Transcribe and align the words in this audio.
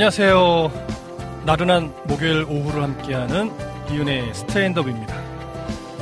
안녕하세요. 0.00 0.72
나른한 1.44 1.92
목요일 2.06 2.46
오후를 2.48 2.82
함께하는 2.82 3.52
이윤의 3.90 4.32
스탠드업입니다. 4.32 5.14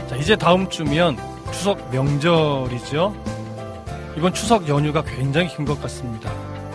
자, 0.09 0.15
이제 0.15 0.37
다음 0.37 0.71
주면 0.71 1.17
추석 1.51 1.91
명절이죠. 1.91 3.13
이번 4.17 4.33
추석 4.33 4.69
연휴가 4.69 5.03
굉장히 5.03 5.49
긴 5.49 5.65
것 5.65 5.83
같습니다. 5.83 6.33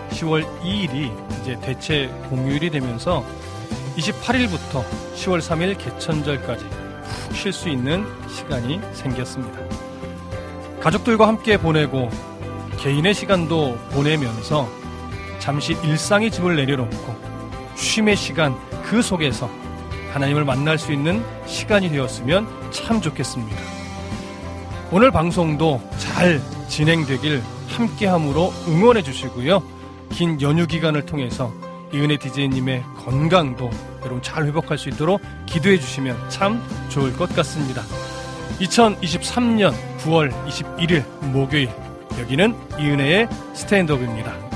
10월 0.09 0.45
2일이 0.63 1.13
이제 1.39 1.57
대체 1.61 2.07
공휴일이 2.29 2.69
되면서 2.69 3.23
28일부터 3.95 4.83
10월 5.15 5.39
3일 5.39 5.77
개천절까지 5.77 6.65
푹 6.65 7.35
쉴 7.37 7.53
수 7.53 7.69
있는 7.69 8.05
시간이 8.27 8.81
생겼습니다. 8.91 9.59
가족들과 10.81 11.29
함께 11.29 11.55
보내고 11.55 12.09
개인의 12.79 13.13
시간도 13.13 13.77
보내면서 13.91 14.82
잠시 15.43 15.73
일상의 15.83 16.31
짐을 16.31 16.55
내려놓고 16.55 17.13
쉼의 17.75 18.15
시간 18.15 18.55
그 18.81 19.01
속에서 19.01 19.49
하나님을 20.13 20.45
만날 20.45 20.77
수 20.77 20.93
있는 20.93 21.21
시간이 21.45 21.89
되었으면 21.89 22.47
참 22.71 23.01
좋겠습니다. 23.01 23.57
오늘 24.89 25.11
방송도 25.11 25.81
잘 25.97 26.39
진행되길 26.69 27.43
함께함으로 27.67 28.53
응원해 28.69 29.01
주시고요. 29.01 29.61
긴 30.13 30.39
연휴 30.41 30.65
기간을 30.65 31.05
통해서 31.05 31.51
이은혜 31.93 32.15
DJ님의 32.19 32.81
건강도 33.03 33.69
여러분 33.99 34.21
잘 34.21 34.45
회복할 34.45 34.77
수 34.77 34.87
있도록 34.87 35.19
기도해 35.45 35.77
주시면 35.77 36.29
참 36.29 36.63
좋을 36.87 37.11
것 37.17 37.35
같습니다. 37.35 37.81
2023년 38.61 39.73
9월 40.05 40.31
21일 40.47 41.03
목요일 41.33 41.69
여기는 42.17 42.55
이은혜의 42.79 43.27
스탠드업입니다. 43.53 44.52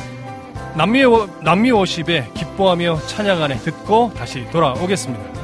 남미, 0.77 1.03
워, 1.05 1.27
남미 1.41 1.71
워십의 1.71 2.33
기뻐하며 2.35 2.99
찬양 3.07 3.41
안에 3.41 3.57
듣고 3.57 4.11
다시 4.15 4.45
돌아오겠습니다. 4.51 5.36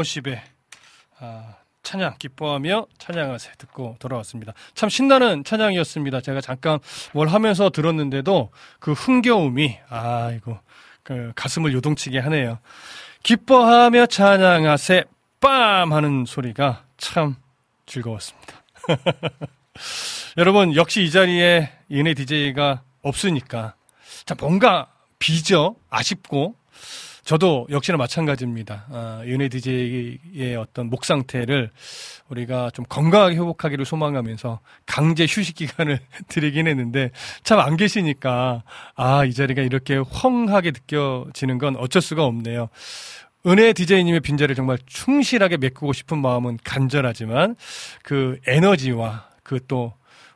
남미오십의 0.00 0.42
아, 1.18 1.54
찬양 1.82 2.16
기뻐하며 2.18 2.86
찬양하세 2.98 3.52
듣고 3.58 3.96
돌아왔습니다. 3.98 4.52
참 4.74 4.88
신나는 4.88 5.44
찬양이었습니다. 5.44 6.20
제가 6.20 6.40
잠깐 6.40 6.78
뭘 7.12 7.28
하면서 7.28 7.70
들었는데도 7.70 8.50
그 8.78 8.92
흥겨움이 8.92 9.78
아이고 9.88 10.58
그 11.02 11.32
가슴을 11.34 11.72
요동치게 11.72 12.18
하네요. 12.18 12.58
기뻐하며 13.22 14.06
찬양하세 14.06 15.04
빰 15.40 15.90
하는 15.90 16.24
소리가 16.26 16.84
참 16.96 17.36
즐거웠습니다. 17.86 18.62
여러분 20.36 20.74
역시 20.74 21.02
이 21.02 21.10
자리에 21.10 21.70
얘네 21.90 22.14
DJ가 22.14 22.82
없으니까 23.02 23.74
자 24.26 24.34
뭔가 24.38 24.92
비죠 25.18 25.76
아쉽고 25.88 26.54
저도 27.24 27.66
역시나 27.70 27.98
마찬가지입니다. 27.98 28.86
아, 28.90 29.22
윤혜 29.24 29.48
DJ의 29.48 30.56
어떤 30.58 30.88
목 30.90 31.04
상태를 31.04 31.70
우리가 32.28 32.70
좀 32.70 32.84
건강하게 32.88 33.34
회복하기를 33.36 33.84
소망하면서 33.84 34.60
강제 34.86 35.26
휴식 35.28 35.56
기간을 35.56 36.00
드리긴 36.28 36.66
했는데 36.66 37.10
참 37.44 37.60
안 37.60 37.76
계시니까 37.76 38.62
아, 38.94 39.24
이 39.24 39.32
자리가 39.34 39.62
이렇게 39.62 39.96
헝하게 39.96 40.70
느껴지는 40.72 41.58
건 41.58 41.76
어쩔 41.76 42.00
수가 42.00 42.24
없네요. 42.24 42.68
은혜 43.46 43.72
DJ님의 43.72 44.20
빈자리를 44.20 44.54
정말 44.54 44.78
충실하게 44.86 45.56
메꾸고 45.58 45.92
싶은 45.92 46.18
마음은 46.18 46.58
간절하지만 46.64 47.56
그 48.02 48.38
에너지와 48.46 49.28
그 49.42 49.58
또 49.68 49.92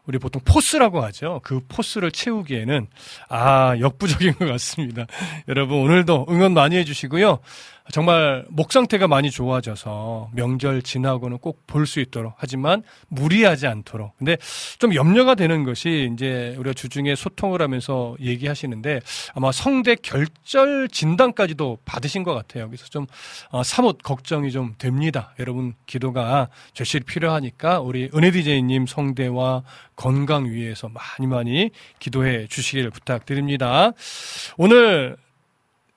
우리 0.06 0.18
보통 0.18 0.42
포스라고 0.44 1.02
하죠. 1.04 1.40
그 1.42 1.60
포스를 1.66 2.10
채우기에는 2.10 2.86
아 3.28 3.78
역부족인 3.78 4.34
것 4.34 4.46
같습니다. 4.46 5.06
여러분 5.48 5.78
오늘도 5.78 6.26
응원 6.28 6.52
많이 6.52 6.76
해주시고요. 6.76 7.38
정말 7.90 8.46
목 8.48 8.72
상태가 8.72 9.06
많이 9.08 9.30
좋아져서 9.30 10.30
명절 10.32 10.82
지나고는 10.82 11.38
꼭 11.38 11.64
볼 11.66 11.86
수 11.86 12.00
있도록 12.00 12.34
하지만 12.38 12.82
무리하지 13.08 13.66
않도록. 13.66 14.16
근데 14.16 14.36
좀 14.78 14.94
염려가 14.94 15.34
되는 15.34 15.64
것이 15.64 16.10
이제 16.12 16.54
우리가 16.58 16.72
주중에 16.72 17.14
소통을 17.14 17.60
하면서 17.60 18.16
얘기하시는데 18.20 19.00
아마 19.34 19.50
성대 19.52 19.96
결절 19.96 20.88
진단까지도 20.88 21.78
받으신 21.84 22.22
것 22.22 22.32
같아요. 22.32 22.68
그래서 22.68 22.86
좀 22.86 23.06
어, 23.50 23.62
사뭇 23.62 23.98
걱정이 24.02 24.50
좀 24.52 24.74
됩니다. 24.78 25.34
여러분 25.40 25.74
기도가 25.86 26.48
절실히 26.74 27.04
필요하니까 27.04 27.80
우리 27.80 28.08
은혜 28.14 28.30
디제이님 28.30 28.86
성대와 28.86 29.62
건강 29.96 30.46
위해서 30.46 30.88
많이 30.88 31.26
많이 31.28 31.70
기도해 31.98 32.46
주시길 32.46 32.90
부탁드립니다. 32.90 33.92
오늘 34.56 35.16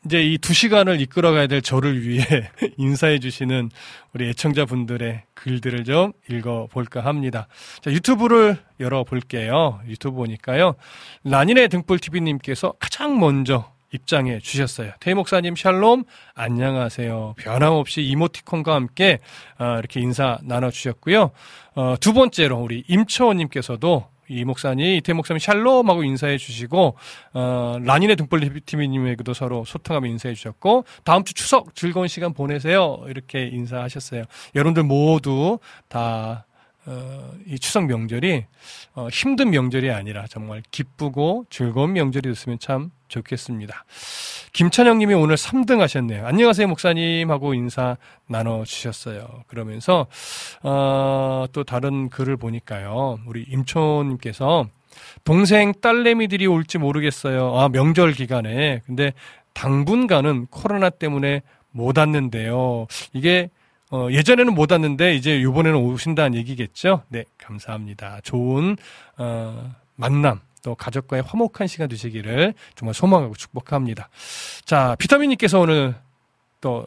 이제 0.07 0.24
이 0.24 0.38
두 0.38 0.54
시간을 0.54 1.01
이끌어가야 1.01 1.48
될 1.48 1.62
저를 1.62 2.07
위해 2.07 2.24
인사해 2.77 3.19
주시는 3.19 3.69
우리 4.13 4.30
애청자분들의 4.30 5.24
글들을 5.33 5.83
좀 5.83 6.13
읽어볼까 6.30 7.01
합니다. 7.04 7.50
자, 7.81 7.92
유튜브를 7.92 8.57
열어볼게요. 8.80 9.81
유튜브 9.86 10.15
보니까요. 10.18 10.75
라닌의 11.25 11.68
등불TV님께서 11.68 12.75
가장 12.80 13.19
먼저 13.19 13.69
입장해 13.92 14.39
주셨어요. 14.39 14.94
태희 15.01 15.13
목사님 15.13 15.57
샬롬 15.57 16.06
안녕하세요. 16.36 17.36
변함없이 17.38 18.01
이모티콘과 18.04 18.74
함께 18.74 19.19
어, 19.59 19.75
이렇게 19.80 20.00
인사 20.00 20.38
나눠 20.44 20.71
주셨고요. 20.71 21.31
어, 21.75 21.95
두 22.00 22.13
번째로 22.13 22.57
우리 22.57 22.86
임초원님께서도 22.88 24.07
이 24.29 24.44
목사님, 24.44 24.85
이태 24.95 25.13
목사님 25.13 25.39
샬롬하고 25.39 26.03
인사해 26.03 26.38
주시고, 26.38 26.95
어, 27.33 27.77
라닌의 27.81 28.15
등불 28.15 28.62
TV님에게도 28.65 29.33
서로 29.33 29.63
소통하며 29.65 30.07
인사해 30.07 30.35
주셨고, 30.35 30.85
다음 31.03 31.24
주 31.24 31.33
추석 31.33 31.75
즐거운 31.75 32.07
시간 32.07 32.33
보내세요. 32.33 33.03
이렇게 33.07 33.47
인사하셨어요. 33.47 34.24
여러분들 34.56 34.83
모두 34.83 35.59
다, 35.88 36.45
어, 36.87 37.33
이 37.45 37.59
추석 37.59 37.85
명절이, 37.85 38.45
어, 38.95 39.09
힘든 39.11 39.49
명절이 39.49 39.91
아니라 39.91 40.25
정말 40.27 40.63
기쁘고 40.71 41.45
즐거운 41.49 41.91
명절이 41.93 42.29
됐으면 42.29 42.59
참 42.59 42.91
좋겠습니다. 43.09 43.85
김찬영 44.53 44.97
님이 44.97 45.13
오늘 45.13 45.35
3등 45.35 45.79
하셨네요. 45.79 46.25
안녕하세요, 46.25 46.65
목사님 46.67 47.29
하고 47.29 47.53
인사 47.53 47.97
나눠주셨어요. 48.27 49.43
그러면서, 49.47 50.07
어, 50.63 51.45
또 51.51 51.65
다른 51.65 52.09
글을 52.09 52.37
보니까요. 52.37 53.19
우리 53.27 53.43
임촌 53.49 54.07
님께서 54.07 54.65
동생 55.25 55.73
딸내미들이 55.73 56.47
올지 56.47 56.77
모르겠어요. 56.77 57.59
아, 57.59 57.67
명절 57.67 58.13
기간에. 58.13 58.79
근데 58.85 59.11
당분간은 59.53 60.47
코로나 60.47 60.89
때문에 60.89 61.41
못 61.71 61.97
왔는데요. 61.97 62.87
이게 63.11 63.49
어, 63.89 64.09
예전에는 64.11 64.53
못 64.53 64.71
왔는데 64.71 65.15
이제 65.15 65.41
요번에는 65.41 65.77
오신다는 65.77 66.37
얘기겠죠? 66.37 67.03
네, 67.07 67.23
감사합니다. 67.37 68.19
좋은 68.23 68.75
어, 69.17 69.75
만남 69.95 70.41
또 70.61 70.75
가족과의 70.75 71.23
화목한 71.23 71.67
시간 71.67 71.87
되시기를 71.87 72.53
정말 72.75 72.94
소망하고 72.94 73.35
축복합니다. 73.35 74.09
자, 74.65 74.95
비타민님께서 74.99 75.59
오늘 75.59 75.95
또 76.59 76.85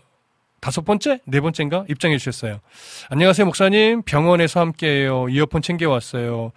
다섯 0.60 0.84
번째, 0.84 1.20
네 1.24 1.40
번째인가 1.40 1.86
입장해 1.88 2.18
주셨어요. 2.18 2.60
안녕하세요, 3.08 3.46
목사님. 3.46 4.02
병원에서 4.02 4.60
함께해요. 4.60 5.30
이어폰 5.30 5.62
챙겨왔어요. 5.62 6.52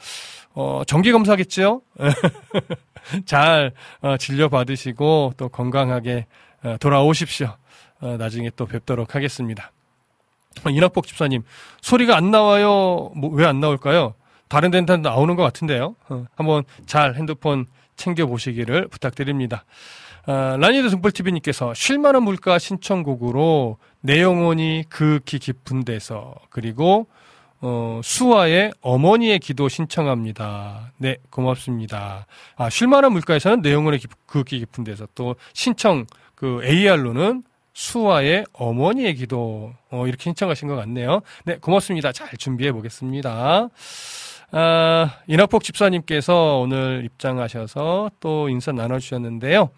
어, 0.55 0.81
정기 0.85 1.13
검사겠죠? 1.13 1.81
잘 3.25 3.71
어, 4.01 4.17
진료 4.17 4.49
받으시고 4.49 5.35
또 5.37 5.47
건강하게 5.47 6.25
어, 6.63 6.75
돌아오십시오. 6.81 7.55
어, 8.01 8.17
나중에 8.17 8.51
또 8.57 8.65
뵙도록 8.65 9.15
하겠습니다. 9.15 9.71
어, 10.65 10.69
이낙복 10.69 11.07
집사님 11.07 11.43
소리가 11.81 12.15
안 12.17 12.31
나와요. 12.31 13.11
뭐, 13.15 13.29
왜 13.31 13.45
안 13.45 13.59
나올까요? 13.59 14.13
다른 14.47 14.71
데는 14.71 15.01
나오는 15.01 15.35
것 15.35 15.43
같은데요. 15.43 15.95
어, 16.09 16.25
한번 16.35 16.63
잘 16.85 17.15
핸드폰 17.15 17.65
챙겨 17.95 18.25
보시기를 18.25 18.87
부탁드립니다. 18.87 19.65
어, 20.25 20.55
라니드 20.59 20.89
등불TV님께서 20.89 21.73
쉴만한 21.73 22.23
물가 22.23 22.57
신청곡으로 22.59 23.77
내 24.01 24.21
영혼이 24.21 24.85
극히 24.89 25.39
깊은 25.39 25.83
데서 25.85 26.35
그리고 26.49 27.07
어, 27.61 28.01
수아의 28.03 28.73
어머니의 28.81 29.39
기도 29.39 29.69
신청합니다. 29.69 30.91
네, 30.97 31.17
고맙습니다. 31.29 32.25
아, 32.57 32.69
쉴만한 32.69 33.11
물가에서는 33.13 33.61
내 33.61 33.71
영혼의 33.73 34.01
극히 34.25 34.59
깊은 34.59 34.83
데서 34.83 35.07
또 35.15 35.35
신청 35.53 36.05
그 36.35 36.61
AR로는 36.63 37.43
수아의 37.73 38.45
어머니의 38.53 39.15
기도 39.15 39.73
어, 39.89 40.07
이렇게 40.07 40.23
신청하신 40.23 40.67
것 40.67 40.75
같네요. 40.75 41.21
네, 41.45 41.57
고맙습니다. 41.57 42.11
잘 42.11 42.29
준비해 42.37 42.71
보겠습니다. 42.71 43.69
아, 44.51 45.17
이낙복 45.27 45.63
집사님께서 45.63 46.59
오늘 46.59 47.03
입장하셔서 47.05 48.11
또 48.19 48.49
인사 48.49 48.71
나눠주셨는데요. 48.71 49.71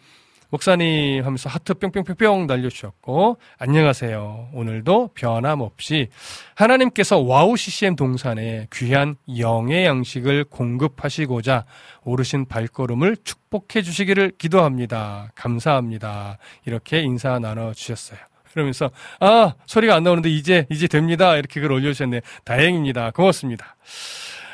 목사님 0.49 1.23
하면서 1.23 1.49
하트 1.49 1.73
뿅뿅뿅뿅 1.73 2.47
날려주셨고, 2.47 3.37
안녕하세요. 3.57 4.49
오늘도 4.53 5.11
변함없이 5.15 6.09
하나님께서 6.55 7.19
와우 7.19 7.57
CCM 7.57 7.95
동산에 7.95 8.67
귀한 8.73 9.15
영의 9.37 9.85
양식을 9.85 10.45
공급하시고자 10.45 11.65
오르신 12.03 12.45
발걸음을 12.45 13.17
축복해 13.23 13.81
주시기를 13.81 14.33
기도합니다. 14.37 15.31
감사합니다. 15.35 16.37
이렇게 16.65 17.01
인사 17.01 17.39
나눠주셨어요. 17.39 18.19
그러면서, 18.53 18.91
아, 19.19 19.53
소리가 19.65 19.95
안 19.95 20.03
나오는데 20.03 20.29
이제, 20.29 20.65
이제 20.69 20.87
됩니다. 20.87 21.35
이렇게 21.35 21.59
글 21.59 21.71
올려주셨네. 21.71 22.21
다행입니다. 22.45 23.11
고맙습니다. 23.11 23.75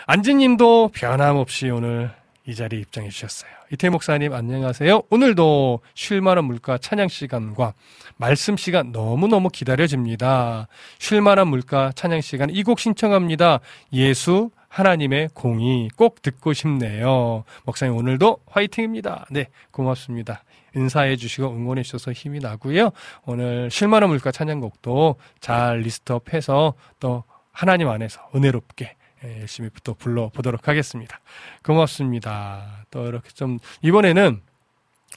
안지님도 0.07 0.89
변함없이 0.93 1.69
오늘 1.69 2.11
이 2.47 2.55
자리에 2.55 2.79
입장해 2.79 3.09
주셨어요. 3.09 3.51
이태 3.71 3.89
목사님 3.89 4.33
안녕하세요. 4.33 5.03
오늘도 5.11 5.81
쉴만한 5.93 6.45
물가 6.45 6.77
찬양 6.77 7.07
시간과 7.07 7.73
말씀 8.17 8.57
시간 8.57 8.91
너무너무 8.91 9.49
기다려집니다. 9.49 10.67
쉴만한 10.99 11.47
물가 11.47 11.91
찬양 11.93 12.21
시간 12.21 12.49
이 12.49 12.63
곡 12.63 12.79
신청합니다. 12.79 13.59
예수 13.93 14.49
하나님의 14.69 15.29
공이 15.33 15.89
꼭 15.95 16.21
듣고 16.21 16.53
싶네요. 16.53 17.43
목사님 17.65 17.95
오늘도 17.95 18.39
화이팅입니다. 18.47 19.25
네, 19.29 19.47
고맙습니다. 19.71 20.43
인사해 20.75 21.17
주시고 21.17 21.47
응원해 21.47 21.83
주셔서 21.83 22.11
힘이 22.11 22.39
나고요. 22.39 22.91
오늘 23.25 23.69
쉴만한 23.69 24.09
물가 24.09 24.31
찬양곡도 24.31 25.17
잘 25.41 25.79
리스트업해서 25.81 26.73
또 26.99 27.23
하나님 27.51 27.89
안에서 27.89 28.21
은혜롭게 28.33 28.85
예, 28.85 28.95
열심히 29.23 29.69
또 29.83 29.93
불러보도록 29.93 30.67
하겠습니다. 30.67 31.19
고맙습니다. 31.63 32.85
또 32.91 33.05
이렇게 33.07 33.29
좀, 33.29 33.59
이번에는 33.81 34.41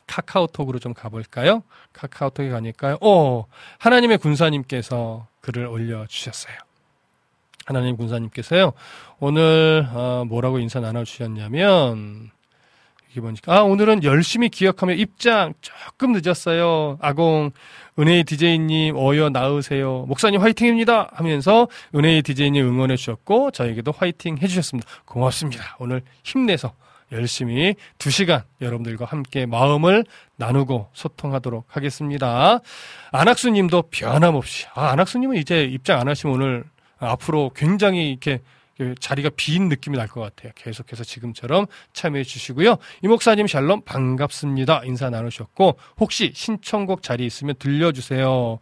카카오톡으로 0.06 0.78
좀 0.78 0.92
가볼까요? 0.92 1.62
카카오톡에 1.92 2.50
가니까요. 2.50 2.99
오, 3.00 3.46
하나님의 3.78 4.18
군사님께서 4.18 5.26
글을 5.40 5.66
올려주셨어요. 5.66 6.56
하나님 7.66 7.96
군사님께서요, 7.96 8.73
오늘, 9.20 9.88
어, 9.90 10.25
뭐라고 10.26 10.58
인사 10.58 10.80
나눠주셨냐면, 10.80 12.30
이게 13.14 13.21
보니까 13.21 13.56
아 13.56 13.62
오늘은 13.62 14.02
열심히 14.02 14.49
기억하며 14.49 14.94
입장 14.94 15.54
조금 15.61 16.12
늦었어요. 16.12 16.99
아공 17.00 17.52
은혜의 17.97 18.25
디제이님 18.25 18.97
어여 18.97 19.30
나으세요. 19.30 20.04
목사님 20.09 20.40
화이팅입니다 20.40 21.11
하면서 21.12 21.68
은혜의 21.94 22.23
디제이님 22.23 22.66
응원해 22.66 22.97
주셨고 22.97 23.52
저에게도 23.52 23.92
화이팅 23.97 24.38
해 24.38 24.49
주셨습니다. 24.49 24.88
고맙습니다. 25.04 25.76
오늘 25.78 26.02
힘내서 26.25 26.73
열심히 27.12 27.76
두 27.99 28.11
시간 28.11 28.42
여러분들과 28.61 29.04
함께 29.04 29.47
마음을 29.47 30.04
나누고 30.35 30.88
소통하도록 30.92 31.66
하겠습니다. 31.68 32.59
안학수님도 33.12 33.90
변함없이 33.92 34.66
아 34.75 34.88
안학수님은 34.88 35.37
이제 35.37 35.62
입장 35.62 36.00
안 36.00 36.09
하시면 36.09 36.35
오늘 36.35 36.64
앞으로 36.99 37.52
굉장히 37.54 38.11
이렇게 38.11 38.38
그 38.38 38.42
자리가 39.00 39.31
빈 39.37 39.69
느낌이 39.69 39.97
날 39.97 40.09
것 40.09 40.21
같아요. 40.21 40.52
계속해서 40.54 41.04
지금처럼 41.04 41.66
참여해 41.93 42.25
주시고요. 42.25 42.76
이 43.02 43.09
목사님 43.09 43.47
샬롬 43.47 43.83
반갑습니다. 43.85 44.83
인사 44.85 45.11
나누셨고 45.11 45.76
혹시 46.00 46.33
신청곡 46.35 47.02
자리 47.02 47.26
있으면 47.26 47.54
들려주세요. 47.59 48.59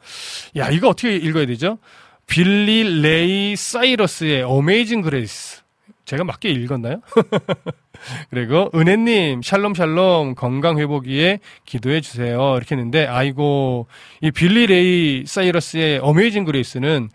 야 0.57 0.69
이거 0.71 0.88
어떻게 0.88 1.16
읽어야 1.16 1.47
되죠? 1.47 1.78
빌리 2.26 3.02
레이 3.02 3.57
사이러스의 3.57 4.42
Amazing 4.42 5.02
Grace. 5.02 5.62
제가 6.04 6.25
맞게 6.25 6.50
읽었나요? 6.50 7.00
그리고 8.31 8.71
은혜님 8.75 9.42
샬롬 9.42 9.75
샬롬 9.75 10.35
건강 10.35 10.78
회복 10.78 11.07
위에 11.07 11.38
기도해 11.64 12.00
주세요 12.00 12.57
이렇게 12.57 12.75
했는데 12.75 13.07
아이고 13.07 13.87
이 14.21 14.31
빌리 14.33 14.66
레이 14.66 15.25
사이러스의 15.26 15.99
Amazing 16.00 16.44
Grace는 16.44 17.08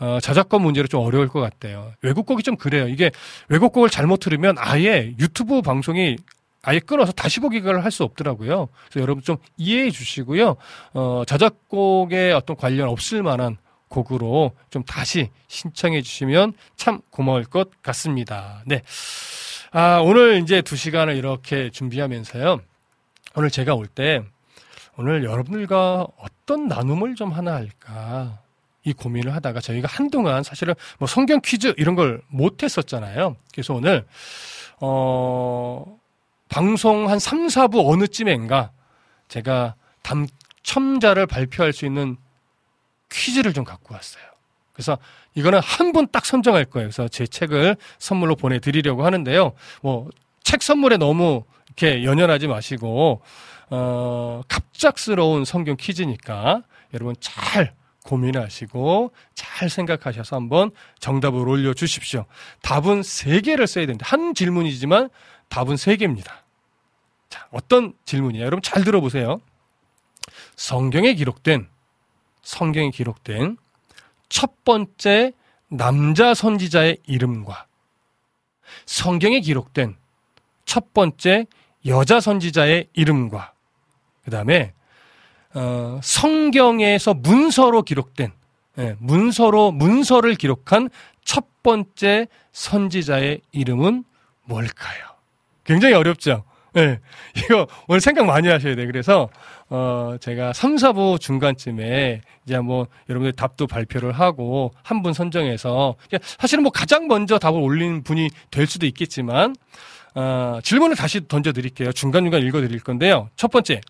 어, 0.00 0.18
저작권 0.20 0.62
문제로 0.62 0.86
좀 0.88 1.00
어려울 1.00 1.28
것 1.28 1.40
같대요. 1.40 1.92
외국곡이 2.02 2.42
좀 2.42 2.56
그래요. 2.56 2.88
이게 2.88 3.10
외국곡을 3.48 3.88
잘못 3.90 4.18
들으면 4.20 4.56
아예 4.58 5.14
유튜브 5.18 5.62
방송이 5.62 6.16
아예 6.62 6.78
끊어서 6.80 7.12
다시 7.12 7.40
보기를 7.40 7.84
할 7.84 7.90
수 7.92 8.04
없더라고요. 8.04 8.68
그래서 8.88 9.00
여러분 9.00 9.22
좀 9.22 9.36
이해해 9.56 9.90
주시고요. 9.90 10.56
어, 10.94 11.22
저작곡에 11.26 12.32
어떤 12.32 12.56
관련 12.56 12.88
없을 12.88 13.22
만한 13.22 13.56
곡으로 13.88 14.52
좀 14.70 14.82
다시 14.82 15.30
신청해 15.46 16.02
주시면 16.02 16.54
참 16.76 17.00
고마울 17.10 17.44
것 17.44 17.70
같습니다. 17.82 18.62
네. 18.66 18.82
아, 19.72 20.00
오늘 20.02 20.40
이제 20.42 20.62
두 20.62 20.74
시간을 20.76 21.16
이렇게 21.16 21.70
준비하면서요. 21.70 22.60
오늘 23.36 23.50
제가 23.50 23.74
올 23.74 23.86
때 23.86 24.22
오늘 24.96 25.24
여러분들과 25.24 26.06
어떤 26.18 26.66
나눔을 26.68 27.14
좀 27.16 27.30
하나 27.32 27.54
할까 27.54 28.38
이 28.84 28.92
고민을 28.92 29.34
하다가 29.34 29.60
저희가 29.60 29.88
한동안 29.90 30.42
사실은 30.42 30.74
뭐 30.98 31.08
성경 31.08 31.40
퀴즈 31.42 31.74
이런 31.76 31.94
걸 31.94 32.20
못 32.28 32.62
했었잖아요. 32.62 33.36
그래서 33.52 33.74
오늘 33.74 34.06
어 34.80 35.98
방송 36.48 37.08
한 37.10 37.18
3, 37.18 37.46
4부 37.46 37.90
어느쯤인가 37.90 38.70
제가 39.28 39.74
당첨자를 40.02 41.26
발표할 41.26 41.72
수 41.72 41.86
있는 41.86 42.16
퀴즈를 43.10 43.52
좀 43.52 43.64
갖고 43.64 43.94
왔어요. 43.94 44.22
그래서 44.72 44.98
이거는 45.34 45.60
한 45.60 45.92
분 45.92 46.06
딱 46.10 46.26
선정할 46.26 46.64
거예요. 46.64 46.88
그래서 46.88 47.08
제 47.08 47.26
책을 47.26 47.76
선물로 47.98 48.36
보내드리려고 48.36 49.04
하는데요. 49.04 49.52
뭐 49.82 50.08
책 50.42 50.62
선물에 50.62 50.98
너무 50.98 51.44
이렇게 51.68 52.04
연연하지 52.04 52.48
마시고 52.48 53.22
어 53.70 54.42
갑작스러운 54.46 55.46
성경 55.46 55.74
퀴즈니까 55.78 56.62
여러분 56.92 57.14
잘 57.18 57.72
고민하시고 58.04 59.12
잘 59.34 59.68
생각하셔서 59.68 60.36
한번 60.36 60.70
정답을 61.00 61.48
올려주십시오. 61.48 62.26
답은 62.62 63.02
세 63.02 63.40
개를 63.40 63.66
써야 63.66 63.86
됩니다. 63.86 64.06
한 64.08 64.34
질문이지만 64.34 65.08
답은 65.48 65.76
세 65.76 65.96
개입니다. 65.96 66.44
자, 67.28 67.48
어떤 67.50 67.94
질문이냐? 68.04 68.44
여러분 68.44 68.62
잘 68.62 68.84
들어보세요. 68.84 69.40
성경에 70.56 71.14
기록된, 71.14 71.68
성경에 72.42 72.90
기록된 72.90 73.56
첫 74.28 74.64
번째 74.64 75.32
남자 75.68 76.34
선지자의 76.34 76.98
이름과 77.06 77.66
성경에 78.86 79.40
기록된 79.40 79.96
첫 80.64 80.92
번째 80.92 81.46
여자 81.86 82.20
선지자의 82.20 82.88
이름과 82.92 83.52
그 84.24 84.30
다음에 84.30 84.72
어, 85.54 86.00
성경에서 86.02 87.14
문서로 87.14 87.82
기록된 87.82 88.32
예, 88.78 88.96
문서로 88.98 89.70
문서를 89.72 90.34
기록한 90.34 90.90
첫 91.24 91.44
번째 91.62 92.26
선지자의 92.52 93.40
이름은 93.52 94.04
뭘까요? 94.44 94.98
굉장히 95.64 95.94
어렵죠. 95.94 96.44
예, 96.76 96.98
이거 97.36 97.68
오늘 97.86 98.00
생각 98.00 98.26
많이 98.26 98.48
하셔야 98.48 98.74
돼요. 98.74 98.86
그래서 98.88 99.28
어, 99.70 100.16
제가 100.20 100.52
3, 100.52 100.74
4부 100.74 101.20
중간쯤에 101.20 102.20
이제 102.44 102.54
한번 102.56 102.86
여러분들 103.08 103.32
답도 103.32 103.68
발표를 103.68 104.10
하고 104.12 104.72
한 104.82 105.02
분 105.02 105.12
선정해서 105.12 105.94
사실은 106.38 106.64
뭐 106.64 106.72
가장 106.72 107.06
먼저 107.06 107.38
답을 107.38 107.60
올린 107.60 108.02
분이 108.02 108.28
될 108.50 108.66
수도 108.66 108.86
있겠지만 108.86 109.54
어, 110.16 110.58
질문을 110.64 110.96
다시 110.96 111.26
던져 111.28 111.52
드릴게요. 111.52 111.92
중간중간 111.92 112.42
읽어 112.42 112.60
드릴 112.60 112.80
건데요. 112.80 113.30
첫 113.36 113.50
번째, 113.52 113.80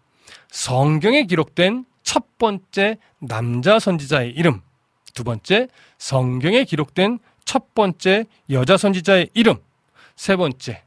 성경에 0.51 1.25
기록된 1.25 1.85
첫 2.03 2.39
번째 2.39 2.99
남자 3.19 3.79
선지자의 3.79 4.33
이름. 4.33 4.61
두 5.15 5.25
번째, 5.25 5.69
성경에 5.99 6.65
기록된 6.65 7.19
첫 7.45 7.75
번째 7.75 8.25
여자 8.51 8.77
선지자의 8.77 9.31
이름. 9.35 9.57
세 10.17 10.37
번째, 10.37 10.83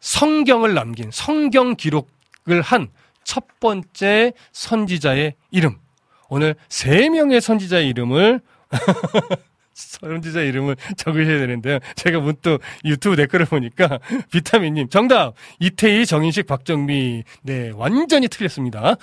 성경을 0.00 0.74
남긴 0.74 1.10
성경 1.10 1.76
기록을 1.76 2.62
한 2.62 2.88
첫 3.24 3.60
번째 3.60 4.32
선지자의 4.52 5.34
이름. 5.50 5.78
오늘 6.28 6.54
세 6.68 7.08
명의 7.08 7.40
선지자의 7.40 7.88
이름을 7.88 8.40
선지자 9.74 10.42
이름을 10.42 10.76
적으셔야 10.96 11.38
되는데요. 11.38 11.78
제가 11.96 12.20
문득 12.20 12.60
유튜브 12.84 13.16
댓글을 13.16 13.46
보니까 13.46 13.98
비타민님 14.30 14.88
정답 14.88 15.34
이태희 15.60 16.06
정인식 16.06 16.46
박정미 16.46 17.24
네 17.42 17.70
완전히 17.74 18.28
틀렸습니다. 18.28 18.96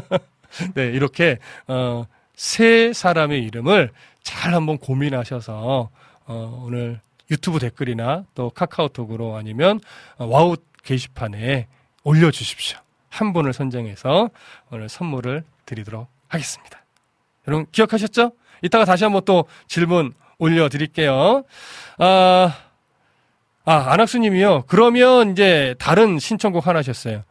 네 0.74 0.86
이렇게 0.86 1.38
어, 1.66 2.06
세 2.34 2.92
사람의 2.92 3.42
이름을 3.44 3.90
잘 4.22 4.54
한번 4.54 4.78
고민하셔서 4.78 5.90
어, 6.26 6.62
오늘 6.64 7.00
유튜브 7.30 7.58
댓글이나 7.58 8.24
또 8.34 8.50
카카오톡으로 8.50 9.36
아니면 9.36 9.80
와우 10.18 10.56
게시판에 10.82 11.66
올려주십시오. 12.02 12.78
한 13.08 13.32
분을 13.32 13.52
선정해서 13.52 14.30
오늘 14.70 14.88
선물을 14.88 15.44
드리도록 15.66 16.08
하겠습니다. 16.28 16.84
여러분 17.46 17.66
기억하셨죠? 17.70 18.32
이따가 18.64 18.86
다시 18.86 19.04
한번 19.04 19.22
또 19.26 19.44
질문 19.68 20.14
올려드릴게요. 20.38 21.44
아, 21.98 22.56
아, 23.66 23.92
안학수님이요. 23.92 24.64
그러면 24.66 25.32
이제 25.32 25.74
다른 25.78 26.18
신청곡 26.18 26.66
하나 26.66 26.78
하셨어요. 26.78 27.24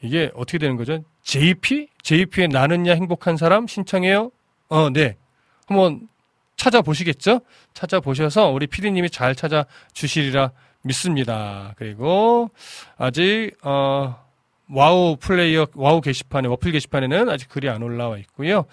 이게 0.00 0.30
어떻게 0.34 0.58
되는 0.58 0.76
거죠? 0.76 1.04
JP? 1.22 1.88
JP의 2.02 2.48
나는야 2.48 2.94
행복한 2.94 3.36
사람 3.36 3.66
신청해요? 3.66 4.30
어, 4.70 4.90
네. 4.90 5.16
한번 5.66 6.08
찾아보시겠죠? 6.56 7.40
찾아보셔서 7.74 8.48
우리 8.48 8.66
피디님이 8.66 9.10
잘 9.10 9.34
찾아주시리라 9.34 10.52
믿습니다. 10.82 11.74
그리고 11.76 12.50
아직, 12.96 13.52
어, 13.62 14.27
와우 14.70 15.16
플레이어, 15.18 15.66
와우 15.74 16.00
게시판에, 16.00 16.48
워플 16.48 16.72
게시판에는 16.72 17.28
아직 17.30 17.48
글이 17.48 17.68
안 17.68 17.82
올라와 17.82 18.18
있고요. 18.18 18.64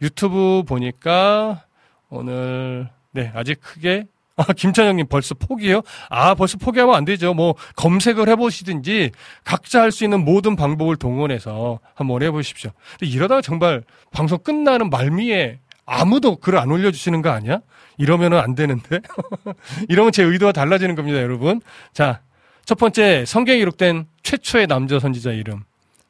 유튜브 0.00 0.62
보니까 0.66 1.64
오늘, 2.08 2.88
네, 3.10 3.30
아직 3.34 3.60
크게, 3.60 4.04
아, 4.36 4.44
김찬영님 4.44 5.08
벌써 5.08 5.34
포기요? 5.34 5.82
아, 6.08 6.34
벌써 6.34 6.56
포기하면 6.56 6.94
안 6.94 7.04
되죠. 7.04 7.34
뭐, 7.34 7.54
검색을 7.76 8.28
해보시든지, 8.30 9.10
각자 9.44 9.82
할 9.82 9.92
수 9.92 10.04
있는 10.04 10.24
모든 10.24 10.56
방법을 10.56 10.96
동원해서 10.96 11.80
한번 11.94 12.22
해보십시오. 12.22 12.70
근데 12.98 13.12
이러다가 13.12 13.42
정말 13.42 13.82
방송 14.10 14.38
끝나는 14.38 14.88
말미에 14.88 15.58
아무도 15.84 16.36
글안 16.36 16.70
올려주시는 16.70 17.20
거 17.20 17.28
아니야? 17.28 17.60
이러면은 17.98 18.38
안 18.38 18.54
되는데? 18.54 19.00
이러면 19.90 20.12
제 20.12 20.22
의도와 20.22 20.52
달라지는 20.52 20.94
겁니다, 20.94 21.20
여러분. 21.20 21.60
자, 21.92 22.20
첫 22.64 22.78
번째, 22.78 23.24
성경에 23.24 23.58
기록된 23.58 24.06
최초의 24.22 24.66
남자 24.66 24.98
선지자 24.98 25.32
이름. 25.32 25.64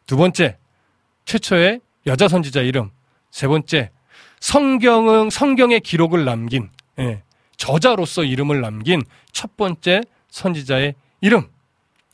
두 0.06 0.16
번째, 0.16 0.58
최초의 1.24 1.80
여자 2.06 2.28
선지자 2.28 2.60
이름. 2.62 2.90
세 3.30 3.46
번째, 3.46 3.90
성경은, 4.40 5.30
성경의 5.30 5.80
기록을 5.80 6.24
남긴, 6.24 6.68
예, 6.98 7.22
저자로서 7.56 8.24
이름을 8.24 8.60
남긴 8.60 9.02
첫 9.32 9.56
번째 9.56 10.02
선지자의 10.30 10.94
이름. 11.20 11.48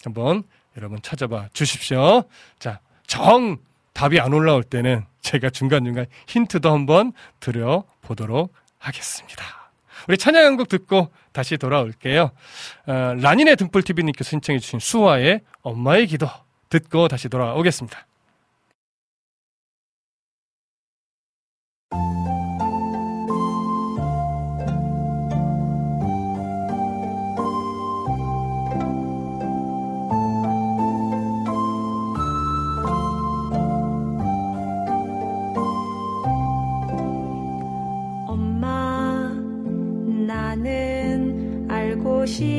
한번 0.04 0.44
여러분 0.76 1.00
찾아봐 1.02 1.48
주십시오. 1.52 2.22
자, 2.58 2.80
정 3.06 3.56
답이 3.94 4.20
안 4.20 4.32
올라올 4.32 4.62
때는 4.62 5.04
제가 5.22 5.50
중간중간 5.50 6.06
힌트도 6.28 6.70
한번 6.70 7.12
드려 7.40 7.84
보도록 8.00 8.52
하겠습니다. 8.78 9.57
우리 10.06 10.16
찬양 10.16 10.44
한곡 10.44 10.68
듣고 10.68 11.10
다시 11.32 11.56
돌아올게요. 11.56 12.30
어, 12.86 13.14
라닌의 13.20 13.56
등불TV님께서 13.56 14.30
신청해주신 14.30 14.78
수화의 14.78 15.40
엄마의 15.62 16.06
기도 16.06 16.28
듣고 16.68 17.08
다시 17.08 17.28
돌아오겠습니다. 17.28 18.06
알 42.28 42.57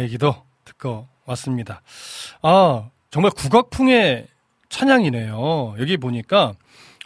엄마의 0.00 0.08
기도 0.08 0.34
듣고 0.64 1.06
왔습니다. 1.26 1.82
아, 2.42 2.88
정말 3.10 3.30
국악풍의 3.32 4.26
찬양이네요. 4.68 5.76
여기 5.78 5.96
보니까 5.96 6.54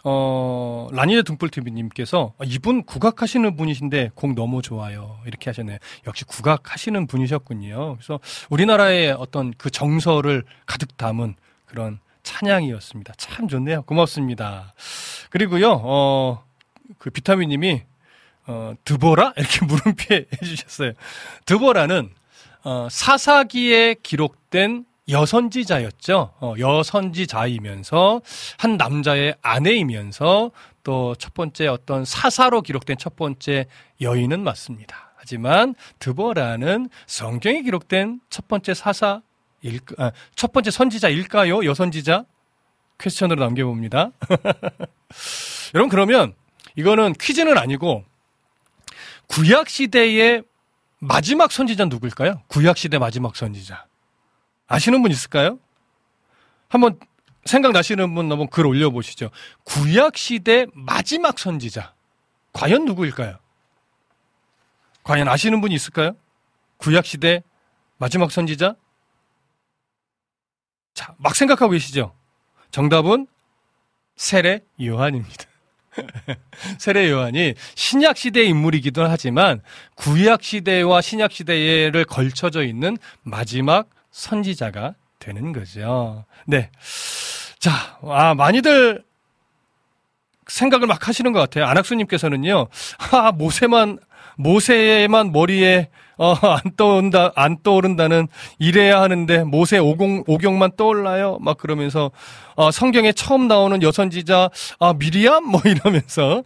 어, 0.03 0.87
라니네 0.91 1.23
등불TV님께서 1.23 2.33
아, 2.37 2.43
이분 2.45 2.83
국악하시는 2.83 3.55
분이신데 3.55 4.11
곡 4.15 4.33
너무 4.33 4.61
좋아요. 4.61 5.19
이렇게 5.25 5.49
하셨네요. 5.49 5.77
역시 6.07 6.23
국악하시는 6.25 7.07
분이셨군요. 7.07 7.95
그래서 7.95 8.19
우리나라의 8.49 9.11
어떤 9.11 9.53
그 9.57 9.69
정서를 9.69 10.43
가득 10.65 10.95
담은 10.97 11.35
그런 11.65 11.99
찬양이었습니다. 12.23 13.13
참 13.17 13.47
좋네요. 13.47 13.83
고맙습니다. 13.83 14.73
그리고요, 15.29 15.81
어, 15.83 16.43
그 16.97 17.09
비타민님이 17.09 17.83
어, 18.47 18.73
드보라? 18.85 19.33
이렇게 19.37 19.65
물음표 19.65 20.15
해주셨어요. 20.41 20.93
드보라는 21.45 22.11
어, 22.65 22.87
사사기에 22.89 23.95
기록된 24.01 24.85
여선지자였죠. 25.07 26.33
어, 26.39 26.55
여선지자이면서 26.57 28.21
한 28.57 28.75
남자의 28.77 29.35
아내이면서 29.41 30.51
또 30.83 31.15
첫 31.17 31.33
번째 31.33 31.67
어떤 31.67 32.05
사사로 32.05 32.61
기록된 32.61 32.97
첫 32.97 33.15
번째 33.15 33.65
여인은 34.01 34.43
맞습니다. 34.43 35.13
하지만 35.15 35.73
드보라는 35.99 36.89
성경에 37.07 37.61
기록된 37.61 38.19
첫 38.29 38.47
번째 38.47 38.73
사사 38.73 39.21
일, 39.61 39.79
아, 39.97 40.11
첫 40.35 40.51
번째 40.51 40.69
선지자일까요? 40.71 41.65
여선지자? 41.65 42.25
퀘스천으로 42.99 43.43
남겨봅니다. 43.43 44.11
여러분 45.73 45.89
그러면 45.89 46.33
이거는 46.75 47.13
퀴즈는 47.13 47.57
아니고 47.57 48.03
구약 49.27 49.69
시대의 49.69 50.43
마지막 51.07 51.51
선지자 51.51 51.85
누굴까요? 51.85 52.41
구약 52.47 52.77
시대 52.77 52.97
마지막 52.97 53.35
선지자. 53.35 53.85
아시는 54.67 55.03
분 55.03 55.11
있을까요? 55.11 55.59
한번 56.67 56.99
생각나시는 57.45 58.15
분 58.15 58.31
한번 58.31 58.49
글 58.49 58.65
올려보시죠. 58.65 59.29
구약 59.63 60.17
시대 60.17 60.65
마지막 60.73 61.37
선지자. 61.37 61.93
과연 62.53 62.85
누구일까요? 62.85 63.37
과연 65.03 65.27
아시는 65.27 65.61
분이 65.61 65.75
있을까요? 65.75 66.15
구약 66.77 67.05
시대 67.05 67.43
마지막 67.97 68.31
선지자? 68.31 68.75
자, 70.95 71.13
막 71.17 71.35
생각하고 71.35 71.73
계시죠? 71.73 72.15
정답은 72.71 73.27
세례 74.15 74.65
요한입니다. 74.81 75.45
세례 76.77 77.09
요한이 77.09 77.53
신약 77.75 78.17
시대의 78.17 78.49
인물이기도 78.49 79.03
하지만 79.05 79.61
구약 79.95 80.43
시대와 80.43 81.01
신약 81.01 81.31
시대를 81.31 82.05
걸쳐져 82.05 82.63
있는 82.63 82.97
마지막 83.23 83.89
선지자가 84.11 84.95
되는 85.19 85.51
거죠. 85.51 86.25
네. 86.45 86.69
자, 87.59 87.97
아, 88.03 88.35
많이들 88.35 89.03
생각을 90.47 90.87
막 90.87 91.07
하시는 91.07 91.31
것 91.33 91.39
같아요. 91.39 91.65
안학수님께서는요, 91.65 92.67
아, 93.11 93.31
모세만, 93.31 93.97
모세만 94.37 95.31
머리에 95.31 95.89
어, 96.17 96.33
안 96.63 96.75
떠온다, 96.77 97.31
안 97.35 97.57
떠오른다는 97.61 98.27
이래야 98.57 99.01
하는데 99.01 99.43
모세 99.43 99.77
오공, 99.77 100.23
오경만 100.27 100.71
떠올라요? 100.77 101.37
막 101.41 101.57
그러면서, 101.57 102.11
어, 102.55 102.71
성경에 102.71 103.11
처음 103.11 103.47
나오는 103.47 103.81
여선지자, 103.81 104.49
아, 104.79 104.93
미리암? 104.93 105.45
뭐 105.45 105.61
이러면서, 105.65 106.43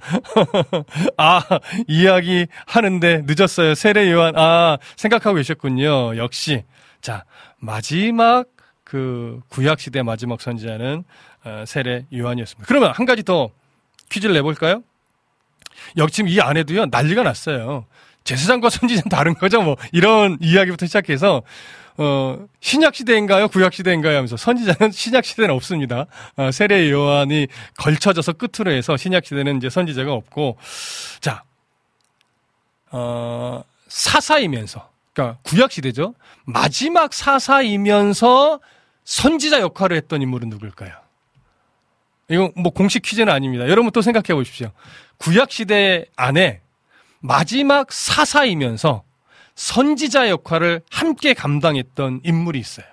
아, 1.17 1.41
이야기 1.87 2.47
하는데 2.65 3.23
늦었어요. 3.27 3.75
세례 3.75 4.11
요한, 4.11 4.35
아, 4.35 4.77
생각하고 4.95 5.35
계셨군요. 5.35 6.17
역시. 6.17 6.63
자, 7.01 7.23
마지막 7.57 8.45
그 8.83 9.39
구약 9.49 9.79
시대 9.79 10.01
마지막 10.01 10.41
선지자는 10.41 11.03
어, 11.45 11.63
세례 11.67 12.05
요한이었습니다. 12.13 12.67
그러면 12.67 12.91
한 12.91 13.05
가지 13.05 13.23
더 13.23 13.51
퀴즈를 14.09 14.33
내볼까요? 14.33 14.81
여기 15.97 16.11
지금 16.11 16.29
이 16.29 16.39
안에도요, 16.39 16.87
난리가 16.87 17.23
났어요. 17.23 17.85
제사장과 18.23 18.69
선지자는 18.69 19.09
다른 19.09 19.33
거죠. 19.33 19.61
뭐 19.61 19.75
이런 19.91 20.37
이야기부터 20.41 20.85
시작해서 20.85 21.41
어, 21.97 22.47
신약 22.61 22.95
시대인가요? 22.95 23.49
구약 23.49 23.73
시대인가요? 23.73 24.15
하면서 24.15 24.37
선지자는 24.37 24.91
신약 24.91 25.25
시대는 25.25 25.53
없습니다. 25.55 26.05
어, 26.37 26.51
세례 26.51 26.89
요한이 26.89 27.47
걸쳐져서 27.77 28.33
끝으로 28.33 28.71
해서 28.71 28.95
신약 28.95 29.25
시대는 29.25 29.57
이제 29.57 29.69
선지자가 29.69 30.13
없고 30.13 30.57
자. 31.19 31.43
어, 32.91 33.63
사사이면서 33.87 34.89
그러니까 35.13 35.39
구약 35.43 35.71
시대죠. 35.71 36.15
마지막 36.45 37.13
사사이면서 37.13 38.59
선지자 39.03 39.59
역할을 39.59 39.97
했던 39.97 40.21
인물은 40.21 40.49
누굴까요? 40.49 40.93
이거 42.29 42.51
뭐 42.55 42.71
공식 42.71 43.01
퀴즈는 43.01 43.31
아닙니다. 43.33 43.67
여러분 43.67 43.91
또 43.91 44.01
생각해 44.01 44.35
보십시오. 44.35 44.71
구약 45.19 45.51
시대 45.51 46.05
안에 46.15 46.61
마지막 47.19 47.91
사사이면서 47.91 49.03
선지자 49.55 50.29
역할을 50.29 50.81
함께 50.89 51.33
감당했던 51.33 52.21
인물이 52.23 52.57
있어요. 52.59 52.85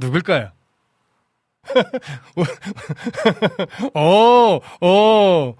누굴까요? 0.00 0.50
어, 3.94 4.58
어, 4.80 5.54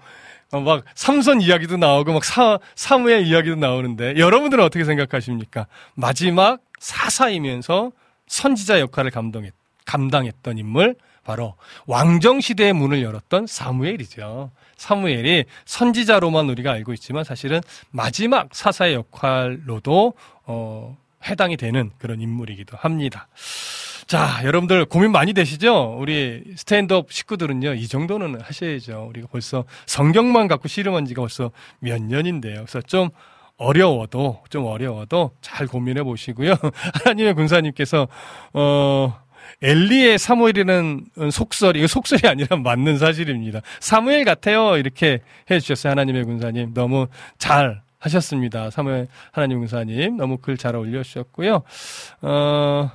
어, 0.51 0.59
막 0.59 0.83
삼선 0.95 1.39
이야기도 1.41 1.77
나오고 1.77 2.11
막 2.11 2.25
사, 2.25 2.59
사무엘 2.75 3.25
이야기도 3.25 3.55
나오는데 3.55 4.17
여러분들은 4.17 4.61
어떻게 4.61 4.83
생각하십니까? 4.83 5.67
마지막 5.95 6.59
사사이면서 6.79 7.93
선지자 8.27 8.81
역할을 8.81 9.11
감동했, 9.11 9.53
감당했던 9.85 10.57
인물 10.57 10.95
바로 11.23 11.55
왕정 11.87 12.41
시대의 12.41 12.73
문을 12.73 13.01
열었던 13.01 13.47
사무엘이죠. 13.47 14.51
사무엘이 14.83 15.45
선지자로만 15.65 16.49
우리가 16.49 16.71
알고 16.73 16.93
있지만 16.93 17.23
사실은 17.23 17.61
마지막 17.89 18.49
사사의 18.51 18.95
역할로도 18.95 20.13
어, 20.45 20.97
해당이 21.25 21.55
되는 21.55 21.91
그런 21.97 22.19
인물이기도 22.19 22.75
합니다. 22.75 23.27
자, 24.07 24.41
여러분들 24.43 24.83
고민 24.85 25.13
많이 25.13 25.31
되시죠? 25.31 25.95
우리 25.97 26.43
스탠드업 26.57 27.13
식구들은요, 27.13 27.75
이 27.75 27.87
정도는 27.87 28.41
하셔야죠. 28.41 29.07
우리가 29.09 29.27
벌써 29.31 29.63
성경만 29.85 30.49
갖고 30.49 30.67
씨름한 30.67 31.05
지가 31.05 31.21
벌써 31.21 31.51
몇 31.79 32.01
년인데요. 32.01 32.55
그래서 32.55 32.81
좀 32.81 33.09
어려워도, 33.55 34.43
좀 34.49 34.65
어려워도 34.65 35.31
잘 35.39 35.67
고민해 35.67 36.03
보시고요. 36.03 36.55
하나님의 37.05 37.35
군사님께서, 37.35 38.09
어, 38.51 39.22
엘리의 39.61 40.17
사무엘이라는 40.17 41.05
속설이, 41.31 41.79
이거 41.79 41.87
속설이 41.87 42.27
아니라 42.27 42.57
맞는 42.57 42.97
사실입니다. 42.97 43.61
사무엘 43.79 44.25
같아요. 44.25 44.77
이렇게 44.77 45.21
해 45.51 45.59
주셨어요. 45.59 45.91
하나님의 45.91 46.25
군사님. 46.25 46.73
너무 46.73 47.07
잘 47.37 47.81
하셨습니다. 47.99 48.69
사무엘 48.69 49.07
하나님 49.31 49.59
군사님. 49.59 50.17
너무 50.17 50.37
글 50.37 50.57
잘 50.57 50.75
올려주셨고요. 50.75 51.63
어, 52.21 52.91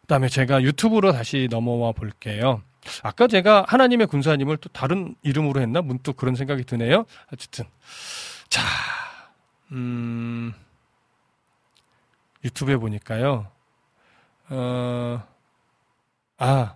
그 0.00 0.06
다음에 0.08 0.28
제가 0.28 0.62
유튜브로 0.62 1.12
다시 1.12 1.48
넘어와 1.50 1.92
볼게요. 1.92 2.62
아까 3.02 3.26
제가 3.26 3.66
하나님의 3.68 4.06
군사님을 4.06 4.56
또 4.56 4.68
다른 4.70 5.14
이름으로 5.22 5.60
했나? 5.60 5.82
문득 5.82 6.16
그런 6.16 6.34
생각이 6.34 6.64
드네요. 6.64 7.04
어쨌든. 7.32 7.66
자, 8.48 8.62
음, 9.72 10.54
유튜브에 12.44 12.76
보니까요. 12.76 13.48
어, 14.50 15.22
아, 16.38 16.74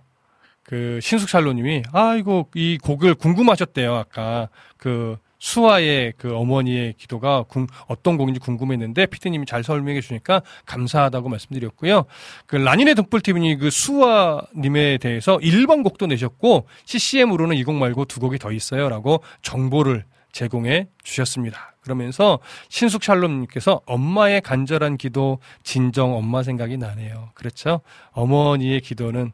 그, 0.63 0.99
신숙살로님이, 1.01 1.83
아, 1.91 2.15
이거, 2.15 2.45
이 2.55 2.77
곡을 2.81 3.15
궁금하셨대요, 3.15 3.95
아까. 3.95 4.49
그, 4.77 5.17
수아의 5.39 6.13
그 6.17 6.33
어머니의 6.37 6.93
기도가 6.97 7.43
궁- 7.43 7.67
어떤 7.87 8.15
곡인지 8.17 8.39
궁금했는데, 8.39 9.07
피디님이 9.07 9.45
잘 9.45 9.61
설명해 9.63 9.99
주니까 9.99 10.41
감사하다고 10.65 11.27
말씀드렸고요. 11.27 12.05
그, 12.45 12.55
라니네 12.55 12.93
덕불TV님 12.93 13.59
그 13.59 13.69
수아님에 13.69 14.99
대해서 14.99 15.37
1번 15.39 15.83
곡도 15.83 16.07
내셨고, 16.07 16.65
CCM으로는 16.85 17.57
이 17.57 17.63
곡 17.65 17.75
말고 17.75 18.05
두 18.05 18.21
곡이 18.21 18.37
더 18.39 18.51
있어요. 18.53 18.87
라고 18.87 19.21
정보를 19.41 20.05
제공해 20.33 20.87
주셨습니다. 21.03 21.75
그러면서 21.79 22.39
신숙 22.67 23.03
샬롬님께서 23.03 23.81
엄마의 23.85 24.41
간절한 24.41 24.97
기도, 24.97 25.39
진정 25.63 26.15
엄마 26.15 26.43
생각이 26.43 26.77
나네요. 26.77 27.29
그렇죠? 27.33 27.81
어머니의 28.11 28.81
기도는, 28.81 29.31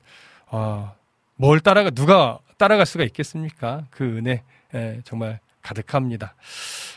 어, 0.48 0.94
뭘 1.36 1.60
따라가, 1.60 1.90
누가 1.90 2.40
따라갈 2.58 2.86
수가 2.86 3.04
있겠습니까? 3.06 3.86
그 3.90 4.04
은혜, 4.04 4.44
예, 4.76 5.00
정말 5.06 5.40
가득합니다. 5.70 6.36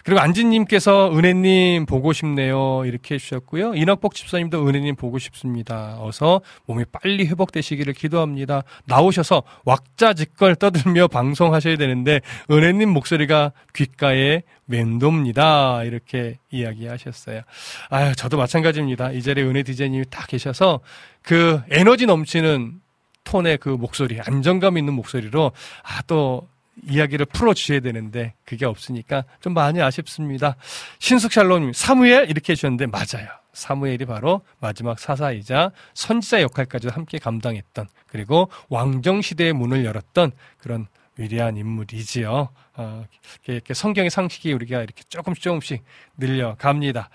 그리고 0.05 0.21
안진님께서 0.21 1.17
은혜님 1.17 1.87
보고 1.87 2.13
싶네요. 2.13 2.85
이렇게 2.85 3.15
해주셨고요. 3.15 3.75
인학복 3.75 4.15
집사님도 4.15 4.67
은혜님 4.67 4.97
보고 4.97 5.19
싶습니다. 5.19 5.97
어서 6.01 6.41
몸이 6.67 6.85
빨리 6.91 7.27
회복되시기를 7.27 7.93
기도합니다. 7.93 8.63
나오셔서 8.87 9.43
왁자지껄 9.65 10.57
떠들며 10.57 11.07
방송하셔야 11.13 11.77
되는데 11.77 12.21
은혜님 12.51 12.89
목소리가 12.89 13.53
귓가에 13.75 14.43
맴돕니다. 14.65 15.85
이렇게 15.85 16.39
이야기하셨어요. 16.51 17.43
아유, 17.91 18.15
저도 18.17 18.39
마찬가지입니다. 18.39 19.13
이 19.13 19.23
자리에 19.23 19.45
은혜 19.45 19.63
디자이님이 19.63 20.07
딱 20.11 20.27
계셔서 20.27 20.81
그 21.23 21.61
에너지 21.71 22.07
넘치는 22.07 22.81
톤의 23.25 23.59
그 23.59 23.69
목소리, 23.69 24.21
안정감 24.21 24.79
있는 24.79 24.95
목소리로 24.95 25.53
아, 25.85 26.03
또 26.09 26.49
이야기를 26.89 27.27
풀어주셔야 27.27 27.81
되는데 27.81 28.35
그게 28.45 28.65
없으니까 28.67 29.25
좀 29.41 29.55
많이 29.55 29.81
아쉽습니다. 29.83 30.57
신숙샬롬님, 30.99 31.73
사무엘 31.73 32.31
이렇게 32.31 32.53
해주셨는데 32.53 32.87
맞아요. 32.87 33.29
사무엘이 33.53 34.07
바로 34.07 34.41
마지막 34.61 34.99
사사이자 34.99 35.73
선지자 35.95 36.41
역할까지 36.43 36.89
함께 36.89 37.19
감당했던 37.19 37.87
그리고 38.07 38.49
왕정 38.71 39.21
시대의 39.21 39.53
문을 39.53 39.85
열었던 39.85 40.33
그런 40.59 40.87
위대한 41.19 41.59
인물이지요. 41.59 42.49
어, 42.75 43.05
이렇게, 43.47 43.75
성경의 43.75 44.09
상식이 44.09 44.51
우리가 44.55 44.79
이렇게 44.83 45.03
조금씩 45.11 45.43
조금씩 45.43 45.85
늘려갑니다. 46.17 47.11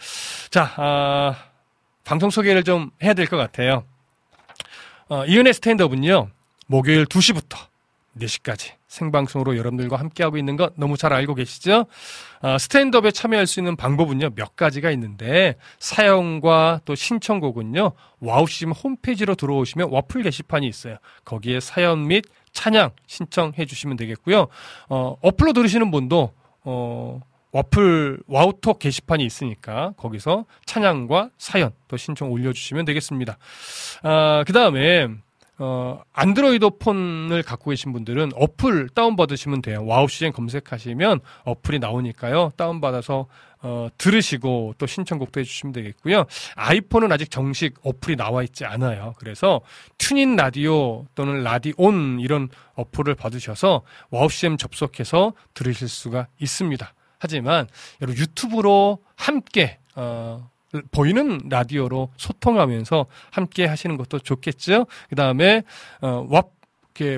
자, 0.51 0.71
아, 0.77 1.35
방송 2.03 2.29
소개를 2.29 2.63
좀 2.63 2.91
해야 3.01 3.15
될 3.15 3.25
것 3.25 3.37
같아요. 3.37 3.83
어, 5.09 5.25
이은혜 5.25 5.51
스탠드업은요, 5.53 6.29
목요일 6.67 7.05
2시부터 7.05 7.57
4시까지 8.19 8.73
생방송으로 8.87 9.57
여러분들과 9.57 9.97
함께하고 9.97 10.37
있는 10.37 10.55
거 10.55 10.71
너무 10.75 10.97
잘 10.97 11.13
알고 11.13 11.35
계시죠? 11.35 11.85
어, 12.41 12.57
스탠드업에 12.57 13.11
참여할 13.11 13.47
수 13.47 13.59
있는 13.59 13.75
방법은요, 13.75 14.31
몇 14.35 14.55
가지가 14.55 14.91
있는데, 14.91 15.55
사연과 15.79 16.81
또 16.85 16.95
신청곡은요, 16.95 17.91
와우씨즘 18.19 18.71
홈페이지로 18.71 19.35
들어오시면 19.35 19.89
와플 19.91 20.23
게시판이 20.23 20.67
있어요. 20.67 20.97
거기에 21.25 21.59
사연 21.59 22.07
및 22.07 22.25
찬양 22.53 22.91
신청해 23.05 23.65
주시면 23.65 23.97
되겠고요. 23.97 24.47
어, 24.89 25.17
어플로 25.21 25.53
들으시는 25.53 25.91
분도, 25.91 26.33
어, 26.63 27.19
와플 27.51 28.19
와우톡 28.27 28.79
게시판이 28.79 29.25
있으니까 29.25 29.93
거기서 29.97 30.45
찬양과 30.65 31.31
사연 31.37 31.71
또 31.87 31.97
신청 31.97 32.31
올려주시면 32.31 32.85
되겠습니다. 32.85 33.37
아, 34.03 34.43
그 34.45 34.53
다음에 34.53 35.07
어, 35.59 36.01
안드로이드 36.13 36.69
폰을 36.79 37.41
갖고 37.41 37.71
계신 37.71 37.91
분들은 37.91 38.31
어플 38.35 38.89
다운받으시면 38.89 39.61
돼요. 39.61 39.83
와우 39.85 40.07
시즌 40.07 40.31
검색하시면 40.31 41.19
어플이 41.45 41.79
나오니까요. 41.79 42.51
다운받아서 42.55 43.27
어, 43.61 43.87
들으시고 43.97 44.75
또 44.77 44.85
신청곡도 44.85 45.39
해주시면 45.39 45.73
되겠고요. 45.73 46.25
아이폰은 46.55 47.11
아직 47.11 47.31
정식 47.31 47.73
어플이 47.81 48.15
나와 48.15 48.43
있지 48.43 48.65
않아요. 48.65 49.15
그래서 49.17 49.61
TuneIn 49.97 50.35
라디오 50.35 51.05
또는 51.15 51.43
라디온 51.43 52.19
이런 52.19 52.49
어플을 52.75 53.15
받으셔서 53.15 53.81
와우 54.11 54.29
시즌 54.29 54.57
접속해서 54.57 55.33
들으실 55.55 55.87
수가 55.87 56.27
있습니다. 56.39 56.93
하지만 57.17 57.67
여러분 58.01 58.21
유튜브로 58.21 58.99
함께 59.15 59.79
어, 59.95 60.51
보이는 60.91 61.39
라디오로 61.49 62.11
소통하면서 62.17 63.05
함께 63.31 63.65
하시는 63.65 63.97
것도 63.97 64.19
좋겠죠. 64.19 64.85
그 65.09 65.15
다음에 65.15 65.63
어, 66.01 66.25
와, 66.29 66.43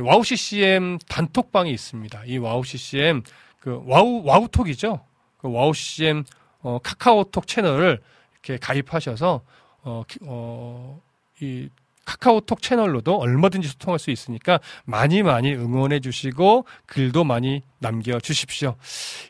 와우 0.04 0.24
CCM 0.24 0.98
단톡방이 1.08 1.72
있습니다. 1.72 2.26
이 2.26 2.38
와우 2.38 2.64
CCM 2.64 3.24
그 3.60 3.82
와우 3.86 4.24
와우톡이죠. 4.26 5.00
그 5.38 5.52
와우 5.52 5.74
CCM 5.74 6.24
어, 6.62 6.80
카카오톡 6.84 7.48
채널을 7.48 8.02
이렇게 8.34 8.58
가입하셔서 8.58 9.42
어, 9.84 10.04
어, 10.24 11.02
이 11.42 11.70
카카오톡 12.10 12.64
채널로도 12.64 13.18
얼마든지 13.18 13.68
소통할 13.68 14.00
수 14.00 14.10
있으니까 14.10 14.60
많이 14.84 15.22
많이 15.22 15.54
응원해 15.54 16.00
주시고 16.00 16.66
글도 16.88 17.24
많이 17.24 17.62
남겨 17.78 18.20
주십시오. 18.20 18.76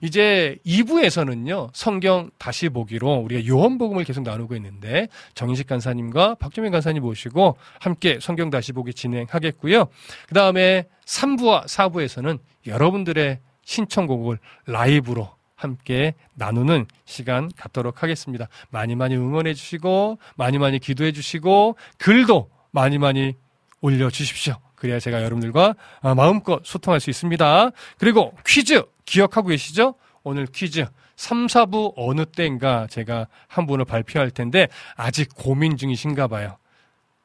이제 0.01 0.57
2부에서는요, 0.65 1.71
성경 1.73 2.31
다시 2.37 2.69
보기로 2.69 3.15
우리가 3.15 3.45
요한복음을 3.45 4.05
계속 4.05 4.23
나누고 4.23 4.55
있는데, 4.55 5.09
정인식 5.35 5.67
간사님과 5.67 6.35
박정미 6.35 6.71
간사님 6.71 7.03
모시고 7.03 7.57
함께 7.79 8.17
성경 8.21 8.49
다시 8.49 8.71
보기 8.71 8.93
진행하겠고요. 8.93 9.87
그 10.29 10.33
다음에 10.33 10.85
3부와 11.05 11.65
4부에서는 11.65 12.39
여러분들의 12.65 13.39
신청곡을 13.65 14.39
라이브로 14.65 15.29
함께 15.55 16.13
나누는 16.35 16.85
시간 17.03 17.51
갖도록 17.57 18.03
하겠습니다. 18.03 18.47
많이 18.69 18.95
많이 18.95 19.17
응원해 19.17 19.53
주시고, 19.53 20.17
많이 20.37 20.57
많이 20.57 20.79
기도해 20.79 21.11
주시고, 21.11 21.75
글도 21.97 22.49
많이 22.71 22.97
많이 22.97 23.35
올려주십시오. 23.81 24.55
그래야 24.75 24.99
제가 24.99 25.23
여러분들과 25.23 25.75
아, 26.01 26.15
마음껏 26.15 26.61
소통할 26.63 26.99
수 26.99 27.09
있습니다. 27.09 27.71
그리고 27.97 28.33
퀴즈 28.45 28.83
기억하고 29.05 29.49
계시죠? 29.49 29.95
오늘 30.23 30.45
퀴즈 30.45 30.85
3, 31.15 31.47
4부 31.47 31.93
어느 31.97 32.25
때인가 32.25 32.87
제가 32.89 33.27
한 33.47 33.67
분을 33.67 33.83
발표할 33.83 34.31
텐데 34.31 34.69
아직 34.95 35.29
고민 35.35 35.75
중이신가 35.75 36.27
봐요. 36.27 36.57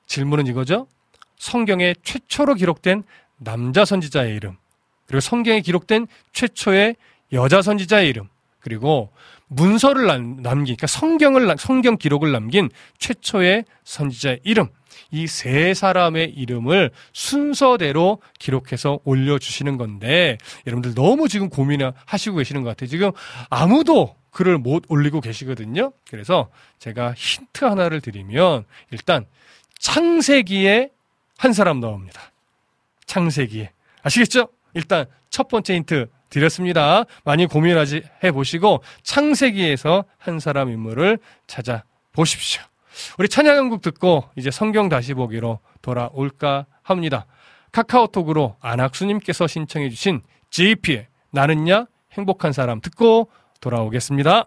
질문은 0.06 0.46
이거죠? 0.48 0.88
성경에 1.36 1.94
최초로 2.02 2.54
기록된 2.54 3.04
남자 3.36 3.84
선지자의 3.84 4.34
이름, 4.34 4.56
그리고 5.06 5.20
성경에 5.20 5.60
기록된 5.60 6.06
최초의 6.32 6.96
여자 7.32 7.62
선지자의 7.62 8.08
이름, 8.08 8.28
그리고 8.60 9.12
문서를 9.54 10.06
남긴, 10.06 10.42
그러니까 10.76 10.86
성경을, 10.86 11.54
성경 11.58 11.96
기록을 11.96 12.32
남긴 12.32 12.70
최초의 12.98 13.64
선지자의 13.84 14.40
이름, 14.44 14.68
이 15.10 15.26
세 15.26 15.74
사람의 15.74 16.30
이름을 16.30 16.90
순서대로 17.12 18.20
기록해서 18.38 19.00
올려주시는 19.04 19.76
건데 19.76 20.38
여러분들 20.66 20.94
너무 20.94 21.28
지금 21.28 21.48
고민을 21.48 21.92
하시고 22.06 22.38
계시는 22.38 22.62
것 22.62 22.70
같아요. 22.70 22.88
지금 22.88 23.12
아무도 23.50 24.16
글을 24.30 24.58
못 24.58 24.84
올리고 24.88 25.20
계시거든요. 25.20 25.92
그래서 26.10 26.50
제가 26.80 27.14
힌트 27.16 27.64
하나를 27.64 28.00
드리면 28.00 28.64
일단 28.90 29.26
창세기에 29.78 30.90
한 31.38 31.52
사람 31.52 31.78
나옵니다. 31.80 32.32
창세기에. 33.06 33.70
아시겠죠? 34.02 34.48
일단 34.74 35.06
첫 35.30 35.48
번째 35.48 35.74
힌트 35.76 36.08
드렸습니다. 36.34 37.04
많이 37.24 37.46
고민하지 37.46 38.02
해 38.24 38.32
보시고 38.32 38.82
창세기에서 39.02 40.04
한 40.18 40.40
사람 40.40 40.68
인물을 40.70 41.18
찾아 41.46 41.84
보십시오. 42.12 42.60
우리 43.18 43.28
찬양한곡 43.28 43.82
듣고 43.82 44.24
이제 44.36 44.50
성경 44.50 44.88
다시 44.88 45.14
보기로 45.14 45.60
돌아올까 45.80 46.66
합니다. 46.82 47.26
카카오톡으로 47.72 48.56
안학수님께서 48.60 49.46
신청해 49.46 49.90
주신 49.90 50.22
JP의 50.50 51.06
나는야 51.30 51.86
행복한 52.12 52.52
사람 52.52 52.80
듣고 52.80 53.30
돌아오겠습니다. 53.60 54.46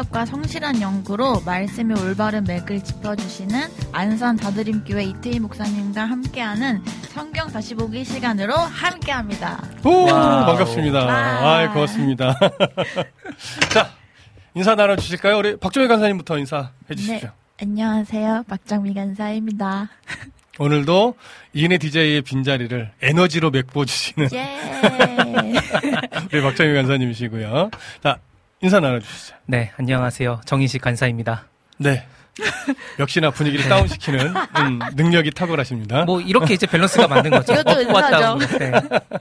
통찰력과 0.00 0.24
성실한 0.24 0.80
연구로 0.80 1.40
말씀의 1.44 2.00
올바른 2.00 2.44
맥을 2.44 2.82
짚어주시는 2.82 3.68
안산 3.92 4.36
다드림교회 4.36 5.04
이태희 5.04 5.40
목사님과 5.40 6.04
함께하는 6.04 6.82
성경 7.08 7.48
다시 7.48 7.74
보기 7.74 8.04
시간으로 8.04 8.54
함께합니다. 8.54 9.62
오, 9.84 10.04
와우. 10.04 10.46
반갑습니다. 10.46 11.00
아. 11.00 11.58
아, 11.58 11.72
고맙습니다. 11.72 12.38
자, 13.72 13.90
인사 14.54 14.74
나눠 14.74 14.96
주실까요? 14.96 15.38
우리 15.38 15.56
박정미 15.56 15.88
간사님부터 15.88 16.38
인사해 16.38 16.70
주십시오. 16.96 17.28
네, 17.28 17.30
안녕하세요. 17.62 18.44
박정미 18.48 18.94
간사입니다. 18.94 19.88
오늘도 20.58 21.14
이은혜 21.52 21.78
DJ의 21.78 22.22
빈자리를 22.22 22.90
에너지로 23.00 23.50
메꿔 23.50 23.84
주시는 23.84 24.28
예. 24.32 24.58
우리 26.32 26.42
박정희 26.42 26.74
간사님이시고요. 26.74 27.70
자, 28.02 28.18
인사 28.62 28.78
나눠주시죠. 28.78 29.36
네, 29.46 29.72
안녕하세요. 29.78 30.42
정인식 30.44 30.82
간사입니다. 30.82 31.46
네. 31.78 32.06
역시나 32.98 33.30
분위기를 33.30 33.68
다운시키는 33.68 34.34
음, 34.58 34.78
능력이 34.94 35.30
탁월하십니다. 35.32 36.04
뭐 36.04 36.20
이렇게 36.20 36.54
이제 36.54 36.66
밸런스가 36.66 37.08
맞는 37.08 37.30
거죠. 37.30 37.52
이것도 37.52 37.70
업, 37.70 37.94
왔다, 37.94 38.32
인사죠. 38.34 38.58
네. 38.58 38.72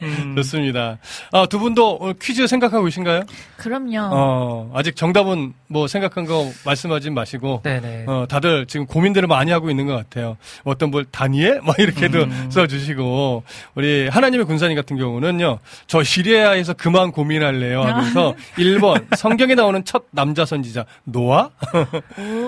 음, 0.04 0.36
좋습니다. 0.38 0.98
아, 1.32 1.46
두 1.48 1.60
분도 1.60 2.14
퀴즈 2.22 2.48
생각하고 2.48 2.86
계신가요? 2.86 3.24
그럼요. 3.58 4.10
어, 4.12 4.72
아직 4.76 4.96
정답은 4.96 5.54
뭐 5.68 5.88
생각한 5.88 6.26
거 6.26 6.50
말씀하지 6.66 7.10
마시고, 7.12 7.62
네네. 7.64 8.06
어, 8.08 8.26
다들 8.30 8.66
지금 8.68 8.86
고민들을 8.86 9.28
많이 9.28 9.52
하고 9.52 9.70
있는 9.70 9.86
것 9.88 9.96
같아요. 9.96 10.38
어떤 10.64 10.92
뭘 10.92 11.06
다니엘? 11.06 11.62
막 11.64 11.78
이렇게도 11.80 12.24
음. 12.24 12.48
써주시고, 12.52 13.44
우리 13.76 14.08
하나님의 14.08 14.46
군사님 14.46 14.76
같은 14.76 14.98
경우는요, 14.98 15.60
저 15.88 16.04
시리아에서 16.04 16.74
그만 16.74 17.12
고민할래요 17.12 17.82
하면서 17.82 18.36
1번, 18.58 19.16
성경에 19.16 19.56
나오는 19.56 19.84
첫 19.86 20.04
남자 20.12 20.46
선지자, 20.46 20.86
노아? 21.04 21.50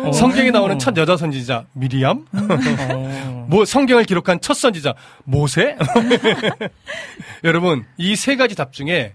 오. 0.05 0.11
성경에 0.11 0.51
나오는 0.51 0.60
첫 0.79 0.95
여자 0.97 1.17
선지자, 1.17 1.65
미리암? 1.73 2.25
어, 2.33 3.45
뭐 3.49 3.65
성경을 3.65 4.03
기록한 4.05 4.39
첫 4.41 4.53
선지자 4.55 4.93
모세? 5.25 5.75
여러분 7.43 7.85
이 7.97 8.15
세 8.15 8.35
가지 8.35 8.55
답 8.55 8.71
중에 8.73 9.13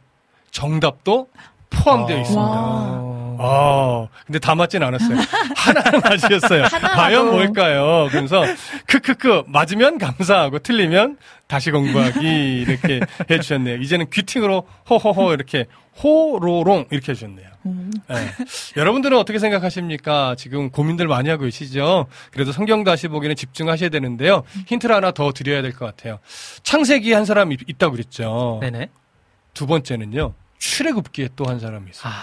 정답도 0.51 1.29
포함되어 1.71 2.17
아. 2.17 2.21
있습니다. 2.21 3.16
어, 3.41 4.09
아, 4.11 4.17
근데 4.27 4.39
다 4.39 4.55
맞진 4.55 4.83
않았어요. 4.83 5.17
하나는 5.57 6.01
맞으셨어요. 6.01 6.65
과연 6.95 7.31
뭘까요? 7.31 8.09
그래서 8.11 8.45
크크크 8.87 9.45
맞으면 9.47 9.99
감사하고 9.99 10.59
틀리면 10.61 11.17
다시 11.47 11.71
공부하기 11.71 12.21
이렇게 12.67 13.01
해주셨네요. 13.31 13.77
이제는 13.77 14.11
귀팅으로 14.11 14.67
호호호 14.91 15.33
이렇게 15.33 15.67
호로롱 16.03 16.87
이렇게 16.91 17.13
해주셨네요. 17.13 17.47
네. 18.09 18.31
여러분들은 18.77 19.19
어떻게 19.19 19.39
생각하십니까? 19.39 20.35
지금 20.39 20.71
고민들 20.71 21.09
많이 21.09 21.29
하고 21.31 21.45
계시죠? 21.45 22.07
그래도 22.33 22.53
성경 22.53 22.85
다시 22.85 23.09
보기는 23.09 23.35
집중하셔야 23.35 23.89
되는데요. 23.89 24.45
힌트를 24.67 24.95
하나 24.95 25.11
더 25.11 25.33
드려야 25.33 25.63
될 25.63 25.73
것 25.73 25.85
같아요. 25.87 26.19
창세기에 26.63 27.15
한 27.15 27.25
사람이 27.25 27.57
있다고 27.67 27.93
그랬죠. 27.93 28.59
네네. 28.63 28.89
두 29.55 29.67
번째는요. 29.67 30.35
출애굽기에 30.59 31.31
또 31.37 31.45
한 31.49 31.59
사람이 31.59 31.91
있어요. 31.91 32.13
아, 32.13 32.17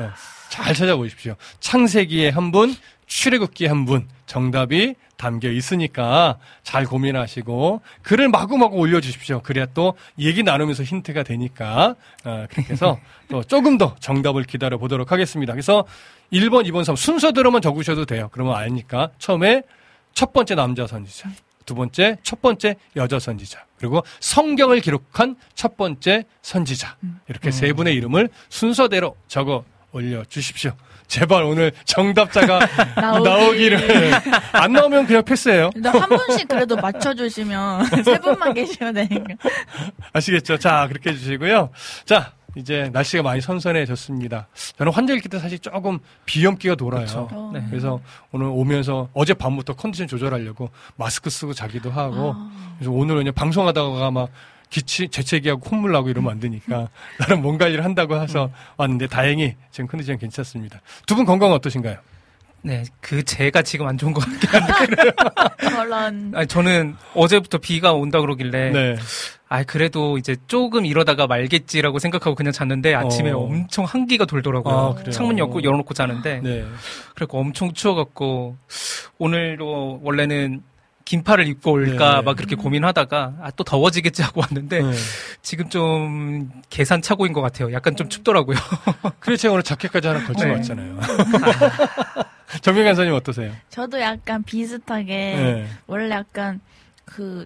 네. 0.00 0.08
잘 0.48 0.74
찾아보십시오. 0.74 1.36
창세기에 1.60 2.30
한 2.30 2.50
분, 2.52 2.74
출애굽기에 3.06 3.68
한 3.68 3.84
분. 3.84 4.08
정답이 4.30 4.94
담겨 5.16 5.50
있으니까 5.50 6.38
잘 6.62 6.84
고민하시고 6.84 7.82
글을 8.02 8.28
마구마구 8.28 8.76
올려주십시오. 8.76 9.42
그래야 9.42 9.66
또 9.74 9.94
얘기 10.20 10.44
나누면서 10.44 10.84
힌트가 10.84 11.24
되니까 11.24 11.96
어, 12.24 12.46
그렇게 12.48 12.72
해서 12.72 12.98
또 13.28 13.42
조금 13.42 13.76
더 13.76 13.96
정답을 13.98 14.44
기다려 14.44 14.78
보도록 14.78 15.10
하겠습니다. 15.10 15.52
그래서 15.52 15.84
1번, 16.32 16.64
2번, 16.68 16.84
3 16.84 16.94
순서대로만 16.94 17.60
적으셔도 17.60 18.06
돼요. 18.06 18.28
그러면 18.32 18.54
아니까 18.54 19.10
처음에 19.18 19.62
첫 20.14 20.32
번째 20.32 20.54
남자 20.54 20.86
선지자, 20.86 21.28
두 21.66 21.74
번째 21.74 22.16
첫 22.22 22.40
번째 22.40 22.76
여자 22.94 23.18
선지자, 23.18 23.64
그리고 23.78 24.02
성경을 24.20 24.80
기록한 24.80 25.34
첫 25.56 25.76
번째 25.76 26.24
선지자 26.42 26.96
이렇게 27.28 27.50
세 27.50 27.72
분의 27.72 27.94
이름을 27.96 28.28
순서대로 28.48 29.16
적어 29.26 29.64
올려 29.92 30.24
주십시오. 30.24 30.72
제발 31.08 31.42
오늘 31.42 31.72
정답자가 31.84 32.60
나오기. 32.96 33.28
나오기를 33.28 34.12
안 34.52 34.72
나오면 34.72 35.06
그냥 35.06 35.24
패스예요. 35.24 35.70
근데 35.72 35.88
한 35.88 36.08
분씩 36.08 36.46
그래도 36.46 36.76
맞춰주시면 36.76 37.84
세 38.04 38.18
분만 38.20 38.54
계시면 38.54 38.94
되니까. 38.94 39.34
아시겠죠? 40.12 40.58
자 40.58 40.86
그렇게 40.88 41.10
해주시고요. 41.10 41.70
자 42.04 42.32
이제 42.56 42.90
날씨가 42.92 43.22
많이 43.22 43.40
선선해졌습니다. 43.40 44.48
저는 44.76 44.92
환절기 44.92 45.28
때 45.28 45.38
사실 45.38 45.58
조금 45.58 45.98
비염기가 46.26 46.74
돌아요. 46.76 47.06
그렇죠. 47.06 47.28
어. 47.32 47.50
네. 47.52 47.64
그래서 47.70 48.00
오늘 48.32 48.46
오면서 48.46 49.08
어제 49.14 49.34
밤부터 49.34 49.74
컨디션 49.74 50.06
조절하려고 50.06 50.70
마스크 50.96 51.30
쓰고 51.30 51.54
자기도 51.54 51.90
하고 51.90 52.34
그래서 52.78 52.90
오늘 52.92 53.16
그냥 53.16 53.34
방송하다가 53.34 54.10
막 54.12 54.28
기치 54.70 55.08
재채기하고 55.08 55.60
콧물 55.60 55.92
나고 55.92 56.08
이러면 56.08 56.30
안 56.32 56.40
되니까 56.40 56.88
나름 57.18 57.42
몸 57.42 57.58
관리를 57.58 57.84
한다고 57.84 58.16
해서 58.20 58.50
왔는데 58.76 59.08
다행히 59.08 59.56
지금 59.70 59.88
컨디션 59.88 60.16
괜찮습니다. 60.18 60.80
두 61.06 61.14
분 61.16 61.24
건강 61.26 61.52
어떠신가요? 61.52 61.96
네, 62.62 62.84
그 63.00 63.22
제가 63.22 63.62
지금 63.62 63.86
안 63.88 63.96
좋은 63.96 64.12
것 64.12 64.20
같긴 64.20 64.48
한데. 64.60 65.12
아니, 66.34 66.46
저는 66.46 66.94
어제부터 67.14 67.56
비가 67.58 67.94
온다 67.94 68.20
그러길래. 68.20 68.70
네. 68.70 68.96
아, 69.48 69.64
그래도 69.64 70.18
이제 70.18 70.36
조금 70.46 70.84
이러다가 70.84 71.26
말겠지라고 71.26 71.98
생각하고 71.98 72.34
그냥 72.36 72.52
잤는데 72.52 72.94
아침에 72.94 73.30
어. 73.30 73.38
엄청 73.38 73.86
한기가 73.86 74.26
돌더라고요. 74.26 74.96
아? 74.98 75.10
창문 75.10 75.38
열고 75.38 75.62
열어놓고 75.64 75.94
자는데. 75.94 76.40
네. 76.44 76.64
그래고 77.14 77.40
엄청 77.40 77.72
추워갖고 77.72 78.56
오늘도 79.18 80.00
원래는 80.02 80.62
긴팔을 81.10 81.48
입고 81.48 81.72
올까 81.72 82.16
네. 82.16 82.22
막 82.22 82.36
그렇게 82.36 82.54
고민하다가 82.54 83.34
아, 83.40 83.50
또 83.56 83.64
더워지겠지 83.64 84.22
하고 84.22 84.42
왔는데 84.42 84.80
네. 84.80 84.92
지금 85.42 85.68
좀 85.68 86.48
계산 86.70 87.02
차고인 87.02 87.32
것 87.32 87.40
같아요. 87.40 87.72
약간 87.72 87.96
좀 87.96 88.08
춥더라고요. 88.08 88.56
그래 89.18 89.36
제가 89.36 89.54
오늘 89.54 89.64
자켓까지 89.64 90.06
하나 90.06 90.24
걸쳐 90.24 90.44
네. 90.44 90.52
왔잖아요. 90.52 91.00
정민 92.62 92.84
간사님 92.84 93.12
어떠세요? 93.12 93.50
저도 93.70 94.00
약간 94.00 94.44
비슷하게 94.44 95.14
네. 95.14 95.66
원래 95.88 96.14
약간 96.14 96.60
그 97.04 97.44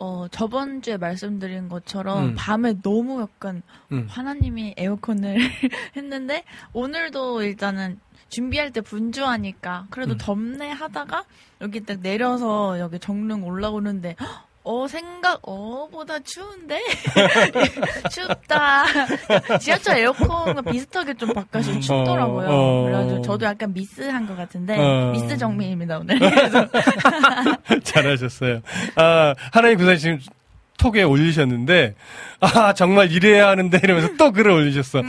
어, 0.00 0.26
저번 0.32 0.82
주에 0.82 0.96
말씀드린 0.96 1.68
것처럼 1.68 2.30
음. 2.30 2.34
밤에 2.36 2.74
너무 2.82 3.20
약간 3.22 3.62
음. 3.92 4.08
하나님이 4.10 4.74
에어컨을 4.76 5.38
했는데 5.94 6.42
오늘도 6.72 7.44
일단은 7.44 8.00
준비할 8.28 8.72
때 8.72 8.80
분주하니까 8.80 9.86
그래도 9.90 10.14
음. 10.14 10.18
덥네 10.18 10.70
하다가 10.70 11.24
여기 11.60 11.84
딱 11.84 12.00
내려서 12.00 12.78
여기 12.80 12.98
정릉 12.98 13.44
올라오는데 13.44 14.16
헉, 14.20 14.46
어, 14.66 14.88
생각, 14.88 15.40
어보다 15.42 16.18
추운데? 16.20 16.80
춥다. 18.10 18.84
지하철 19.60 19.98
에어컨과 19.98 20.62
비슷하게 20.62 21.14
좀 21.14 21.34
바깥이 21.34 21.82
춥더라고요. 21.82 22.48
어, 22.48 22.52
어. 22.52 22.84
그래가지고 22.84 23.22
저도 23.22 23.44
약간 23.44 23.74
미스한 23.74 24.26
것 24.26 24.34
같은데, 24.34 24.78
어. 24.78 25.10
미스 25.12 25.36
정민입니다, 25.36 25.98
오늘. 25.98 26.18
잘하셨어요. 27.84 28.62
아, 28.96 29.34
하나님 29.52 29.76
구사님 29.76 29.98
지금 29.98 30.18
톡에 30.78 31.02
올리셨는데, 31.02 31.94
아, 32.40 32.72
정말 32.72 33.12
이래야 33.12 33.48
하는데 33.48 33.78
이러면서 33.82 34.16
또 34.16 34.32
글을 34.32 34.50
올리셨어. 34.50 35.02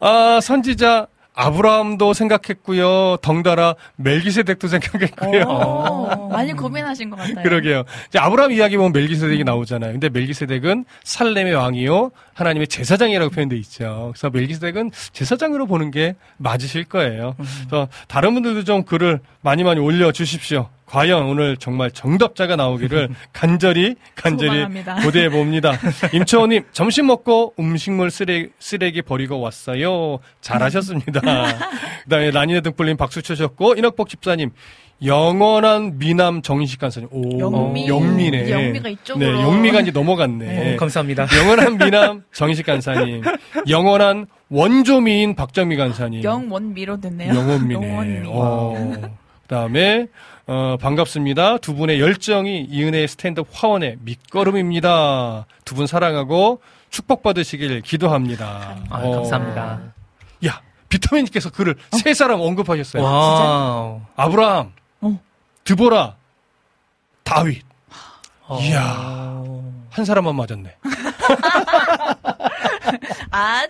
아, 0.00 0.40
선지자 0.42 1.06
아브라함도 1.36 2.14
생각했고요. 2.14 3.18
덩달아 3.22 3.74
멜기세덱도 3.96 4.68
생각했고요. 4.68 5.42
오, 5.42 6.28
많이 6.28 6.52
고민하신 6.54 7.10
것 7.10 7.16
같아요. 7.16 7.42
그러게요. 7.42 7.84
이제 8.08 8.18
아브라함 8.18 8.52
이야기 8.52 8.76
보면 8.76 8.92
멜기세덱이 8.92 9.44
나오잖아요. 9.44 9.92
근데 9.92 10.08
멜기세덱은 10.08 10.86
살렘의 11.04 11.54
왕이요. 11.54 12.10
하나님의 12.34 12.68
제사장이라고 12.68 13.30
표현돼 13.30 13.56
있죠. 13.58 14.12
그래서 14.12 14.30
멜기세덱은 14.30 14.90
제사장으로 15.12 15.66
보는 15.66 15.90
게 15.90 16.16
맞으실 16.38 16.84
거예요. 16.84 17.36
그래서 17.36 17.88
다른 18.08 18.34
분들도 18.34 18.64
좀 18.64 18.82
글을 18.84 19.20
많이 19.42 19.62
많이 19.62 19.78
올려 19.78 20.12
주십시오. 20.12 20.68
과연 20.86 21.24
오늘 21.24 21.56
정말 21.56 21.90
정답자가 21.90 22.56
나오기를 22.56 23.08
간절히 23.32 23.96
간절히. 24.14 24.64
고대해 25.02 25.28
봅니다. 25.28 25.72
임초원님 26.14 26.64
점심 26.72 27.08
먹고 27.08 27.54
음식물 27.58 28.10
쓰레기, 28.10 28.50
쓰레기 28.58 29.02
버리고 29.02 29.40
왔어요. 29.40 30.18
잘하셨습니다. 30.40 31.20
그다음에 32.04 32.30
라니네 32.30 32.60
등불님 32.60 32.96
박수 32.96 33.20
쳐주셨고 33.22 33.74
인학복 33.74 34.08
집사님 34.08 34.50
영원한 35.04 35.98
미남 35.98 36.40
정인식 36.40 36.80
간사님. 36.80 37.08
오, 37.12 37.38
영미. 37.38 37.86
영미네. 37.86 38.50
영미가 38.50 38.88
이쪽으로. 38.88 39.26
네, 39.36 39.42
영미가 39.42 39.80
이제 39.80 39.90
넘어갔네. 39.90 40.74
어, 40.74 40.76
감사합니다. 40.78 41.26
영원한 41.38 41.76
미남 41.76 42.22
정인식 42.32 42.64
간사님. 42.64 43.22
영원한 43.68 44.26
원조미인 44.48 45.34
박정미 45.34 45.76
간사님. 45.76 46.22
영원미로 46.22 46.98
됐네요. 47.00 47.34
영원미네. 47.34 47.88
영원미. 47.90 48.20
어. 48.26 48.92
그다음에 49.42 50.06
어, 50.46 50.76
반갑습니다. 50.80 51.58
두 51.58 51.74
분의 51.74 52.00
열정이 52.00 52.66
이은혜의 52.70 53.08
스탠드업 53.08 53.48
화원의 53.52 53.98
밑거름입니다. 54.02 55.46
두 55.64 55.74
분 55.74 55.86
사랑하고 55.88 56.62
축복받으시길 56.90 57.80
기도합니다. 57.82 58.76
아, 58.88 58.98
어. 59.00 59.10
감사합니다. 59.16 59.80
야, 60.46 60.60
비타민님께서 60.88 61.50
글을 61.50 61.74
세 61.90 62.14
사람 62.14 62.40
언급하셨어요. 62.40 63.02
wow. 63.02 64.00
아브라함, 64.14 64.72
어. 65.00 65.20
드보라, 65.64 66.14
다윗. 67.24 67.64
어. 68.46 68.58
이야. 68.60 69.42
한 69.90 70.04
사람만 70.04 70.36
맞았네. 70.36 70.76
아, 73.36 73.66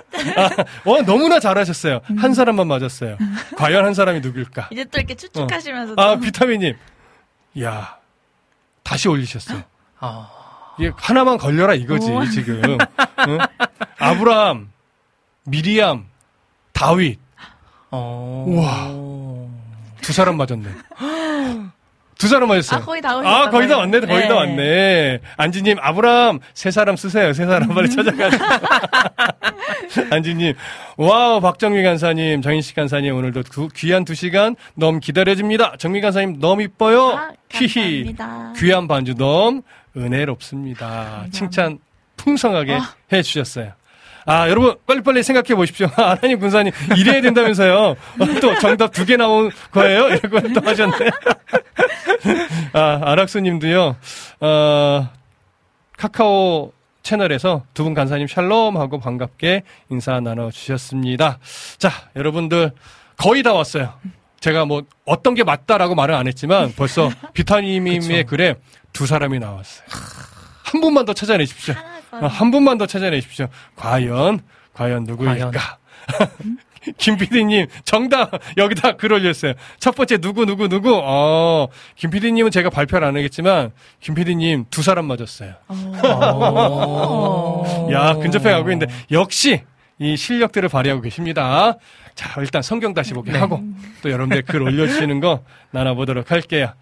어, 0.84 1.02
너무나 1.02 1.40
잘하셨어요. 1.40 2.00
한 2.18 2.34
사람만 2.34 2.66
맞았어요. 2.68 3.18
과연 3.56 3.84
한 3.84 3.94
사람이 3.94 4.20
누굴까? 4.20 4.68
이제 4.70 4.84
또 4.84 4.98
이렇게 4.98 5.14
추측하시면서. 5.14 5.94
아, 5.96 6.16
비타민님. 6.16 6.76
야 7.62 7.96
다시 8.82 9.08
올리셨어. 9.08 9.54
아. 9.98 10.30
이게 10.78 10.92
하나만 10.94 11.38
걸려라 11.38 11.74
이거지, 11.74 12.10
우와. 12.10 12.26
지금. 12.28 12.62
응? 12.62 13.38
아브라함, 13.98 14.70
미리암, 15.44 16.06
다윗. 16.72 17.18
어. 17.90 18.44
우와. 18.46 18.90
두 20.02 20.12
사람 20.12 20.36
맞았네. 20.36 20.68
두 22.18 22.28
사람 22.28 22.48
맞았어요. 22.48 22.80
아, 22.80 22.84
거의 22.84 23.02
다 23.02 23.16
오셨다. 23.16 23.36
아, 23.36 23.50
거의 23.50 23.68
다 23.68 23.76
왔네. 23.78 24.00
거의 24.00 24.20
네. 24.22 24.28
다 24.28 24.34
왔네. 24.36 25.18
안지님, 25.36 25.76
아브라함, 25.80 26.40
세 26.54 26.70
사람 26.70 26.96
쓰세요. 26.96 27.32
세 27.34 27.44
사람 27.44 27.68
빨리 27.68 27.88
찾아가지고. 27.94 28.44
안지님, 30.10 30.54
wow, 30.96 31.40
박정미 31.40 31.82
간사님, 31.82 32.40
정인식 32.42 32.74
간사님, 32.76 33.14
오늘도 33.14 33.42
구- 33.50 33.68
귀한 33.74 34.04
두 34.04 34.14
시간 34.14 34.56
너무 34.74 35.00
기다려집니다. 35.00 35.76
정미 35.78 36.00
간사님, 36.00 36.40
너무 36.40 36.62
이뻐요. 36.62 37.10
아, 37.10 37.30
히히. 37.50 38.14
감사합니다. 38.14 38.52
귀한 38.56 38.88
반주 38.88 39.14
너무 39.14 39.62
은혜롭습니다. 39.96 41.26
칭찬 41.32 41.78
풍성하게 42.16 42.74
아. 42.74 42.94
해주셨어요. 43.12 43.72
아, 44.26 44.48
여러분, 44.48 44.74
빨리빨리 44.86 45.22
생각해 45.22 45.54
보십시오. 45.54 45.86
하나님 45.94 46.38
군사님, 46.40 46.72
이래야 46.96 47.20
된다면서요. 47.22 47.76
어, 47.78 47.96
또 48.40 48.58
정답 48.58 48.92
두 48.92 49.06
개 49.06 49.16
나온 49.16 49.50
거예요? 49.70 50.08
이러고 50.18 50.52
또 50.52 50.60
하셨네. 50.68 50.96
아, 52.72 53.00
아락수 53.04 53.40
님도요, 53.40 53.96
어, 54.40 55.08
카카오 55.96 56.72
채널에서 57.02 57.64
두 57.72 57.84
분 57.84 57.94
간사님 57.94 58.26
샬롬 58.26 58.76
하고 58.76 58.98
반갑게 58.98 59.62
인사 59.90 60.18
나눠주셨습니다. 60.20 61.38
자, 61.78 61.90
여러분들, 62.16 62.72
거의 63.16 63.42
다 63.44 63.52
왔어요. 63.54 63.94
제가 64.40 64.64
뭐, 64.64 64.82
어떤 65.04 65.34
게 65.34 65.44
맞다라고 65.44 65.94
말은 65.94 66.14
안 66.16 66.26
했지만, 66.26 66.72
벌써 66.76 67.10
비타님의 67.32 68.24
글에 68.24 68.56
두 68.92 69.06
사람이 69.06 69.38
나왔어요. 69.38 69.86
한 70.64 70.80
분만 70.80 71.04
더 71.04 71.12
찾아내십시오. 71.12 71.74
어, 72.22 72.26
한 72.26 72.50
분만 72.50 72.78
더 72.78 72.86
찾아내십시오. 72.86 73.48
과연, 73.76 74.40
과연 74.74 75.04
누구일까? 75.04 75.78
김 76.98 77.16
PD님, 77.16 77.66
정답, 77.84 78.30
여기다 78.56 78.92
글 78.92 79.12
올렸어요. 79.12 79.54
첫 79.80 79.96
번째, 79.96 80.18
누구, 80.18 80.46
누구, 80.46 80.68
누구? 80.68 81.00
어, 81.02 81.66
김 81.96 82.10
PD님은 82.10 82.52
제가 82.52 82.70
발표를 82.70 83.08
안 83.08 83.16
하겠지만, 83.16 83.72
김 84.00 84.14
PD님 84.14 84.66
두 84.70 84.82
사람 84.82 85.06
맞았어요. 85.06 85.54
어. 85.68 87.88
야, 87.92 88.14
근접해 88.14 88.52
가고 88.52 88.70
있는데, 88.70 88.92
역시, 89.10 89.62
이 89.98 90.16
실력들을 90.16 90.68
발휘하고 90.68 91.02
계십니다. 91.02 91.74
자, 92.14 92.40
일단 92.40 92.62
성경 92.62 92.94
다시 92.94 93.14
보기 93.14 93.32
하고, 93.32 93.60
또 94.02 94.10
여러분들 94.10 94.42
글 94.42 94.62
올려주시는 94.62 95.18
거 95.20 95.42
나눠보도록 95.72 96.30
할게요. 96.30 96.72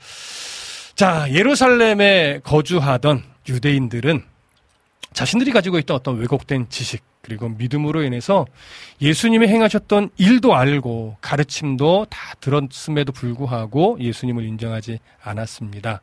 자, 0.95 1.27
예루살렘에 1.31 2.41
거주하던 2.45 3.23
유대인들은 3.49 4.23
자신들이 5.15 5.53
가지고 5.53 5.79
있던 5.79 5.97
어떤 5.97 6.19
왜곡된 6.19 6.67
지식, 6.69 7.03
그리고 7.25 7.49
믿음으로 7.49 8.03
인해서 8.03 8.45
예수님이 9.01 9.49
행하셨던 9.49 10.11
일도 10.19 10.55
알고 10.55 11.17
가르침도 11.23 12.07
다 12.11 12.35
들었음에도 12.41 13.13
불구하고 13.13 13.97
예수님을 13.99 14.45
인정하지 14.45 14.99
않았습니다. 15.23 16.03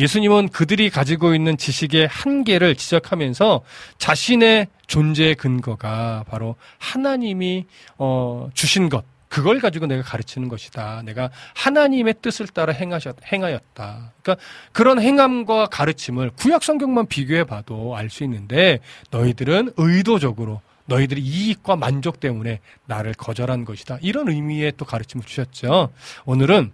예수님은 0.00 0.48
그들이 0.48 0.90
가지고 0.90 1.34
있는 1.34 1.56
지식의 1.56 2.08
한계를 2.08 2.74
지적하면서 2.74 3.60
자신의 3.98 4.66
존재의 4.88 5.36
근거가 5.36 6.24
바로 6.28 6.56
하나님이 6.78 7.66
어, 7.96 8.48
주신 8.52 8.88
것, 8.88 9.04
그걸 9.28 9.60
가지고 9.60 9.86
내가 9.86 10.02
가르치는 10.02 10.48
것이다. 10.48 11.02
내가 11.04 11.30
하나님의 11.54 12.14
뜻을 12.22 12.46
따라 12.48 12.72
행하셨, 12.72 13.16
행하였다. 13.30 14.12
그러니까 14.22 14.44
그런 14.72 15.00
행함과 15.00 15.66
가르침을 15.66 16.30
구약 16.36 16.64
성경만 16.64 17.06
비교해 17.06 17.44
봐도 17.44 17.96
알 17.96 18.08
수 18.10 18.24
있는데 18.24 18.80
너희들은 19.10 19.72
의도적으로 19.76 20.62
너희들의 20.86 21.22
이익과 21.22 21.76
만족 21.76 22.20
때문에 22.20 22.60
나를 22.86 23.12
거절한 23.12 23.66
것이다. 23.66 23.98
이런 24.00 24.28
의미의 24.28 24.72
또 24.78 24.86
가르침을 24.86 25.26
주셨죠. 25.26 25.90
오늘은 26.24 26.72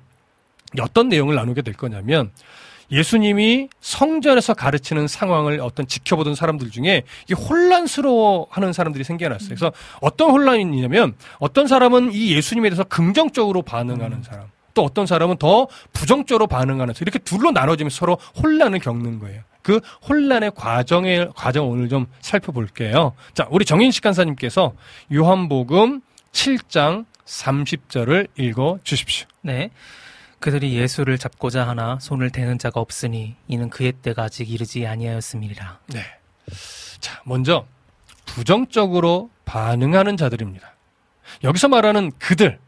어떤 0.81 1.09
내용을 1.09 1.35
나누게 1.35 1.63
될 1.63 1.75
거냐면 1.75 2.31
예수님이 2.91 3.69
성전에서 3.81 4.55
가르치는 4.55 5.09
상황을 5.09 5.61
어떤 5.61 5.87
지켜보던 5.87 6.35
사람들 6.35 6.71
중에 6.71 7.03
이게 7.25 7.35
혼란스러워 7.35 8.49
하는 8.51 8.73
사람들이 8.73 9.05
생겨났어요. 9.05 9.49
그래서 9.49 9.73
어떤 10.01 10.31
혼란이 10.31 10.63
있냐면 10.63 11.15
어떤 11.39 11.67
사람은 11.67 12.13
이 12.13 12.35
예수님에 12.35 12.69
대해서 12.69 12.85
긍정적으로 12.85 13.63
반응하는 13.63 14.23
사람, 14.23 14.47
또 14.75 14.83
어떤 14.83 15.07
사람은 15.07 15.39
더 15.39 15.69
부정적으로 15.93 16.47
반응하는 16.47 16.95
사람, 16.95 17.05
이렇게 17.05 17.19
둘로 17.19 17.51
나눠지면서 17.53 17.97
서로 17.97 18.19
혼란을 18.43 18.81
겪는 18.81 19.19
거예요. 19.19 19.43
그 19.63 19.81
혼란의 20.09 20.53
과정의, 20.55 21.31
과정 21.35 21.71
오늘 21.71 21.89
좀 21.89 22.07
살펴볼게요. 22.21 23.15
자, 23.33 23.47
우리 23.51 23.65
정인식 23.65 24.03
간사님께서 24.03 24.75
요한복음 25.13 26.03
7장 26.33 27.07
30절을 27.25 28.29
읽어 28.37 28.79
주십시오. 28.85 29.27
네. 29.41 29.71
그들이 30.45 30.75
예수를 30.75 31.17
잡고자 31.17 31.67
하나 31.67 31.99
손을 31.99 32.29
대는 32.29 32.59
자가 32.59 32.79
없으니 32.79 33.35
이는 33.49 33.71
그의 33.71 33.93
때가 33.93 34.25
아직 34.25 34.51
이르지 34.51 34.87
아니하였음이니라. 34.87 35.79
네. 35.87 36.03
자, 37.01 37.23
먼저 37.25 37.67
부정적으로 38.27 39.31
반응하는 39.47 40.19
자들입니다. 40.19 40.75
여기서 41.45 41.69
말하는 41.69 42.13
그들, 42.19 42.59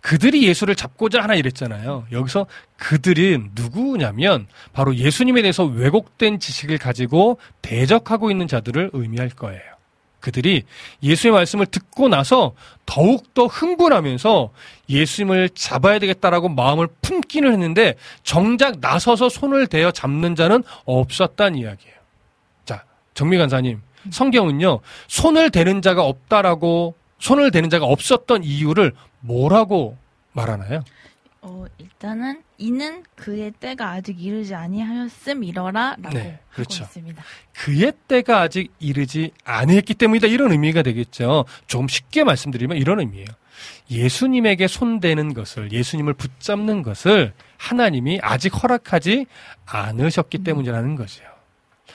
그들이 0.00 0.44
예수를 0.44 0.74
잡고자 0.74 1.22
하나 1.22 1.34
이랬잖아요. 1.34 2.06
여기서 2.10 2.46
그들은 2.78 3.50
누구냐면 3.54 4.46
바로 4.72 4.96
예수님에 4.96 5.42
대해서 5.42 5.64
왜곡된 5.64 6.40
지식을 6.40 6.78
가지고 6.78 7.38
대적하고 7.60 8.30
있는 8.30 8.48
자들을 8.48 8.92
의미할 8.94 9.28
거예요. 9.28 9.69
그들이 10.20 10.62
예수의 11.02 11.32
말씀을 11.32 11.66
듣고 11.66 12.08
나서 12.08 12.52
더욱더 12.86 13.46
흥분하면서 13.46 14.50
예수님을 14.88 15.50
잡아야 15.54 15.98
되겠다라고 15.98 16.48
마음을 16.48 16.88
품기는 17.02 17.50
했는데 17.50 17.94
정작 18.22 18.80
나서서 18.80 19.28
손을 19.28 19.66
대어 19.66 19.90
잡는 19.90 20.34
자는 20.34 20.62
없었다는 20.84 21.58
이야기예요. 21.58 21.94
자, 22.64 22.84
정미 23.14 23.38
간사님, 23.38 23.80
성경은요, 24.10 24.80
손을 25.08 25.50
대는 25.50 25.82
자가 25.82 26.04
없다라고, 26.04 26.94
손을 27.18 27.50
대는 27.50 27.70
자가 27.70 27.86
없었던 27.86 28.44
이유를 28.44 28.92
뭐라고 29.20 29.96
말하나요? 30.32 30.82
어, 31.42 31.64
일단은 31.78 32.42
이는 32.58 33.02
그의 33.14 33.52
때가 33.52 33.90
아직 33.90 34.22
이르지 34.22 34.54
아니하였음 34.54 35.42
이러라라고 35.42 36.10
네, 36.10 36.38
그렇죠. 36.52 36.84
있습니다. 36.84 37.22
그의 37.54 37.92
때가 38.08 38.42
아직 38.42 38.72
이르지 38.78 39.30
아니했기 39.44 39.94
때문이다. 39.94 40.26
이런 40.26 40.52
의미가 40.52 40.82
되겠죠. 40.82 41.46
조금 41.66 41.88
쉽게 41.88 42.24
말씀드리면 42.24 42.76
이런 42.76 43.00
의미예요. 43.00 43.26
예수님에게 43.90 44.66
손대는 44.66 45.34
것을, 45.34 45.72
예수님을 45.72 46.14
붙잡는 46.14 46.82
것을 46.82 47.32
하나님이 47.56 48.20
아직 48.22 48.62
허락하지 48.62 49.26
않으셨기 49.66 50.38
때문이라는 50.38 50.94
거죠. 50.96 51.24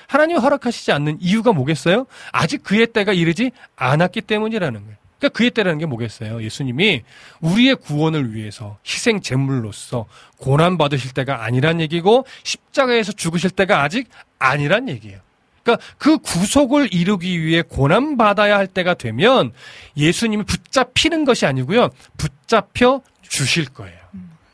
하나님이 0.07 0.39
허락하시지 0.39 0.91
않는 0.91 1.17
이유가 1.21 1.53
뭐겠어요? 1.53 2.05
아직 2.31 2.63
그의 2.63 2.87
때가 2.87 3.13
이르지 3.13 3.51
않았기 3.75 4.21
때문이라는 4.21 4.81
거예요. 4.81 4.97
그러니까 5.19 5.37
그의 5.37 5.51
때라는 5.51 5.79
게 5.79 5.85
뭐겠어요? 5.85 6.43
예수님이 6.43 7.03
우리의 7.41 7.75
구원을 7.75 8.33
위해서 8.33 8.77
희생 8.85 9.21
제물로서 9.21 10.05
고난 10.37 10.77
받으실 10.77 11.13
때가 11.13 11.43
아니란 11.43 11.79
얘기고 11.81 12.25
십자가에서 12.43 13.13
죽으실 13.13 13.51
때가 13.51 13.81
아직 13.81 14.09
아니란 14.39 14.89
얘기예요. 14.89 15.19
그러니까 15.63 15.85
그 15.97 16.19
구속을 16.19 16.93
이루기 16.93 17.43
위해 17.43 17.63
고난 17.63 18.17
받아야 18.17 18.57
할 18.57 18.67
때가 18.67 18.93
되면 18.93 19.51
예수님이 19.97 20.43
붙잡히는 20.43 21.25
것이 21.25 21.45
아니고요. 21.45 21.89
붙잡혀 22.17 23.01
주실 23.23 23.65
거예요. 23.65 23.97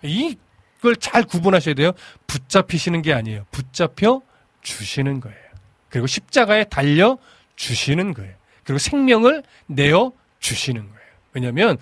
이걸 0.03 0.95
잘 0.95 1.24
구분하셔야 1.24 1.76
돼요. 1.76 1.91
붙잡히시는 2.28 3.01
게 3.01 3.14
아니에요. 3.14 3.45
붙잡혀 3.51 4.22
주시는 4.62 5.20
거예요. 5.20 5.38
그리고 5.89 6.07
십자가에 6.07 6.64
달려 6.66 7.18
주시는 7.57 8.14
거예요. 8.14 8.34
그리고 8.64 8.78
생명을 8.80 9.43
내어 9.68 10.14
주시는 10.41 10.81
거예요. 10.81 11.11
왜냐하면 11.33 11.77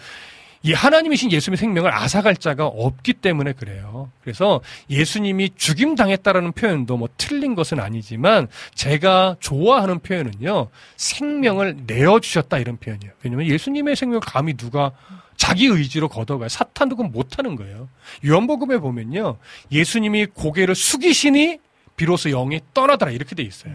이 0.62 0.74
하나님이신 0.74 1.32
예수님의 1.32 1.58
생명을 1.58 1.94
앗아갈 1.94 2.36
자가 2.36 2.66
없기 2.68 3.14
때문에 3.14 3.54
그래요. 3.54 4.12
그래서 4.22 4.60
예수님이 4.90 5.52
죽임 5.56 5.96
당했다라는 5.96 6.52
표현도 6.52 6.98
뭐 6.98 7.08
틀린 7.18 7.56
것은 7.56 7.80
아니지만 7.80 8.48
제가 8.76 9.38
좋아하는 9.40 10.00
표현은요. 10.00 10.68
생명을 10.98 11.78
내어 11.88 12.20
주셨다 12.20 12.58
이런 12.58 12.78
표현이에요. 12.78 13.14
왜냐면 13.24 13.48
예수님의 13.48 13.96
생명을 13.96 14.20
감히 14.20 14.54
누가 14.56 14.92
자기 15.38 15.68
의지로 15.68 16.10
걷어가요. 16.10 16.50
사탄도 16.50 16.98
그건 16.98 17.14
못하는 17.14 17.56
거예요. 17.56 17.88
요한복음에 18.26 18.80
보면요. 18.80 19.38
예수님이 19.72 20.26
고개를 20.26 20.76
숙이시니 20.76 21.60
비로소 21.96 22.30
영이 22.30 22.60
떠나더라 22.74 23.12
이렇게 23.12 23.34
돼 23.36 23.44
있어요. 23.44 23.74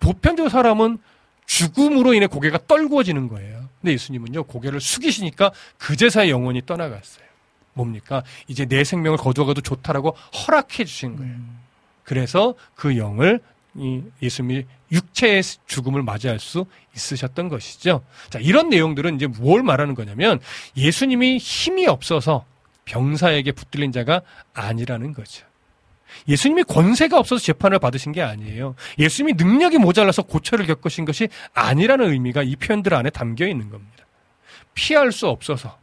보편적 0.00 0.50
사람은 0.50 0.98
죽음으로 1.50 2.14
인해 2.14 2.28
고개가 2.28 2.66
떨구어지는 2.68 3.26
거예요. 3.26 3.68
근데 3.80 3.92
예수님은요, 3.94 4.44
고개를 4.44 4.80
숙이시니까 4.80 5.50
그제서야 5.78 6.28
영혼이 6.28 6.64
떠나갔어요. 6.64 7.24
뭡니까? 7.72 8.22
이제 8.46 8.66
내 8.66 8.84
생명을 8.84 9.18
거두어가도 9.18 9.60
좋다라고 9.60 10.10
허락해 10.10 10.84
주신 10.84 11.16
거예요. 11.16 11.34
그래서 12.04 12.54
그 12.76 12.96
영을 12.96 13.40
이 13.74 14.00
예수님이 14.22 14.64
육체의 14.92 15.42
죽음을 15.66 16.04
맞이할 16.04 16.38
수 16.38 16.66
있으셨던 16.94 17.48
것이죠. 17.48 18.04
자, 18.28 18.38
이런 18.38 18.68
내용들은 18.68 19.16
이제 19.16 19.26
뭘 19.26 19.64
말하는 19.64 19.96
거냐면 19.96 20.38
예수님이 20.76 21.38
힘이 21.38 21.88
없어서 21.88 22.44
병사에게 22.84 23.52
붙들린 23.52 23.90
자가 23.90 24.22
아니라는 24.54 25.14
거죠. 25.14 25.49
예수님이 26.28 26.64
권세가 26.64 27.18
없어서 27.18 27.42
재판을 27.42 27.78
받으신 27.78 28.12
게 28.12 28.22
아니에요. 28.22 28.74
예수님이 28.98 29.34
능력이 29.34 29.78
모자라서 29.78 30.22
고초를 30.22 30.66
겪으신 30.66 31.04
것이 31.04 31.28
아니라는 31.54 32.10
의미가 32.12 32.42
이 32.42 32.56
표현들 32.56 32.94
안에 32.94 33.10
담겨 33.10 33.46
있는 33.46 33.70
겁니다. 33.70 34.04
피할 34.74 35.12
수 35.12 35.28
없어서 35.28 35.78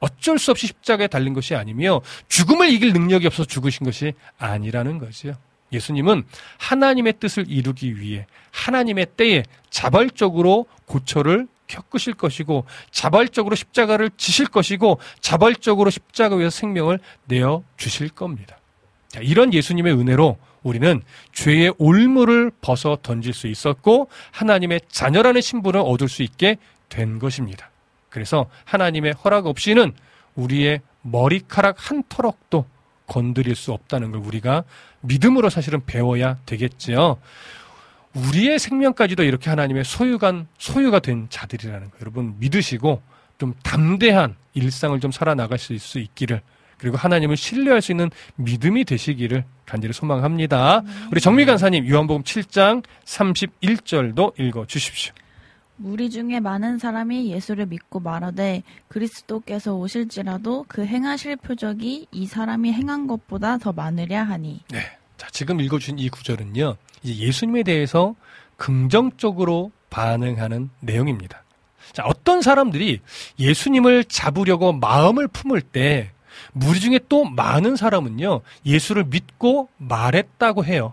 어쩔 0.00 0.38
수 0.38 0.50
없이 0.50 0.66
십자가에 0.66 1.08
달린 1.08 1.34
것이 1.34 1.54
아니며 1.54 2.00
죽음을 2.28 2.70
이길 2.70 2.92
능력이 2.92 3.26
없어서 3.26 3.46
죽으신 3.46 3.84
것이 3.84 4.14
아니라는 4.38 4.98
거죠. 4.98 5.34
예수님은 5.72 6.24
하나님의 6.58 7.14
뜻을 7.20 7.46
이루기 7.48 8.00
위해 8.00 8.26
하나님의 8.52 9.06
때에 9.16 9.42
자발적으로 9.70 10.66
고초를 10.86 11.46
겪으실 11.66 12.14
것이고 12.14 12.64
자발적으로 12.90 13.54
십자가를 13.54 14.10
지실 14.16 14.46
것이고 14.46 14.98
자발적으로 15.20 15.90
십자가 15.90 16.36
위에서 16.36 16.50
생명을 16.50 16.98
내어 17.26 17.62
주실 17.76 18.08
겁니다. 18.08 18.57
자, 19.08 19.20
이런 19.20 19.52
예수님의 19.54 19.94
은혜로 19.94 20.36
우리는 20.62 21.02
죄의 21.32 21.74
올무를 21.78 22.50
벗어 22.60 22.98
던질 23.02 23.32
수 23.32 23.46
있었고 23.46 24.08
하나님의 24.32 24.82
자녀라는 24.88 25.40
신분을 25.40 25.80
얻을 25.80 26.08
수 26.08 26.22
있게 26.22 26.56
된 26.88 27.18
것입니다. 27.18 27.70
그래서 28.10 28.46
하나님의 28.64 29.12
허락 29.12 29.46
없이는 29.46 29.92
우리의 30.34 30.80
머리카락 31.02 31.76
한 31.78 32.02
터럭도 32.08 32.66
건드릴 33.06 33.54
수 33.54 33.72
없다는 33.72 34.10
걸 34.10 34.20
우리가 34.20 34.64
믿음으로 35.00 35.48
사실은 35.48 35.84
배워야 35.86 36.38
되겠지요. 36.44 37.16
우리의 38.14 38.58
생명까지도 38.58 39.22
이렇게 39.22 39.50
하나님의 39.50 39.84
소유간 39.84 40.48
소유가 40.58 40.98
된 40.98 41.26
자들이라는 41.30 41.90
거 41.90 41.96
여러분 42.00 42.34
믿으시고 42.38 43.00
좀 43.38 43.54
담대한 43.62 44.36
일상을 44.54 44.98
좀 45.00 45.12
살아나갈 45.12 45.58
수 45.58 45.98
있기를 45.98 46.42
그리고 46.78 46.96
하나님을 46.96 47.36
신뢰할 47.36 47.82
수 47.82 47.92
있는 47.92 48.10
믿음이 48.36 48.84
되시기를 48.84 49.44
간절히 49.66 49.92
소망합니다. 49.92 50.82
우리 51.10 51.20
정미 51.20 51.44
간사님 51.44 51.88
요한복음 51.88 52.22
7장 52.22 52.82
31절도 53.04 54.38
읽어 54.40 54.64
주십시오. 54.66 55.12
무리 55.76 56.10
중에 56.10 56.40
많은 56.40 56.78
사람이 56.78 57.30
예수를 57.30 57.66
믿고 57.66 58.00
말하되 58.00 58.62
그리스도께서 58.88 59.74
오실지라도 59.74 60.64
그 60.66 60.84
행하실 60.84 61.36
표적이 61.36 62.06
이 62.10 62.26
사람이 62.26 62.72
행한 62.72 63.06
것보다 63.06 63.58
더 63.58 63.72
많으랴 63.72 64.24
하니 64.24 64.62
네. 64.70 64.80
자, 65.18 65.28
지금 65.32 65.60
읽어준 65.60 65.98
이 65.98 66.08
구절은요, 66.08 66.76
이제 67.02 67.14
예수님에 67.14 67.64
대해서 67.64 68.14
긍정적으로 68.56 69.72
반응하는 69.90 70.70
내용입니다. 70.80 71.44
자, 71.92 72.04
어떤 72.04 72.40
사람들이 72.40 73.00
예수님을 73.38 74.04
잡으려고 74.04 74.72
마음을 74.72 75.26
품을 75.26 75.60
때, 75.60 76.12
무리 76.52 76.80
중에 76.80 77.00
또 77.08 77.24
많은 77.24 77.76
사람은요, 77.76 78.40
예수를 78.66 79.04
믿고 79.04 79.68
말했다고 79.78 80.64
해요. 80.64 80.92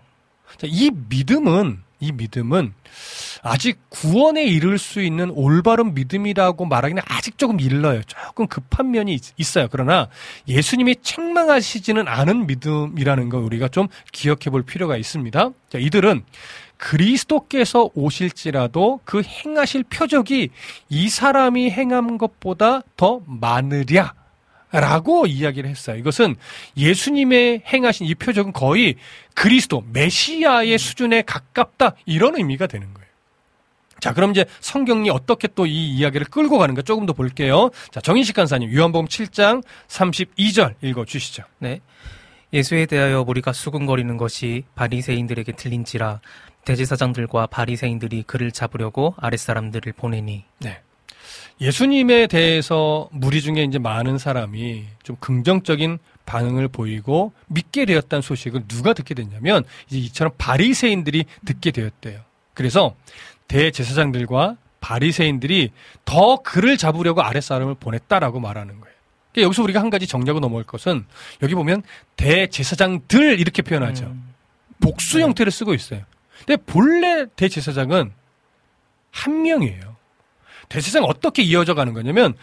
자, 0.56 0.66
이 0.70 0.90
믿음은, 1.08 1.82
이 1.98 2.12
믿음은 2.12 2.74
아직 3.42 3.78
구원에 3.88 4.44
이를 4.44 4.78
수 4.78 5.00
있는 5.02 5.30
올바른 5.30 5.94
믿음이라고 5.94 6.66
말하기는 6.66 7.02
아직 7.06 7.38
조금 7.38 7.58
일러요. 7.60 8.02
조금 8.04 8.46
급한 8.46 8.90
면이 8.90 9.14
있- 9.14 9.32
있어요. 9.38 9.68
그러나 9.70 10.08
예수님이 10.46 10.96
책망하시지는 11.02 12.06
않은 12.06 12.46
믿음이라는 12.46 13.28
거 13.28 13.38
우리가 13.38 13.68
좀 13.68 13.88
기억해 14.12 14.50
볼 14.50 14.62
필요가 14.62 14.96
있습니다. 14.96 15.50
자, 15.70 15.78
이들은 15.78 16.24
그리스도께서 16.76 17.90
오실지라도 17.94 19.00
그 19.04 19.22
행하실 19.22 19.84
표적이 19.84 20.50
이 20.88 21.08
사람이 21.08 21.70
행한 21.70 22.18
것보다 22.18 22.82
더 22.96 23.22
많으랴. 23.26 24.12
라고 24.72 25.26
이야기를 25.26 25.70
했어요. 25.70 25.96
이것은 25.96 26.36
예수님의 26.76 27.62
행하신 27.66 28.06
이 28.06 28.14
표적은 28.14 28.52
거의 28.52 28.96
그리스도, 29.34 29.84
메시아의 29.92 30.76
수준에 30.78 31.22
가깝다. 31.22 31.94
이런 32.04 32.36
의미가 32.36 32.66
되는 32.66 32.92
거예요. 32.92 33.06
자, 34.00 34.12
그럼 34.12 34.32
이제 34.32 34.44
성경이 34.60 35.08
어떻게 35.10 35.48
또 35.48 35.66
이 35.66 35.90
이야기를 35.96 36.26
끌고 36.26 36.58
가는가 36.58 36.82
조금 36.82 37.06
더 37.06 37.12
볼게요. 37.12 37.70
자, 37.90 38.00
정인식 38.00 38.34
간사님, 38.36 38.74
요한복음 38.74 39.06
7장 39.08 39.62
32절 39.88 40.74
읽어 40.82 41.04
주시죠. 41.04 41.44
네. 41.58 41.80
예수에 42.52 42.86
대하여 42.86 43.24
우리가 43.26 43.52
수군거리는 43.52 44.16
것이 44.16 44.64
바리새인들에게 44.74 45.52
들린지라 45.52 46.20
대제사장들과 46.64 47.46
바리새인들이 47.46 48.24
그를 48.26 48.52
잡으려고 48.52 49.14
아랫사람들을 49.18 49.92
보내니 49.94 50.44
네. 50.60 50.80
예수님에 51.60 52.26
대해서 52.26 53.08
무리 53.12 53.40
중에 53.40 53.62
이제 53.62 53.78
많은 53.78 54.18
사람이 54.18 54.84
좀 55.02 55.16
긍정적인 55.20 55.98
반응을 56.26 56.68
보이고 56.68 57.32
믿게 57.46 57.86
되었다는 57.86 58.20
소식을 58.20 58.66
누가 58.68 58.92
듣게 58.92 59.14
됐냐면 59.14 59.64
이제 59.88 59.98
이처럼 59.98 60.32
바리새인들이 60.36 61.24
듣게 61.44 61.70
되었대요. 61.70 62.20
그래서 62.52 62.94
대제사장들과 63.48 64.56
바리새인들이 64.80 65.70
더 66.04 66.36
그를 66.42 66.76
잡으려고 66.76 67.22
아랫사람을 67.22 67.76
보냈다라고 67.76 68.40
말하는 68.40 68.80
거예요. 68.80 68.96
그러니까 69.32 69.46
여기서 69.46 69.62
우리가 69.62 69.80
한 69.80 69.90
가지 69.90 70.06
정리하고 70.06 70.40
넘어갈 70.40 70.64
것은 70.64 71.04
여기 71.42 71.54
보면 71.54 71.82
대제사장들 72.16 73.38
이렇게 73.40 73.62
표현하죠. 73.62 74.06
음, 74.06 74.34
복수 74.80 75.20
형태를 75.20 75.52
쓰고 75.52 75.74
있어요. 75.74 76.02
근데 76.44 76.56
본래 76.56 77.26
대제사장은 77.36 78.12
한 79.10 79.42
명이에요. 79.42 79.95
대제사장 80.68 81.04
어떻게 81.04 81.42
이어져 81.42 81.74
가는 81.74 81.92
거냐면 81.92 82.34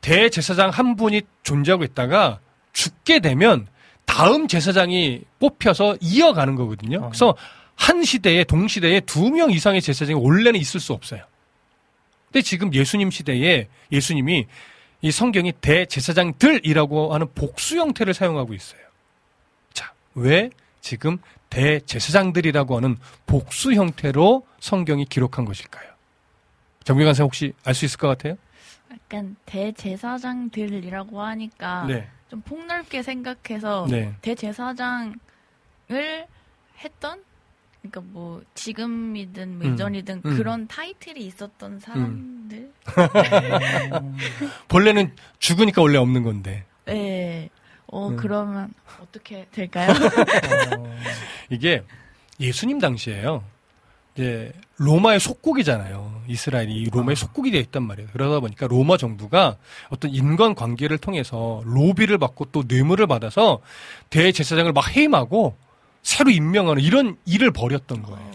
대제사장 0.00 0.70
한 0.70 0.96
분이 0.96 1.22
존재하고 1.42 1.84
있다가 1.84 2.40
죽게 2.72 3.20
되면 3.20 3.66
다음 4.04 4.48
제사장이 4.48 5.22
뽑혀서 5.38 5.96
이어가는 6.00 6.54
거거든요. 6.56 6.98
어. 6.98 7.08
그래서 7.08 7.34
한 7.74 8.04
시대에 8.04 8.44
동시대에 8.44 9.00
두 9.00 9.30
명 9.30 9.50
이상의 9.50 9.80
제사장이 9.80 10.18
원래는 10.20 10.60
있을 10.60 10.78
수 10.80 10.92
없어요. 10.92 11.24
근데 12.26 12.42
지금 12.42 12.72
예수님 12.74 13.10
시대에 13.10 13.68
예수님이 13.90 14.46
이 15.02 15.10
성경이 15.10 15.52
대제사장들이라고 15.60 17.14
하는 17.14 17.26
복수 17.34 17.76
형태를 17.78 18.14
사용하고 18.14 18.54
있어요. 18.54 18.80
자, 19.72 19.92
왜 20.14 20.50
지금 20.80 21.18
대제사장들이라고 21.50 22.76
하는 22.76 22.96
복수 23.26 23.72
형태로 23.72 24.46
성경이 24.60 25.06
기록한 25.06 25.44
것일까요? 25.44 25.93
정규관 26.84 27.14
선생 27.14 27.24
혹시 27.24 27.52
알 27.64 27.74
수 27.74 27.84
있을 27.84 27.98
것 27.98 28.08
같아요? 28.08 28.36
약간 28.92 29.36
대제사장들이라고 29.46 31.20
하니까 31.20 31.84
네. 31.86 32.08
좀 32.30 32.40
폭넓게 32.42 33.02
생각해서 33.02 33.86
네. 33.90 34.14
대제사장을 34.22 35.16
했던 36.78 37.22
그러니까 37.80 38.00
뭐 38.12 38.42
지금이든 38.54 39.58
뭐 39.58 39.66
음, 39.66 39.74
이전이든 39.74 40.22
음. 40.24 40.36
그런 40.36 40.66
타이틀이 40.66 41.20
있었던 41.26 41.80
사람들. 41.80 42.72
본래는 44.68 45.14
죽으니까 45.38 45.82
원래 45.82 45.98
없는 45.98 46.22
건데. 46.22 46.64
네. 46.86 47.50
어 47.86 48.08
음. 48.08 48.16
그러면 48.16 48.72
어떻게 49.00 49.46
될까요? 49.52 49.92
이게 51.50 51.82
예수님 52.40 52.78
당시에요. 52.78 53.44
이제 54.14 54.52
로마의 54.76 55.18
속국이잖아요. 55.18 56.22
이스라엘이 56.28 56.72
이 56.72 56.90
로마의 56.90 57.16
속국이 57.16 57.50
되어 57.50 57.60
있단 57.60 57.82
말이에요. 57.82 58.08
그러다 58.12 58.40
보니까 58.40 58.66
로마 58.66 58.96
정부가 58.96 59.56
어떤 59.88 60.12
인간 60.12 60.54
관계를 60.54 60.98
통해서 60.98 61.62
로비를 61.64 62.18
받고 62.18 62.46
또 62.46 62.62
뇌물을 62.66 63.06
받아서 63.06 63.60
대제사장을 64.10 64.72
막 64.72 64.96
해임하고 64.96 65.56
새로 66.02 66.30
임명하는 66.30 66.82
이런 66.82 67.16
일을 67.26 67.50
벌였던 67.50 68.02
거예요. 68.02 68.30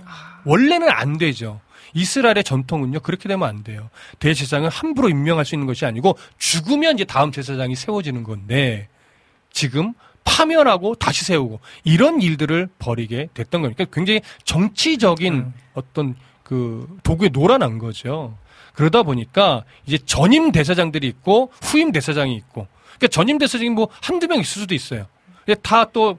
원래는 0.46 0.90
안 0.90 1.18
되죠. 1.18 1.62
이스라엘의 1.94 2.44
전통은요 2.44 3.00
그렇게 3.00 3.30
되면 3.30 3.48
안 3.48 3.64
돼요. 3.64 3.90
대제사장을 4.20 4.70
함부로 4.70 5.10
임명할 5.10 5.46
수 5.46 5.56
있는 5.56 5.66
것이 5.66 5.86
아니고 5.86 6.18
죽으면 6.38 6.96
이제 6.96 7.06
다음 7.06 7.32
제사장이 7.32 7.76
세워지는 7.76 8.24
건데 8.24 8.90
지금 9.52 9.94
파면하고 10.24 10.96
다시 10.96 11.26
세우고 11.26 11.60
이런 11.84 12.22
일들을 12.22 12.70
벌이게 12.80 13.30
됐던 13.34 13.62
거니까 13.62 13.86
굉장히 13.92 14.22
정치적인 14.44 15.34
음. 15.34 15.54
어떤 15.74 16.16
그 16.44 16.88
도구에 17.04 17.30
놀아난 17.30 17.78
거죠. 17.78 18.38
그러다 18.74 19.04
보니까 19.04 19.66
이제 19.86 19.98
전임 20.06 20.52
대사장들이 20.52 21.08
있고 21.08 21.52
후임 21.62 21.92
대사장이 21.92 22.36
있고 22.36 22.68
그러니까 22.98 23.08
전임 23.10 23.38
대사장이 23.38 23.70
뭐 23.70 23.90
한두 24.02 24.28
명 24.28 24.40
있을 24.40 24.62
수도 24.62 24.74
있어요. 24.74 25.08
다또 25.62 26.18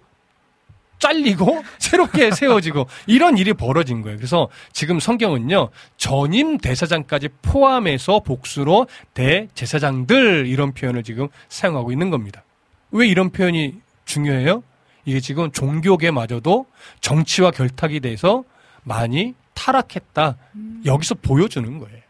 잘리고 0.99 1.63
새롭게 1.79 2.31
세워지고 2.31 2.87
이런 3.07 3.39
일이 3.39 3.53
벌어진 3.55 4.03
거예요. 4.03 4.17
그래서 4.17 4.49
지금 4.73 5.01
성경은요 5.01 5.71
전임 5.97 6.59
대사장까지 6.59 7.31
포함해서 7.43 8.21
복수로 8.21 8.87
대제사장들 9.15 10.47
이런 10.47 10.73
표현을 10.73 11.03
지금 11.03 11.29
사용하고 11.49 11.91
있는 11.91 12.11
겁니다. 12.11 12.45
왜 12.93 13.09
이런 13.09 13.31
표현이 13.31 13.81
중요해요? 14.11 14.63
이게 15.05 15.21
지금 15.21 15.51
종교계마저도 15.53 16.67
정치와 17.01 17.53
결탁이 17.53 18.01
돼서 18.01 18.45
많이 18.83 19.35
타락했다. 19.55 20.37
여기서 20.85 21.15
보여주는 21.17 21.79
거예요. 21.79 22.01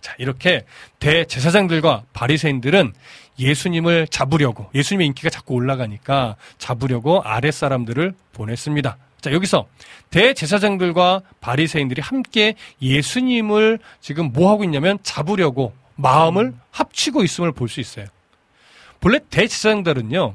자, 0.00 0.14
이렇게 0.18 0.64
대제사장들과 0.98 2.04
바리새인들은 2.12 2.92
예수님을 3.38 4.06
잡으려고 4.08 4.70
예수님의 4.74 5.08
인기가 5.08 5.30
자꾸 5.30 5.54
올라가니까 5.54 6.36
잡으려고 6.58 7.22
아랫 7.22 7.52
사람들을 7.54 8.14
보냈습니다. 8.32 8.96
자, 9.20 9.32
여기서 9.32 9.66
대제사장들과 10.10 11.22
바리새인들이 11.40 12.00
함께 12.02 12.54
예수님을 12.80 13.78
지금 14.00 14.32
뭐 14.32 14.50
하고 14.50 14.64
있냐면 14.64 14.98
잡으려고 15.02 15.72
마음을 15.96 16.54
합치고 16.70 17.24
있음을 17.24 17.52
볼 17.52 17.68
수 17.68 17.80
있어요. 17.80 18.06
본래 19.00 19.18
대제사장들은요. 19.30 20.34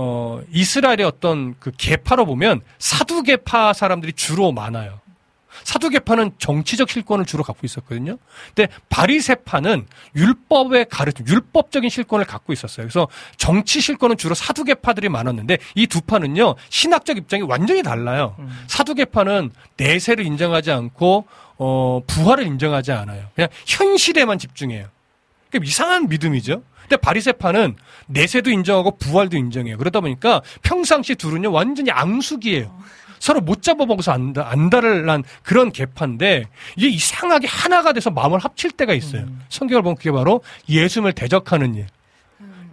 어, 0.00 0.40
이스라엘의 0.52 1.02
어떤 1.04 1.56
그 1.58 1.72
계파로 1.76 2.24
보면 2.24 2.60
사두계파 2.78 3.72
사람들이 3.72 4.12
주로 4.12 4.52
많아요. 4.52 5.00
사두계파는 5.64 6.32
정치적 6.38 6.88
실권을 6.88 7.24
주로 7.26 7.42
갖고 7.42 7.62
있었거든요. 7.64 8.16
근데 8.54 8.72
바리세파는 8.90 9.86
율법의 10.14 10.86
가르침, 10.88 11.26
율법적인 11.26 11.90
실권을 11.90 12.26
갖고 12.26 12.52
있었어요. 12.52 12.86
그래서 12.86 13.08
정치 13.36 13.80
실권은 13.80 14.16
주로 14.16 14.36
사두계파들이 14.36 15.08
많았는데 15.08 15.58
이 15.74 15.88
두 15.88 16.00
파는요 16.00 16.54
신학적 16.68 17.16
입장이 17.16 17.42
완전히 17.42 17.82
달라요. 17.82 18.36
사두계파는 18.68 19.50
내세를 19.76 20.24
인정하지 20.26 20.70
않고 20.70 21.26
어, 21.56 22.02
부활을 22.06 22.46
인정하지 22.46 22.92
않아요. 22.92 23.24
그냥 23.34 23.48
현실에만 23.66 24.38
집중해요. 24.38 24.86
그 25.50 25.58
이상한 25.62 26.08
믿음이죠. 26.08 26.62
근데 26.82 26.96
바리세파는 26.96 27.76
내세도 28.06 28.50
인정하고 28.50 28.96
부활도 28.96 29.36
인정해요. 29.36 29.76
그러다 29.76 30.00
보니까 30.00 30.42
평상시 30.62 31.14
둘은요 31.14 31.52
완전히 31.52 31.90
앙숙이에요. 31.90 32.74
서로 33.18 33.40
못 33.40 33.62
잡아먹어서 33.62 34.12
안다, 34.12 34.48
안다를 34.48 35.04
난 35.04 35.24
그런 35.42 35.72
개파인데 35.72 36.44
이게 36.76 36.88
이상하게 36.88 37.46
하나가 37.48 37.92
돼서 37.92 38.10
마음을 38.10 38.38
합칠 38.38 38.70
때가 38.70 38.94
있어요. 38.94 39.26
성경을 39.48 39.82
보면 39.82 39.96
그게 39.96 40.12
바로 40.12 40.42
예수님을 40.68 41.12
대적하는 41.12 41.74
일. 41.74 41.86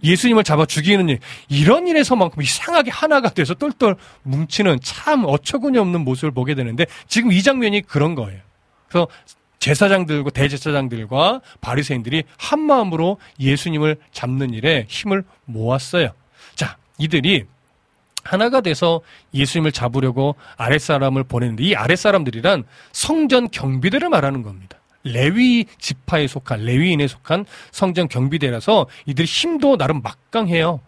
예수님을 0.04 0.44
잡아 0.44 0.64
죽이는 0.64 1.08
일. 1.08 1.18
이런 1.48 1.88
일에서만큼 1.88 2.42
이상하게 2.42 2.90
하나가 2.90 3.28
돼서 3.30 3.54
똘똘 3.54 3.96
뭉치는 4.22 4.78
참 4.82 5.24
어처구니 5.24 5.78
없는 5.78 6.02
모습을 6.02 6.30
보게 6.30 6.54
되는데 6.54 6.86
지금 7.08 7.32
이 7.32 7.42
장면이 7.42 7.82
그런 7.82 8.14
거예요. 8.14 8.40
그래서 8.88 9.08
제사장들과 9.58 10.30
대제사장들과 10.30 11.40
바리새인들이 11.60 12.24
한 12.38 12.60
마음으로 12.60 13.18
예수님을 13.40 13.96
잡는 14.12 14.54
일에 14.54 14.86
힘을 14.88 15.24
모았어요. 15.44 16.10
자, 16.54 16.76
이들이 16.98 17.46
하나가 18.22 18.60
돼서 18.60 19.00
예수님을 19.34 19.72
잡으려고 19.72 20.34
아랫사람을 20.56 21.24
보냈는데 21.24 21.64
이 21.64 21.74
아랫사람들이란 21.74 22.64
성전 22.92 23.50
경비대를 23.50 24.08
말하는 24.08 24.42
겁니다. 24.42 24.78
레위 25.04 25.66
지파에 25.78 26.26
속한 26.26 26.64
레위인에 26.64 27.06
속한 27.06 27.46
성전 27.70 28.08
경비대라서 28.08 28.86
이들이 29.06 29.26
힘도 29.26 29.76
나름 29.76 30.02
막강해요. 30.02 30.80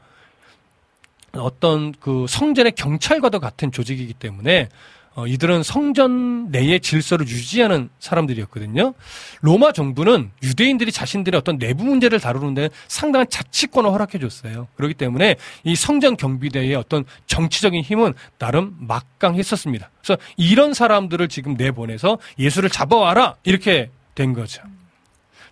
어떤 1.33 1.93
그 1.93 2.27
성전의 2.29 2.73
경찰과도 2.73 3.39
같은 3.39 3.71
조직이기 3.71 4.15
때문에 4.15 4.69
어, 5.15 5.27
이들은 5.27 5.63
성전 5.63 6.51
내의 6.51 6.81
질서를 6.81 7.27
유지하는 7.27 7.89
사람들이었거든요. 7.99 8.95
로마 9.41 9.73
정부는 9.73 10.31
유대인들이 10.43 10.93
자신들의 10.93 11.37
어떤 11.37 11.59
내부 11.59 11.85
문제를 11.85 12.21
다루는 12.21 12.55
데 12.55 12.71
상당한 12.87 13.29
자치권을 13.29 13.91
허락해 13.91 14.19
줬어요. 14.19 14.69
그렇기 14.77 14.95
때문에 14.95 15.37
이 15.65 15.75
성전 15.75 16.17
경비대의 16.17 16.75
어떤 16.75 17.05
정치적인 17.27 17.83
힘은 17.83 18.15
나름 18.39 18.77
막강했었습니다. 18.79 19.91
그래서 20.01 20.21
이런 20.37 20.73
사람들을 20.75 21.29
지금 21.29 21.55
내보내서 21.55 22.19
예수를 22.39 22.71
잡아와라 22.71 23.35
이렇게 23.45 23.91
된 24.15 24.33
거죠. 24.35 24.63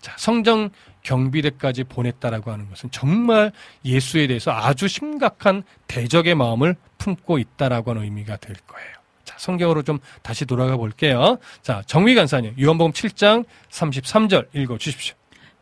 자, 0.01 0.15
성전 0.19 0.71
경비대까지 1.03 1.85
보냈다라고 1.85 2.51
하는 2.51 2.69
것은 2.69 2.91
정말 2.91 3.53
예수에 3.85 4.27
대해서 4.27 4.51
아주 4.51 4.89
심각한 4.89 5.63
대적의 5.87 6.35
마음을 6.35 6.75
품고 6.99 7.39
있다라고 7.39 7.93
하는 7.93 8.03
의미가 8.03 8.37
될 8.37 8.57
거예요. 8.67 9.06
자, 9.37 9.39
성경으로 9.39 9.83
좀 9.83 9.99
다시 10.23 10.47
돌아가 10.47 10.77
볼게요. 10.77 11.39
자, 11.63 11.83
정미 11.87 12.15
간사님, 12.15 12.55
요한복음 12.61 12.93
7장 12.93 13.45
33절 13.71 14.49
읽어 14.55 14.79
주십시오. 14.79 15.15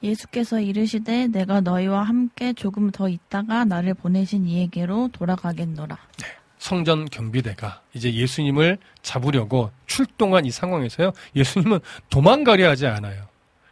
예수께서 0.03 0.61
이르시되 0.61 1.29
내가 1.29 1.61
너희와 1.61 2.03
함께 2.03 2.53
조금 2.53 2.91
더 2.91 3.09
있다가 3.09 3.65
나를 3.65 3.95
보내신 3.95 4.47
이에게로 4.47 5.11
돌아가겠노라. 5.13 5.97
성전 6.59 7.07
경비대가 7.07 7.83
이제 7.95 8.13
예수님을 8.13 8.79
잡으려고 9.03 9.71
출동한 9.87 10.47
이 10.47 10.51
상황에서요. 10.51 11.13
예수님은 11.37 11.81
도망가려 12.11 12.69
하지 12.69 12.87
않아요. 12.87 13.25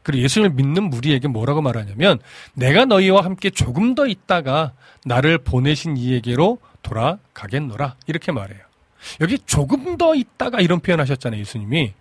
그리고 0.02 0.24
예수님을 0.24 0.54
믿는 0.56 0.84
무리에게 0.90 1.28
뭐라고 1.28 1.62
말하냐면 1.62 2.18
내가 2.54 2.86
너희와 2.86 3.24
함께 3.24 3.50
조금 3.50 3.94
더 3.94 4.06
있다가 4.06 4.72
나를 5.04 5.38
보내신 5.38 5.96
이에게로 5.96 6.58
돌아가겠노라. 6.82 7.96
이렇게 8.06 8.32
말해요. 8.32 8.71
여기 9.20 9.38
조금 9.46 9.96
더 9.96 10.14
있다가 10.14 10.60
이런 10.60 10.80
표현 10.80 11.00
하셨잖아요. 11.00 11.40
예수님이. 11.40 11.92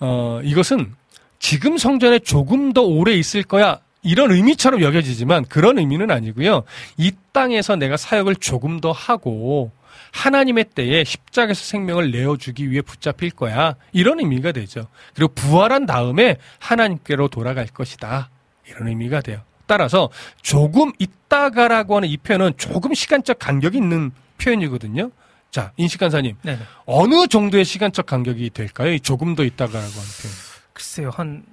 어, 0.00 0.40
이것은 0.42 0.94
지금 1.38 1.78
성전에 1.78 2.18
조금 2.18 2.72
더 2.72 2.82
오래 2.82 3.14
있을 3.14 3.42
거야 3.42 3.78
이런 4.02 4.30
의미처럼 4.30 4.82
여겨지지만 4.82 5.46
그런 5.46 5.78
의미는 5.78 6.10
아니고요. 6.10 6.62
이 6.96 7.12
땅에서 7.32 7.76
내가 7.76 7.96
사역을 7.96 8.36
조금 8.36 8.80
더 8.80 8.92
하고 8.92 9.72
하나님의 10.12 10.66
때에 10.74 11.04
십자가에서 11.04 11.64
생명을 11.64 12.10
내어주기 12.10 12.70
위해 12.70 12.82
붙잡힐 12.82 13.30
거야. 13.30 13.74
이런 13.92 14.20
의미가 14.20 14.52
되죠. 14.52 14.86
그리고 15.14 15.34
부활한 15.34 15.86
다음에 15.86 16.36
하나님께로 16.58 17.28
돌아갈 17.28 17.66
것이다. 17.66 18.30
이런 18.68 18.88
의미가 18.88 19.20
돼요. 19.22 19.40
따라서 19.66 20.08
조금 20.40 20.92
있다가라고 20.98 21.96
하는 21.96 22.08
이 22.08 22.16
표현은 22.16 22.52
조금 22.56 22.94
시간적 22.94 23.38
간격이 23.38 23.76
있는 23.76 24.12
표현이거든요. 24.38 25.10
자, 25.56 25.72
인식 25.78 25.96
간사님. 26.00 26.36
네네. 26.42 26.58
어느 26.84 27.26
정도의 27.28 27.64
시간적 27.64 28.04
간격이 28.04 28.50
될까요? 28.50 28.92
이 28.92 29.00
조금 29.00 29.34
더 29.34 29.42
있다가라고 29.42 29.78
하는 29.90 29.90
표현. 30.20 30.34
글쎄요, 30.74 31.08
한 31.14 31.44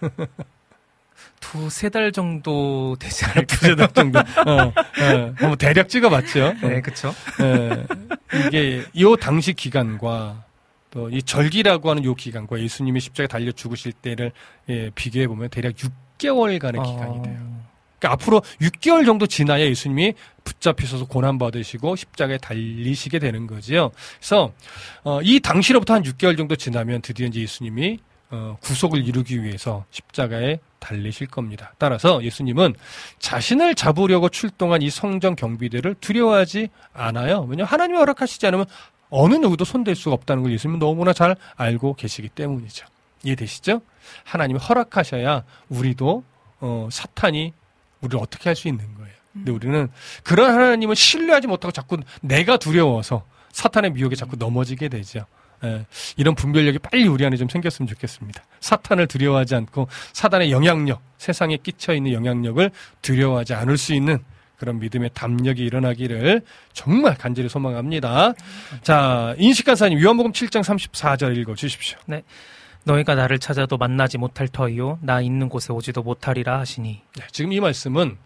두세 1.40 1.90
달 1.90 2.10
정도 2.10 2.96
되지 2.98 3.26
않을까요? 3.26 3.44
두세 3.60 3.74
달 3.76 3.88
정도. 3.92 4.18
어, 4.48 4.52
어, 4.62 4.72
한번 5.36 5.58
대략 5.58 5.90
찍어봤죠. 5.90 6.54
네, 6.62 6.80
그쵸. 6.80 7.14
예, 7.42 7.86
이게 8.46 8.82
요 8.98 9.14
당시 9.16 9.52
기간과 9.52 10.44
또 10.90 11.10
이 11.10 11.22
절기라고 11.22 11.90
하는 11.90 12.02
요 12.04 12.14
기간과 12.14 12.58
예수님이 12.60 12.98
십자가에 13.00 13.26
달려 13.28 13.52
죽으실 13.52 13.92
때를 13.92 14.32
예, 14.70 14.90
비교해 14.94 15.28
보면 15.28 15.50
대략 15.50 15.74
6개월간의 15.74 16.82
기간이 16.82 17.22
돼요. 17.24 17.60
그러니까 18.00 18.12
앞으로 18.12 18.42
6개월 18.60 19.04
정도 19.04 19.26
지나야 19.26 19.64
예수님이 19.66 20.14
붙잡히셔서 20.42 21.06
고난 21.06 21.38
받으시고 21.38 21.96
십자가에 21.96 22.38
달리시게 22.38 23.18
되는 23.18 23.46
거지요. 23.46 23.92
그래서 24.18 24.52
어, 25.04 25.20
이 25.22 25.38
당시로부터 25.40 25.94
한 25.94 26.02
6개월 26.02 26.36
정도 26.36 26.56
지나면 26.56 27.02
드디어 27.02 27.26
이제 27.26 27.40
예수님이 27.40 27.98
어, 28.30 28.56
구속을 28.62 29.06
이루기 29.06 29.42
위해서 29.42 29.84
십자가에 29.90 30.58
달리실 30.78 31.26
겁니다. 31.26 31.74
따라서 31.78 32.22
예수님은 32.24 32.74
자신을 33.18 33.74
잡으려고 33.74 34.28
출동한 34.28 34.82
이 34.82 34.88
성전 34.88 35.36
경비대를 35.36 35.96
두려워하지 36.00 36.68
않아요. 36.94 37.40
왜냐하면 37.42 37.66
하나님이 37.66 37.98
허락하시지 37.98 38.46
않으면 38.46 38.66
어느 39.10 39.34
누구도 39.34 39.64
손댈 39.64 39.94
수가 39.94 40.14
없다는 40.14 40.44
걸 40.44 40.52
예수님은 40.52 40.78
너무나 40.78 41.12
잘 41.12 41.36
알고 41.56 41.94
계시기 41.94 42.28
때문이죠. 42.30 42.86
이해되시죠? 43.24 43.82
하나님이 44.24 44.58
허락하셔야 44.60 45.44
우리도 45.68 46.24
어, 46.60 46.88
사탄이 46.90 47.52
우리를 48.00 48.18
어떻게 48.20 48.48
할 48.48 48.56
수 48.56 48.68
있는 48.68 48.94
거예요. 48.94 49.10
근데 49.32 49.52
우리는 49.52 49.88
그런 50.24 50.52
하나님을 50.52 50.96
신뢰하지 50.96 51.46
못하고 51.46 51.70
자꾸 51.72 51.98
내가 52.20 52.56
두려워서 52.56 53.24
사탄의 53.52 53.92
미혹에 53.92 54.16
자꾸 54.16 54.36
넘어지게 54.36 54.88
되죠. 54.88 55.24
예, 55.62 55.84
이런 56.16 56.34
분별력이 56.34 56.78
빨리 56.78 57.06
우리 57.06 57.24
안에 57.24 57.36
좀 57.36 57.48
생겼으면 57.48 57.86
좋겠습니다. 57.88 58.42
사탄을 58.60 59.06
두려워하지 59.06 59.54
않고 59.54 59.88
사단의 60.12 60.50
영향력, 60.50 61.00
세상에 61.18 61.58
끼쳐 61.58 61.94
있는 61.94 62.12
영향력을 62.12 62.70
두려워하지 63.02 63.54
않을 63.54 63.76
수 63.76 63.94
있는 63.94 64.18
그런 64.56 64.78
믿음의 64.78 65.10
담력이 65.14 65.62
일어나기를 65.64 66.42
정말 66.72 67.16
간절히 67.16 67.48
소망합니다. 67.48 68.34
자, 68.82 69.34
인식간사님, 69.38 70.00
요한복음 70.02 70.32
7장 70.32 70.62
34절 70.62 71.36
읽어 71.38 71.54
주십시오. 71.54 71.98
너희가 72.90 73.14
나를 73.14 73.38
찾아도 73.38 73.76
만나지 73.76 74.18
못할 74.18 74.48
터이요 74.48 74.98
나 75.02 75.20
있는 75.20 75.48
곳에 75.48 75.72
오지도 75.72 76.02
못하리라 76.02 76.58
하시니 76.58 77.02
네, 77.16 77.26
지금 77.30 77.52
이 77.52 77.60
말씀은 77.60 78.16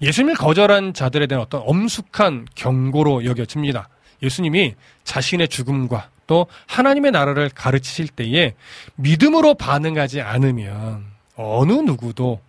예수님을 0.00 0.34
거절한 0.34 0.94
자들에 0.94 1.26
대한 1.26 1.42
어떤 1.42 1.62
엄숙한 1.64 2.46
경고로 2.54 3.24
여겨집니다. 3.24 3.88
예수님이 4.22 4.74
자신의 5.04 5.48
죽음과 5.48 6.10
또 6.26 6.46
하나님의 6.66 7.12
나라를 7.12 7.50
가르치실 7.50 8.08
때에 8.08 8.54
믿음으로 8.96 9.54
반응하지 9.54 10.20
않으면 10.20 11.04
어느 11.36 11.72
누구도 11.72 12.40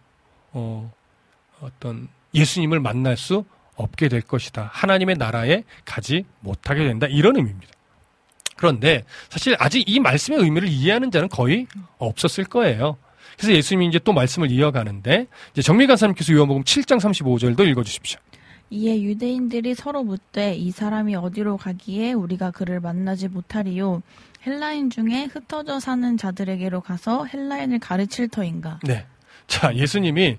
어, 0.51 0.91
어떤 1.61 2.07
예수님을 2.33 2.79
만날 2.79 3.17
수 3.17 3.45
없게 3.75 4.09
될 4.09 4.21
것이다. 4.21 4.69
하나님의 4.73 5.17
나라에 5.17 5.63
가지 5.85 6.25
못하게 6.39 6.83
된다. 6.85 7.07
이런 7.07 7.35
의미입니다. 7.35 7.71
그런데 8.57 9.03
사실 9.29 9.55
아직 9.59 9.83
이 9.87 9.99
말씀의 9.99 10.39
의미를 10.39 10.67
이해하는 10.67 11.11
자는 11.11 11.29
거의 11.29 11.67
없었을 11.97 12.43
거예요. 12.43 12.97
그래서 13.37 13.53
예수님이 13.53 13.87
이제 13.87 13.99
또 13.99 14.13
말씀을 14.13 14.51
이어가는데 14.51 15.27
이제 15.53 15.61
정미간사님께서 15.61 16.33
요한복음 16.33 16.63
7장 16.63 16.99
35절도 16.99 17.67
읽어주십시오. 17.67 18.19
이에 18.69 19.01
유대인들이 19.01 19.75
서로 19.75 20.03
묻되 20.03 20.53
이 20.53 20.71
사람이 20.71 21.15
어디로 21.15 21.55
가기에 21.55 22.11
우리가 22.11 22.51
그를 22.51 22.81
만나지 22.81 23.29
못하리요 23.29 24.01
헬라인 24.45 24.89
중에 24.89 25.29
흩어져 25.31 25.79
사는 25.79 26.17
자들에게로 26.17 26.81
가서 26.81 27.25
헬라인을 27.25 27.79
가르칠 27.79 28.27
터인가 28.27 28.79
네. 28.83 29.05
자, 29.47 29.73
예수님이 29.73 30.37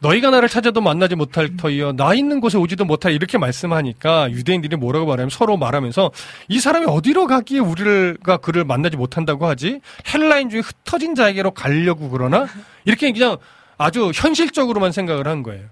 너희가 0.00 0.30
나를 0.30 0.48
찾아도 0.48 0.80
만나지 0.80 1.14
못할 1.14 1.56
터이여 1.56 1.92
나 1.92 2.14
있는 2.14 2.40
곳에 2.40 2.58
오지도 2.58 2.84
못할 2.84 3.12
이렇게 3.12 3.38
말씀하니까 3.38 4.30
유대인들이 4.30 4.76
뭐라고 4.76 5.06
말하면 5.06 5.30
서로 5.30 5.56
말하면서 5.56 6.10
이 6.48 6.60
사람이 6.60 6.86
어디로 6.86 7.26
가기에 7.26 7.60
우리가 7.60 8.38
그를 8.38 8.64
만나지 8.64 8.96
못한다고 8.96 9.46
하지 9.46 9.80
헬라인 10.12 10.50
중에 10.50 10.60
흩어진 10.60 11.14
자에게로 11.14 11.52
가려고 11.52 12.10
그러나 12.10 12.46
이렇게 12.84 13.10
그냥 13.12 13.38
아주 13.78 14.10
현실적으로만 14.14 14.92
생각을 14.92 15.26
한 15.28 15.42
거예요. 15.42 15.64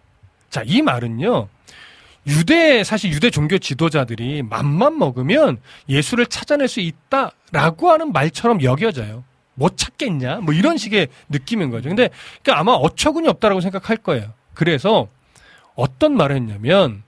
자, 0.51 0.62
이 0.64 0.83
말은요. 0.83 1.49
유대 2.27 2.85
사실 2.85 3.12
유대 3.12 3.31
종교 3.31 3.59
지도자들이 3.59 4.43
맘만 4.43 4.99
먹으면 4.99 5.59
예수를 5.89 6.27
찾아낼 6.27 6.68
수 6.68 6.81
있다라고 6.81 7.91
하는 7.91 8.12
말처럼 8.12 8.62
여겨져요. 8.62 9.25
못 9.55 9.76
찾겠냐? 9.76 10.40
뭐 10.40 10.52
이런 10.55 10.76
식의 10.76 11.09
느낌인 11.28 11.70
거죠. 11.70 11.88
근데 11.88 12.11
그러니까 12.42 12.61
아마 12.61 12.72
어처구니 12.72 13.28
없다라고 13.28 13.61
생각할 13.61 13.96
거예요. 13.98 14.32
그래서 14.55 15.09
어떤 15.74 16.16
말을 16.16 16.36
했냐면 16.36 17.02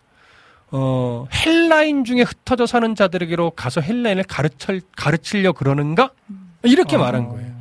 어, 0.71 1.27
헬라인 1.33 2.05
중에 2.05 2.23
흩어져 2.23 2.67
사는 2.67 2.95
자들에게로 2.95 3.51
가서 3.53 3.81
헬라인을 3.81 4.25
가르쳐 4.25 4.79
가르치려 4.97 5.53
그러는가? 5.53 6.11
이렇게 6.63 6.97
말한 6.97 7.29
거예요. 7.29 7.55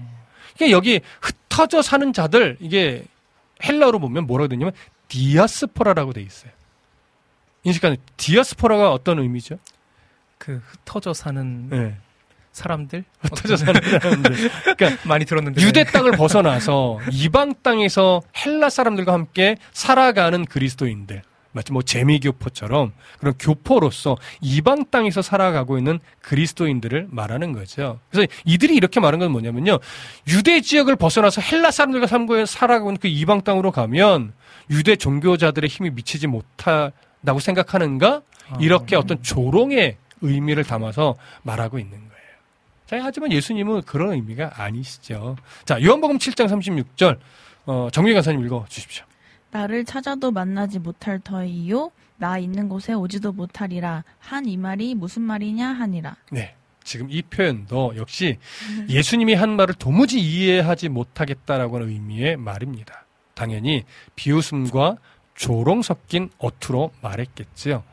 그러니까 0.55 0.75
여기 0.75 1.01
흩어져 1.21 1.81
사는 1.81 2.11
자들 2.13 2.57
이게 2.59 3.03
헬라어로 3.63 3.99
보면 3.99 4.25
뭐라고 4.25 4.47
되냐면 4.47 4.73
디아스포라라고 5.07 6.13
돼 6.13 6.21
있어요. 6.21 6.51
인식하는 7.63 7.97
디아스포라가 8.17 8.91
어떤 8.91 9.19
의미죠? 9.19 9.57
그 10.37 10.61
흩어져 10.65 11.13
사는 11.13 11.69
네. 11.69 11.97
사람들 12.55 13.03
흩어져 13.19 13.57
사는 13.57 13.79
사람들. 13.81 14.49
그러니까 14.75 15.01
많이 15.07 15.25
들었는데 15.25 15.61
유대 15.61 15.83
땅을 15.83 16.13
벗어나서 16.13 16.99
이방 17.11 17.55
땅에서 17.61 18.21
헬라 18.45 18.69
사람들과 18.69 19.11
함께 19.13 19.57
살아가는 19.73 20.45
그리스도인들. 20.45 21.21
마치 21.51 21.71
뭐 21.71 21.81
재미교포처럼 21.81 22.91
그런 23.19 23.33
교포로서 23.39 24.17
이방 24.41 24.85
땅에서 24.91 25.21
살아가고 25.21 25.77
있는 25.77 25.99
그리스도인들을 26.21 27.07
말하는 27.09 27.53
거죠. 27.53 27.99
그래서 28.09 28.27
이들이 28.43 28.75
이렇게 28.75 28.99
말하는 28.99 29.19
건 29.19 29.31
뭐냐면요. 29.31 29.79
유대 30.27 30.59
지역을 30.59 30.97
벗어나서 30.97 31.41
헬라 31.41 31.71
사람들과 31.71 32.07
삼고에 32.07 32.45
살아가고 32.45 32.89
있는 32.89 32.99
그 32.99 33.07
이방 33.07 33.41
땅으로 33.41 33.71
가면 33.71 34.33
유대 34.69 34.97
종교자들의 34.97 35.69
힘이 35.69 35.91
미치지 35.91 36.27
못한다고 36.27 37.39
생각하는가? 37.39 38.21
이렇게 38.59 38.95
어떤 38.95 39.23
조롱의 39.23 39.97
의미를 40.21 40.63
담아서 40.65 41.15
말하고 41.43 41.79
있는 41.79 41.97
거예요. 41.99 42.14
자, 42.85 42.97
하지만 43.01 43.31
예수님은 43.31 43.83
그런 43.83 44.13
의미가 44.13 44.61
아니시죠. 44.61 45.35
자, 45.65 45.81
요한복음 45.81 46.17
7장 46.17 46.47
36절, 46.47 47.17
어, 47.65 47.89
정미 47.91 48.13
간사님 48.13 48.45
읽어 48.45 48.65
주십시오. 48.69 49.05
나를 49.51 49.85
찾아도 49.85 50.31
만나지 50.31 50.79
못할 50.79 51.19
터이요 51.19 51.91
나 52.17 52.37
있는 52.37 52.67
곳에 52.69 52.93
오지도 52.93 53.31
못하리라 53.31 54.03
한 54.19 54.45
이 54.45 54.57
말이 54.57 54.95
무슨 54.95 55.21
말이냐 55.21 55.69
하니라 55.69 56.15
네. 56.31 56.55
지금 56.83 57.07
이 57.09 57.21
표현도 57.23 57.93
역시 57.95 58.37
예수님이 58.89 59.33
한 59.33 59.55
말을 59.55 59.73
도무지 59.75 60.19
이해하지 60.19 60.89
못하겠다라고 60.89 61.77
하는 61.77 61.89
의미의 61.89 62.37
말입니다. 62.37 63.05
당연히 63.33 63.83
비웃음과 64.15 64.97
조롱 65.33 65.81
섞인 65.81 66.29
어투로 66.37 66.91
말했겠지요. 67.01 67.83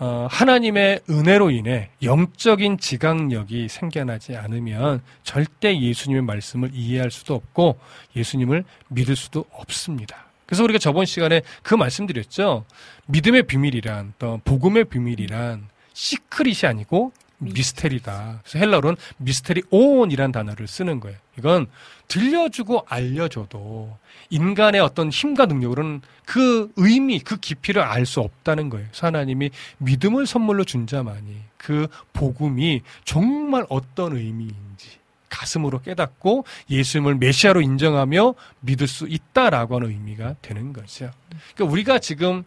어, 0.00 0.26
하나님의 0.30 1.02
은혜로 1.10 1.50
인해 1.50 1.90
영적인 2.02 2.78
지각력이 2.78 3.68
생겨나지 3.68 4.34
않으면 4.34 5.02
절대 5.24 5.78
예수님의 5.78 6.22
말씀을 6.22 6.70
이해할 6.72 7.10
수도 7.10 7.34
없고 7.34 7.78
예수님을 8.16 8.64
믿을 8.88 9.14
수도 9.14 9.44
없습니다. 9.52 10.24
그래서 10.46 10.64
우리가 10.64 10.78
저번 10.78 11.04
시간에 11.04 11.42
그 11.62 11.74
말씀드렸죠. 11.74 12.64
믿음의 13.08 13.42
비밀이란 13.42 14.14
또 14.18 14.40
복음의 14.42 14.86
비밀이란 14.86 15.68
secret이 15.92 16.66
아니고 16.66 17.12
mystery다. 17.40 18.40
그래서 18.42 18.58
헬라어로는 18.58 18.96
μυστήριον이란 19.18 20.32
단어를 20.32 20.66
쓰는 20.66 21.00
거예요. 21.00 21.16
이건 21.38 21.66
들려주고 22.08 22.86
알려줘도 22.88 23.96
인간의 24.30 24.80
어떤 24.80 25.10
힘과 25.10 25.46
능력으로는 25.46 26.02
그 26.26 26.70
의미, 26.76 27.18
그 27.20 27.36
깊이를 27.36 27.82
알 27.82 28.06
수 28.06 28.20
없다는 28.20 28.68
거예요. 28.68 28.86
그래서 28.90 29.06
하나님이 29.06 29.50
믿음을 29.78 30.26
선물로 30.26 30.64
준 30.64 30.86
자만이 30.86 31.36
그 31.56 31.88
복음이 32.12 32.82
정말 33.04 33.66
어떤 33.68 34.16
의미인지 34.16 34.98
가슴으로 35.28 35.80
깨닫고 35.80 36.44
예수님을 36.68 37.14
메시아로 37.16 37.60
인정하며 37.60 38.34
믿을 38.60 38.88
수 38.88 39.06
있다라고 39.06 39.76
하는 39.76 39.90
의미가 39.90 40.36
되는 40.42 40.72
거죠. 40.72 41.10
그러니까 41.54 41.72
우리가 41.72 41.98
지금 42.00 42.38
어, 42.38 42.44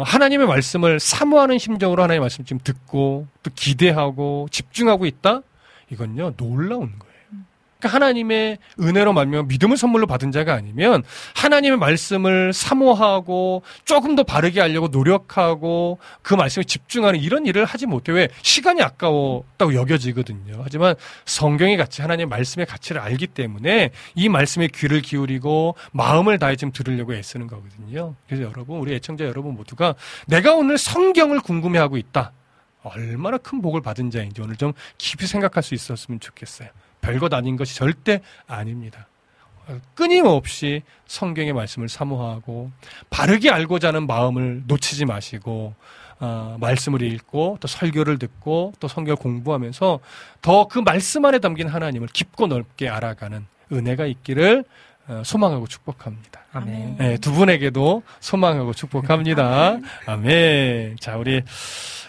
하나님의 0.00 0.46
말씀을 0.46 0.98
사모하는 0.98 1.58
심정으로 1.58 2.02
하나님의 2.02 2.20
말씀 2.20 2.44
지금 2.44 2.60
듣고 2.62 3.26
또 3.42 3.50
기대하고 3.54 4.48
집중하고 4.50 5.04
있다? 5.06 5.42
이건요 5.90 6.34
놀라운 6.36 6.98
거예요. 6.98 7.11
그러니까 7.82 7.96
하나님의 7.96 8.58
은혜로 8.80 9.12
말미암아 9.12 9.48
믿음을 9.48 9.76
선물로 9.76 10.06
받은 10.06 10.30
자가 10.30 10.54
아니면 10.54 11.02
하나님의 11.34 11.78
말씀을 11.78 12.52
사모하고 12.52 13.62
조금 13.84 14.14
더 14.14 14.22
바르게 14.22 14.60
하려고 14.60 14.86
노력하고 14.86 15.98
그 16.22 16.34
말씀에 16.34 16.62
집중하는 16.62 17.18
이런 17.18 17.44
일을 17.44 17.64
하지 17.64 17.86
못해 17.86 18.12
왜 18.12 18.28
시간이 18.42 18.80
아까웠다고 18.82 19.74
여겨지거든요. 19.74 20.60
하지만 20.62 20.94
성경의 21.24 21.76
가치, 21.76 22.02
하나님의 22.02 22.26
말씀의 22.26 22.66
가치를 22.66 23.00
알기 23.00 23.26
때문에 23.26 23.90
이 24.14 24.28
말씀에 24.28 24.68
귀를 24.68 25.02
기울이고 25.02 25.74
마음을 25.90 26.38
다해 26.38 26.54
좀 26.54 26.70
들으려고 26.70 27.14
애쓰는 27.14 27.48
거거든요. 27.48 28.14
그래서 28.28 28.44
여러분, 28.44 28.78
우리 28.78 28.94
애청자 28.94 29.24
여러분 29.24 29.54
모두가 29.54 29.96
내가 30.26 30.54
오늘 30.54 30.78
성경을 30.78 31.40
궁금해하고 31.40 31.96
있다. 31.96 32.32
얼마나 32.84 33.38
큰 33.38 33.60
복을 33.60 33.80
받은 33.80 34.10
자인지 34.10 34.40
오늘 34.40 34.56
좀 34.56 34.72
깊이 34.98 35.26
생각할 35.26 35.62
수 35.62 35.74
있었으면 35.74 36.20
좋겠어요. 36.20 36.68
별것 37.02 37.34
아닌 37.34 37.56
것이 37.56 37.76
절대 37.76 38.22
아닙니다. 38.46 39.06
어, 39.68 39.78
끊임없이 39.94 40.82
성경의 41.06 41.52
말씀을 41.52 41.88
사모하고 41.88 42.70
바르게 43.10 43.50
알고자 43.50 43.88
하는 43.88 44.06
마음을 44.06 44.62
놓치지 44.66 45.04
마시고 45.04 45.74
어, 46.20 46.56
말씀을 46.60 47.02
읽고 47.02 47.58
또 47.60 47.68
설교를 47.68 48.18
듣고 48.18 48.72
또 48.80 48.88
성경 48.88 49.16
공부하면서 49.16 50.00
더 50.40 50.66
그 50.68 50.78
말씀 50.78 51.24
안에 51.24 51.38
담긴 51.40 51.68
하나님을 51.68 52.08
깊고 52.08 52.46
넓게 52.46 52.88
알아가는 52.88 53.44
은혜가 53.72 54.06
있기를 54.06 54.64
어, 55.08 55.22
소망하고 55.24 55.66
축복합니다. 55.66 56.40
아멘. 56.52 56.96
네, 56.98 57.18
두 57.18 57.32
분에게도 57.32 58.02
소망하고 58.20 58.72
축복합니다. 58.72 59.78
아멘. 60.06 60.96
자, 61.00 61.16
우리 61.16 61.42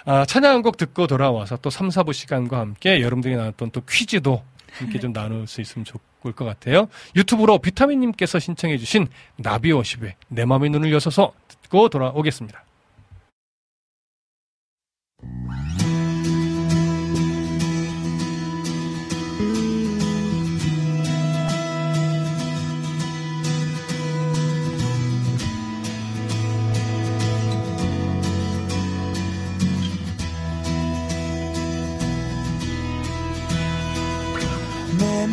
아, 0.06 0.26
찬양 0.26 0.56
한곡 0.56 0.78
듣고 0.78 1.08
돌아와서 1.08 1.58
또 1.58 1.70
3, 1.70 1.88
4부 1.90 2.14
시간과 2.14 2.60
함께 2.60 3.00
여러분들이 3.02 3.36
나눴던 3.36 3.72
또 3.72 3.82
퀴즈도 3.90 4.44
함께 4.74 5.00
좀 5.00 5.14
나눌 5.14 5.48
수 5.48 5.62
있으면 5.62 5.86
좋을 5.86 6.34
것 6.34 6.46
같아요. 6.46 6.88
유튜브로 7.16 7.60
비타민님께서 7.60 8.40
신청해주신 8.40 9.08
나비워십의 9.38 10.16
내 10.30 10.46
맘의 10.46 10.70
눈을 10.70 10.92
여서서 10.92 11.34
듣고 11.62 11.90
돌아오겠습니다. 11.90 12.64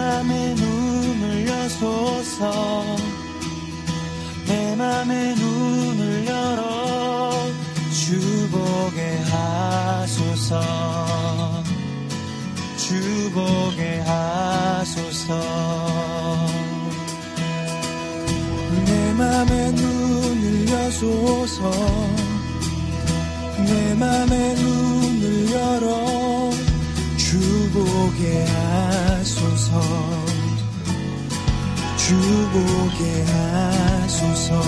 맘의 0.01 0.55
눈을 0.55 1.47
여소서. 1.47 2.97
내 4.47 4.75
맘의 4.75 5.35
눈을 5.35 6.27
열어 6.27 7.33
주보게 7.93 9.19
하소서. 9.31 10.63
주보게 12.79 14.01
하소서. 14.07 15.39
내 18.87 19.13
맘의 19.13 19.73
눈을 19.73 20.69
여소서. 20.71 21.71
내 23.67 23.95
맘의 23.95 24.55
눈을 24.55 25.53
열어 25.53 26.51
주보게 27.19 28.47
하소서 28.47 29.10
주보게 31.97 33.25
하소서. 33.25 34.61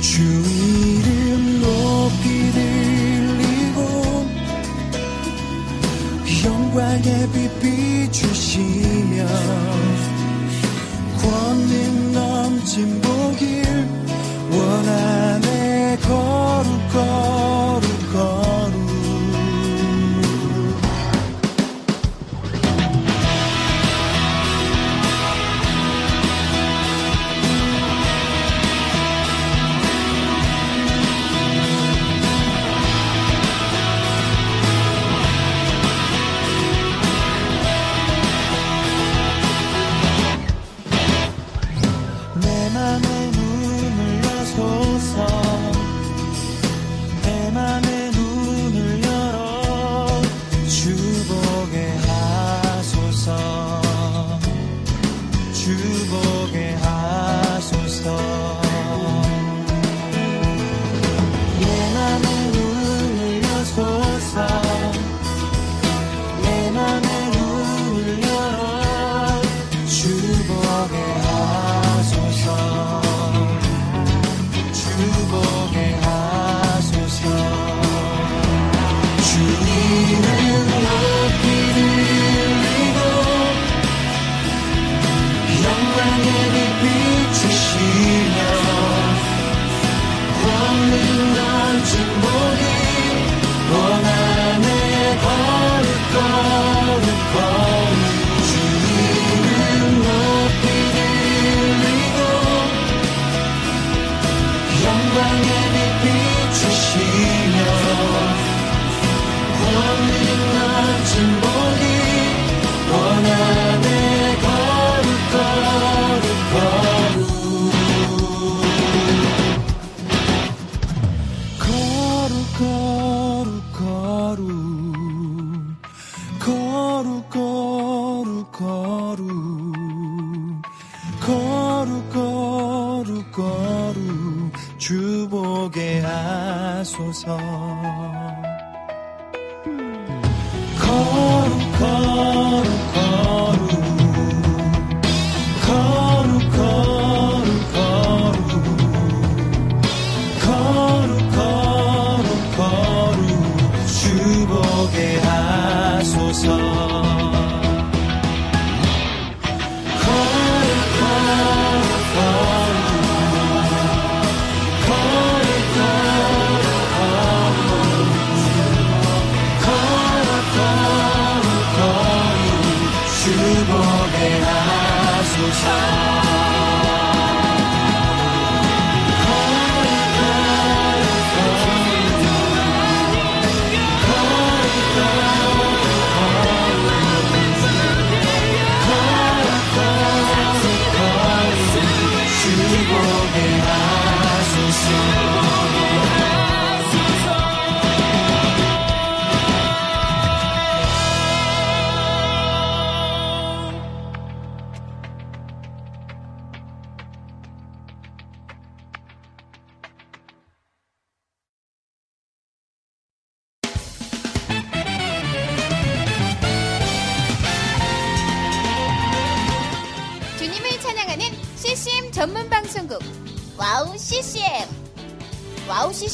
주 0.00 0.22
이름 0.22 1.60
높이 1.60 2.52
들리고 2.52 3.80
영광의 6.44 7.28
빛 7.32 7.60
비추시며 7.60 9.26
권능 11.20 12.12
넘친 12.12 13.00
보길 13.02 13.64
원하네 14.50 15.98
거룩 16.02 16.88
거 16.92 17.55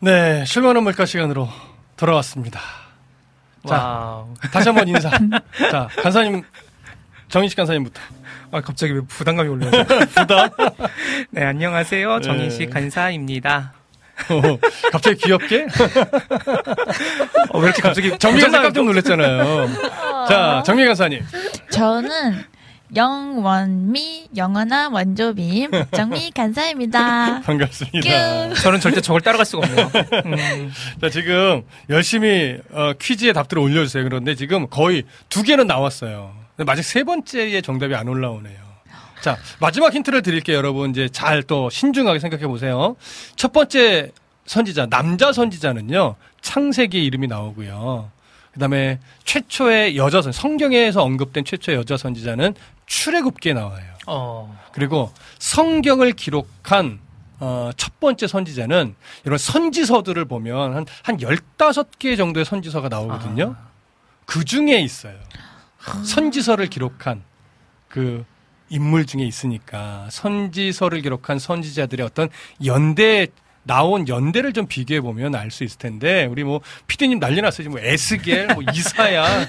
네, 0.00 0.44
쉴만한 0.46 0.84
물가 0.84 1.04
시간으로 1.06 1.48
돌아왔습니다. 1.96 2.60
자, 3.68 3.74
wow. 3.76 4.34
다시 4.52 4.68
한번 4.68 4.86
인사. 4.86 5.10
자, 5.70 5.88
간사님, 6.00 6.42
정인식 7.28 7.56
간사님부터. 7.56 8.00
아, 8.52 8.60
갑자기 8.60 8.92
왜 8.92 9.00
부담감이 9.00 9.48
올라오죠? 9.48 9.84
부담? 10.14 10.50
네, 11.30 11.44
안녕하세요. 11.44 12.20
정인식 12.20 12.60
네. 12.60 12.66
간사입니다. 12.66 13.72
어, 14.30 14.58
갑자기 14.92 15.16
귀엽게? 15.16 15.66
어, 17.50 17.58
왜 17.58 17.64
이렇게 17.66 17.82
갑자기 17.82 18.10
부담감이 18.10 18.52
깜짝 18.52 18.84
놀랐잖아요. 18.84 19.68
자, 20.28 20.62
정미 20.64 20.86
간사님. 20.86 21.24
저는 21.70 22.44
영원미 22.96 24.28
영원한 24.36 24.92
원조빔 24.92 25.70
정미 25.94 26.30
간사입니다. 26.34 27.40
반갑습니다. 27.42 28.00
뀨. 28.00 28.54
저는 28.54 28.80
절대 28.80 29.00
저걸 29.00 29.20
따라갈 29.20 29.44
수가 29.46 29.66
없네요. 29.66 29.90
음, 30.26 30.72
자, 31.00 31.10
지금 31.10 31.62
열심히 31.90 32.58
어, 32.70 32.92
퀴즈의 32.98 33.32
답들을 33.34 33.62
올려주세요. 33.62 34.04
그런데 34.04 34.34
지금 34.34 34.68
거의 34.68 35.04
두 35.28 35.42
개는 35.42 35.66
나왔어요. 35.66 36.34
근데 36.56 36.64
마지막 36.64 36.82
세 36.82 37.04
번째의 37.04 37.62
정답이 37.62 37.94
안 37.94 38.08
올라오네요. 38.08 38.56
자, 39.20 39.36
마지막 39.60 39.94
힌트를 39.94 40.22
드릴게요, 40.22 40.56
여러분. 40.56 40.90
이제 40.90 41.08
잘 41.08 41.42
또 41.42 41.70
신중하게 41.70 42.18
생각해 42.20 42.46
보세요. 42.46 42.96
첫 43.36 43.52
번째 43.52 44.10
선지자, 44.46 44.86
남자 44.86 45.32
선지자는요, 45.32 46.14
창세기의 46.40 47.04
이름이 47.06 47.26
나오고요. 47.26 48.10
그 48.58 48.60
다음에 48.60 48.98
최초의 49.22 49.96
여자 49.96 50.20
선, 50.20 50.32
성경에서 50.32 51.04
언급된 51.04 51.44
최초의 51.44 51.78
여자 51.78 51.96
선지자는 51.96 52.54
출애굽기에 52.86 53.52
나와요. 53.52 53.84
어, 54.08 54.58
그리고 54.72 55.12
성경을 55.38 56.12
기록한 56.14 56.98
어, 57.38 57.70
첫 57.76 58.00
번째 58.00 58.26
선지자는 58.26 58.96
이런 59.24 59.38
선지서들을 59.38 60.24
보면 60.24 60.74
한, 60.74 60.86
한 61.04 61.18
15개 61.18 62.16
정도의 62.16 62.44
선지서가 62.44 62.88
나오거든요. 62.88 63.54
그 64.26 64.44
중에 64.44 64.80
있어요. 64.80 65.14
선지서를 66.02 66.66
기록한 66.66 67.22
그 67.86 68.24
인물 68.70 69.06
중에 69.06 69.22
있으니까 69.22 70.08
선지서를 70.10 71.00
기록한 71.02 71.38
선지자들의 71.38 72.04
어떤 72.04 72.28
연대 72.64 73.28
나온 73.68 74.08
연대를 74.08 74.52
좀 74.52 74.66
비교해 74.66 75.00
보면 75.00 75.34
알 75.34 75.50
수 75.50 75.64
있을 75.64 75.78
텐데 75.78 76.26
우리 76.26 76.44
뭐 76.44 76.60
피디님 76.88 77.20
난리 77.20 77.40
났어요 77.40 77.64
지금 77.64 77.72
뭐 77.72 77.80
에스겔 77.80 78.48
뭐 78.48 78.62
이사야 78.74 79.46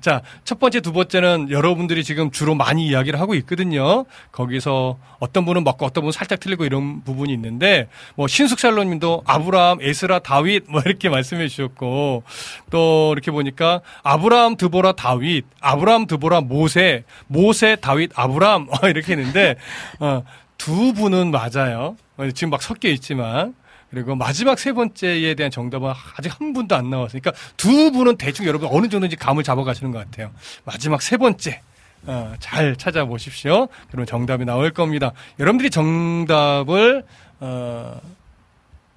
자, 0.00 0.22
첫 0.44 0.58
번째, 0.58 0.80
두 0.80 0.92
번째는 0.92 1.50
여러분들이 1.50 2.04
지금 2.04 2.30
주로 2.30 2.54
많이 2.54 2.86
이야기를 2.86 3.20
하고 3.20 3.34
있거든요. 3.36 4.04
거기서 4.32 4.98
어떤 5.18 5.44
분은 5.44 5.64
먹고 5.64 5.86
어떤 5.86 6.02
분은 6.02 6.12
살짝 6.12 6.40
틀리고 6.40 6.64
이런 6.64 7.02
부분이 7.02 7.32
있는데, 7.32 7.88
뭐, 8.14 8.28
신숙샬로 8.28 8.84
님도 8.84 9.22
아브라함, 9.26 9.78
에스라, 9.80 10.20
다윗, 10.20 10.64
뭐, 10.68 10.80
이렇게 10.84 11.08
말씀해 11.10 11.48
주셨고, 11.48 12.22
또, 12.70 13.12
이렇게 13.12 13.30
보니까 13.30 13.80
아브라함, 14.02 14.56
드보라, 14.56 14.92
다윗, 14.92 15.44
아브라함, 15.60 16.06
드보라, 16.06 16.42
모세, 16.42 17.04
모세, 17.26 17.76
다윗, 17.76 18.10
아브라함, 18.14 18.68
어, 18.82 18.88
이렇게 18.88 19.12
했는데, 19.16 19.56
어, 19.98 20.22
두 20.56 20.92
분은 20.92 21.32
맞아요. 21.32 21.96
어, 22.16 22.30
지금 22.30 22.50
막 22.50 22.62
섞여 22.62 22.88
있지만. 22.88 23.54
그리고 23.90 24.16
마지막 24.16 24.58
세 24.58 24.72
번째에 24.72 25.34
대한 25.34 25.52
정답은 25.52 25.92
아직 26.16 26.40
한 26.40 26.52
분도 26.52 26.74
안 26.74 26.90
나왔으니까 26.90 27.30
두 27.56 27.92
분은 27.92 28.16
대충 28.16 28.44
여러분 28.44 28.68
어느 28.72 28.88
정도인지 28.88 29.14
감을 29.14 29.44
잡아가시는 29.44 29.92
것 29.92 29.98
같아요. 29.98 30.32
마지막 30.64 31.00
세 31.00 31.16
번째. 31.16 31.60
어, 32.06 32.34
잘 32.40 32.76
찾아보십시오. 32.76 33.68
그러면 33.88 34.06
정답이 34.06 34.44
나올 34.44 34.70
겁니다. 34.70 35.12
여러분들이 35.38 35.70
정답을 35.70 37.04
어, 37.40 38.00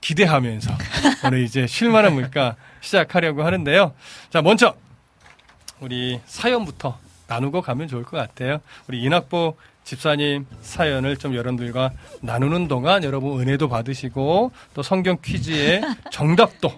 기대하면서 0.02 0.72
오늘 1.26 1.44
이제 1.44 1.68
실만한 1.68 2.14
물가 2.14 2.56
시작하려고 2.82 3.44
하는데요. 3.44 3.94
자, 4.30 4.42
먼저 4.42 4.76
우리 5.80 6.20
사연부터 6.26 6.98
나누고 7.28 7.62
가면 7.62 7.88
좋을 7.88 8.04
것 8.04 8.18
같아요. 8.18 8.60
우리 8.88 9.02
이낙보 9.04 9.58
집사님 9.88 10.46
사연을 10.60 11.16
좀 11.16 11.34
여러분들과 11.34 11.92
나누는 12.22 12.68
동안 12.68 13.06
여러분 13.06 13.40
은혜도 13.40 13.70
받으시고 13.70 14.52
또 14.74 14.84
성경 14.84 15.16
퀴즈의 15.24 15.82
정답도 16.12 16.70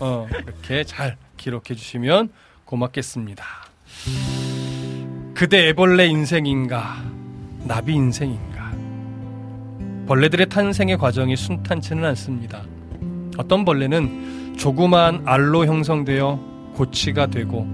어, 0.00 0.26
이렇게 0.28 0.82
잘 0.82 1.16
기록해 1.36 1.76
주시면 1.76 2.30
고맙겠습니다. 2.64 3.44
그대 5.34 5.68
애벌레 5.68 6.08
인생인가 6.08 6.96
나비 7.62 7.94
인생인가 7.94 8.72
벌레들의 10.08 10.48
탄생의 10.48 10.98
과정이 10.98 11.36
순탄치는 11.36 12.04
않습니다. 12.06 12.64
어떤 13.36 13.64
벌레는 13.64 14.56
조그만 14.58 15.22
알로 15.26 15.64
형성되어 15.64 16.72
고치가 16.74 17.28
되고 17.28 17.68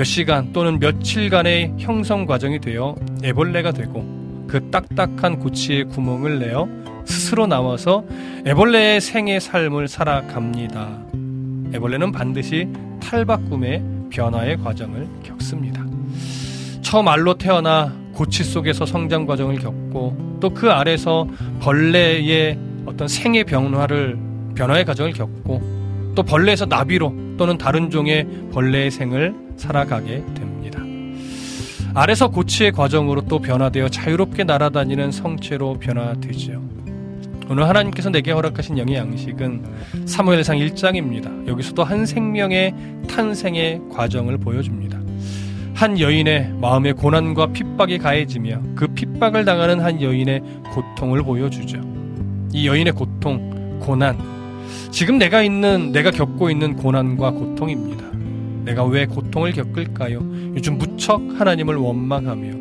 몇 0.00 0.04
시간 0.04 0.50
또는 0.54 0.78
며칠간의 0.78 1.74
형성 1.76 2.24
과정이 2.24 2.58
되어 2.58 2.94
애벌레가 3.22 3.72
되고 3.72 4.02
그 4.48 4.70
딱딱한 4.70 5.38
고치의 5.40 5.88
구멍을 5.88 6.38
내어 6.38 6.66
스스로 7.04 7.46
나와서 7.46 8.02
애벌레의 8.46 9.02
생의 9.02 9.42
삶을 9.42 9.88
살아갑니다. 9.88 11.02
애벌레는 11.74 12.12
반드시 12.12 12.66
탈바꿈의 13.02 13.82
변화의 14.08 14.56
과정을 14.62 15.06
겪습니다. 15.22 15.84
처음 16.80 17.06
알로 17.06 17.34
태어나 17.34 17.94
고치 18.14 18.42
속에서 18.42 18.86
성장 18.86 19.26
과정을 19.26 19.58
겪고 19.58 20.38
또 20.40 20.48
그 20.48 20.70
아래서 20.70 21.28
벌레의 21.60 22.58
어떤 22.86 23.06
생의 23.06 23.44
변화를 23.44 24.18
변화의 24.54 24.86
과정을 24.86 25.12
겪고 25.12 25.79
또 26.20 26.24
벌레에서 26.24 26.66
나비로 26.66 27.36
또는 27.38 27.56
다른 27.56 27.88
종의 27.88 28.26
벌레의 28.52 28.90
생을 28.90 29.34
살아가게 29.56 30.22
됩니다. 30.34 30.78
아래서 31.94 32.28
고치의 32.28 32.72
과정으로 32.72 33.22
또 33.22 33.38
변화되어 33.38 33.88
자유롭게 33.88 34.44
날아다니는 34.44 35.12
성체로 35.12 35.78
변화되죠. 35.80 36.62
오늘 37.48 37.66
하나님께서 37.66 38.10
내게 38.10 38.32
허락하신 38.32 38.76
영의 38.76 38.96
양식은 38.96 39.64
사무엘상 40.04 40.58
1장입니다. 40.58 41.48
여기서도 41.48 41.84
한 41.84 42.04
생명의 42.04 42.74
탄생의 43.08 43.80
과정을 43.90 44.36
보여줍니다. 44.36 45.00
한 45.74 45.98
여인의 45.98 46.52
마음의 46.60 46.92
고난과 46.96 47.46
핍박이 47.46 47.96
가해지며 47.96 48.60
그 48.74 48.88
핍박을 48.88 49.46
당하는 49.46 49.80
한 49.80 50.02
여인의 50.02 50.42
고통을 50.74 51.22
보여주죠. 51.22 51.80
이 52.52 52.68
여인의 52.68 52.92
고통, 52.92 53.78
고난. 53.80 54.39
지금 54.90 55.18
내가 55.18 55.42
있는, 55.42 55.92
내가 55.92 56.10
겪고 56.10 56.50
있는 56.50 56.76
고난과 56.76 57.32
고통입니다. 57.32 58.04
내가 58.64 58.84
왜 58.84 59.06
고통을 59.06 59.52
겪을까요? 59.52 60.20
요즘 60.54 60.78
무척 60.78 61.20
하나님을 61.38 61.76
원망하며 61.76 62.54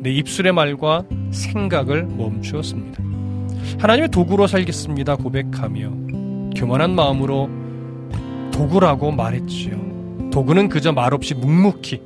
내 0.00 0.10
입술의 0.12 0.52
말과 0.52 1.04
생각을 1.30 2.04
멈추었습니다. 2.04 3.02
하나님의 3.78 4.10
도구로 4.10 4.46
살겠습니다. 4.46 5.16
고백하며 5.16 5.90
교만한 6.56 6.94
마음으로 6.94 7.50
도구라고 8.52 9.10
말했지요. 9.10 10.30
도구는 10.32 10.68
그저 10.68 10.92
말없이 10.92 11.34
묵묵히 11.34 12.00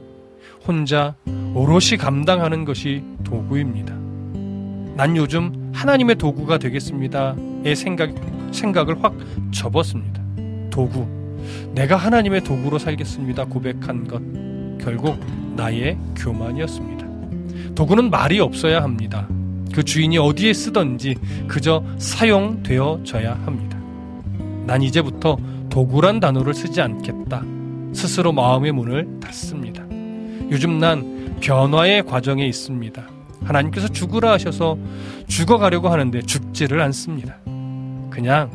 혼자 0.67 1.15
오롯이 1.55 1.99
감당하는 1.99 2.65
것이 2.65 3.03
도구입니다. 3.23 3.95
난 4.97 5.17
요즘 5.17 5.71
하나님의 5.75 6.17
도구가 6.17 6.59
되겠습니다의 6.59 7.77
생각, 7.77 8.15
생각을 8.55 9.03
확 9.03 9.15
접었습니다. 9.53 10.23
도구. 10.71 11.07
내가 11.75 11.97
하나님의 11.97 12.43
도구로 12.43 12.79
살겠습니다. 12.79 13.45
고백한 13.45 14.09
것. 14.09 14.23
결국 14.83 15.19
나의 15.57 15.99
교만이었습니다. 16.17 17.75
도구는 17.75 18.11
말이 18.11 18.41
없어야 18.41 18.83
합니다. 18.83 19.29
그 19.73 19.83
주인이 19.83 20.17
어디에 20.19 20.53
쓰던지 20.53 21.17
그저 21.49 21.85
사용되어져야 21.99 23.35
합니다. 23.45 23.79
난 24.67 24.83
이제부터 24.83 25.37
도구란 25.69 26.21
단어를 26.21 26.55
쓰지 26.55 26.81
않겠다. 26.81 27.43
스스로 27.93 28.33
마음의 28.33 28.73
문을 28.73 29.21
닫습니다. 29.21 29.85
요즘 30.51 30.79
난 30.79 31.37
변화의 31.41 32.05
과정에 32.05 32.47
있습니다. 32.47 33.03
하나님께서 33.45 33.89
죽으라 33.89 34.33
하셔서 34.33 34.79
죽어가려고 35.27 35.89
하는데 35.89 36.23
죽지를 36.23 36.81
않습니다. 36.81 37.39
그냥 38.15 38.49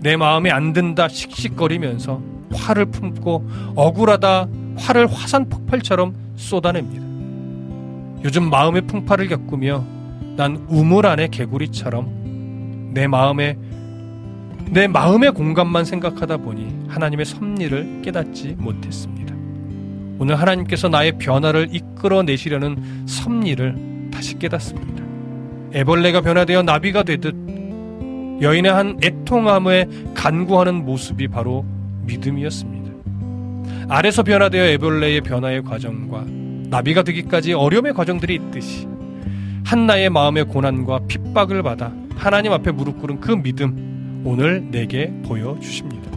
내 0.00 0.16
마음에 0.16 0.50
안 0.50 0.72
든다 0.72 1.06
씩씩거리면서 1.06 2.20
화를 2.52 2.86
품고 2.86 3.48
억울하다 3.76 4.48
화를 4.76 5.06
화산 5.06 5.48
폭발처럼 5.48 6.12
쏟아냅니다. 6.34 7.06
요즘 8.24 8.50
마음의 8.50 8.82
풍파를 8.88 9.28
겪으며 9.28 9.84
난 10.36 10.66
우물 10.68 11.06
안의 11.06 11.28
개구리처럼 11.28 12.90
내 12.94 13.06
마음에 13.06 13.56
내 14.70 14.88
마음의 14.88 15.30
공간만 15.32 15.84
생각하다 15.84 16.38
보니 16.38 16.86
하나님의 16.88 17.26
섭리를 17.26 18.02
깨닫지 18.02 18.56
못했습니다. 18.58 19.36
오늘 20.18 20.40
하나님께서 20.40 20.88
나의 20.88 21.12
변화를 21.18 21.68
이끌어 21.70 22.24
내시려는 22.24 23.06
섭리를 23.06 24.10
다시 24.12 24.36
깨닫습니다. 24.36 25.04
애벌레가 25.74 26.22
변화되어 26.22 26.64
나비가 26.64 27.04
되듯 27.04 27.45
여인의 28.40 28.72
한 28.72 28.98
애통함에 29.02 29.86
간구하는 30.14 30.84
모습이 30.84 31.28
바로 31.28 31.64
믿음이었습니다. 32.06 32.86
아래서 33.88 34.22
변화되어 34.22 34.64
애벌레의 34.64 35.20
변화의 35.22 35.62
과정과 35.62 36.24
나비가 36.70 37.02
되기까지 37.02 37.52
어려움의 37.52 37.94
과정들이 37.94 38.34
있듯이 38.34 38.88
한나의 39.64 40.10
마음의 40.10 40.44
고난과 40.44 41.00
핍박을 41.08 41.62
받아 41.62 41.92
하나님 42.16 42.52
앞에 42.52 42.72
무릎 42.72 43.00
꿇은 43.00 43.20
그 43.20 43.32
믿음 43.32 44.22
오늘 44.24 44.70
내게 44.70 45.12
보여주십니다. 45.24 46.10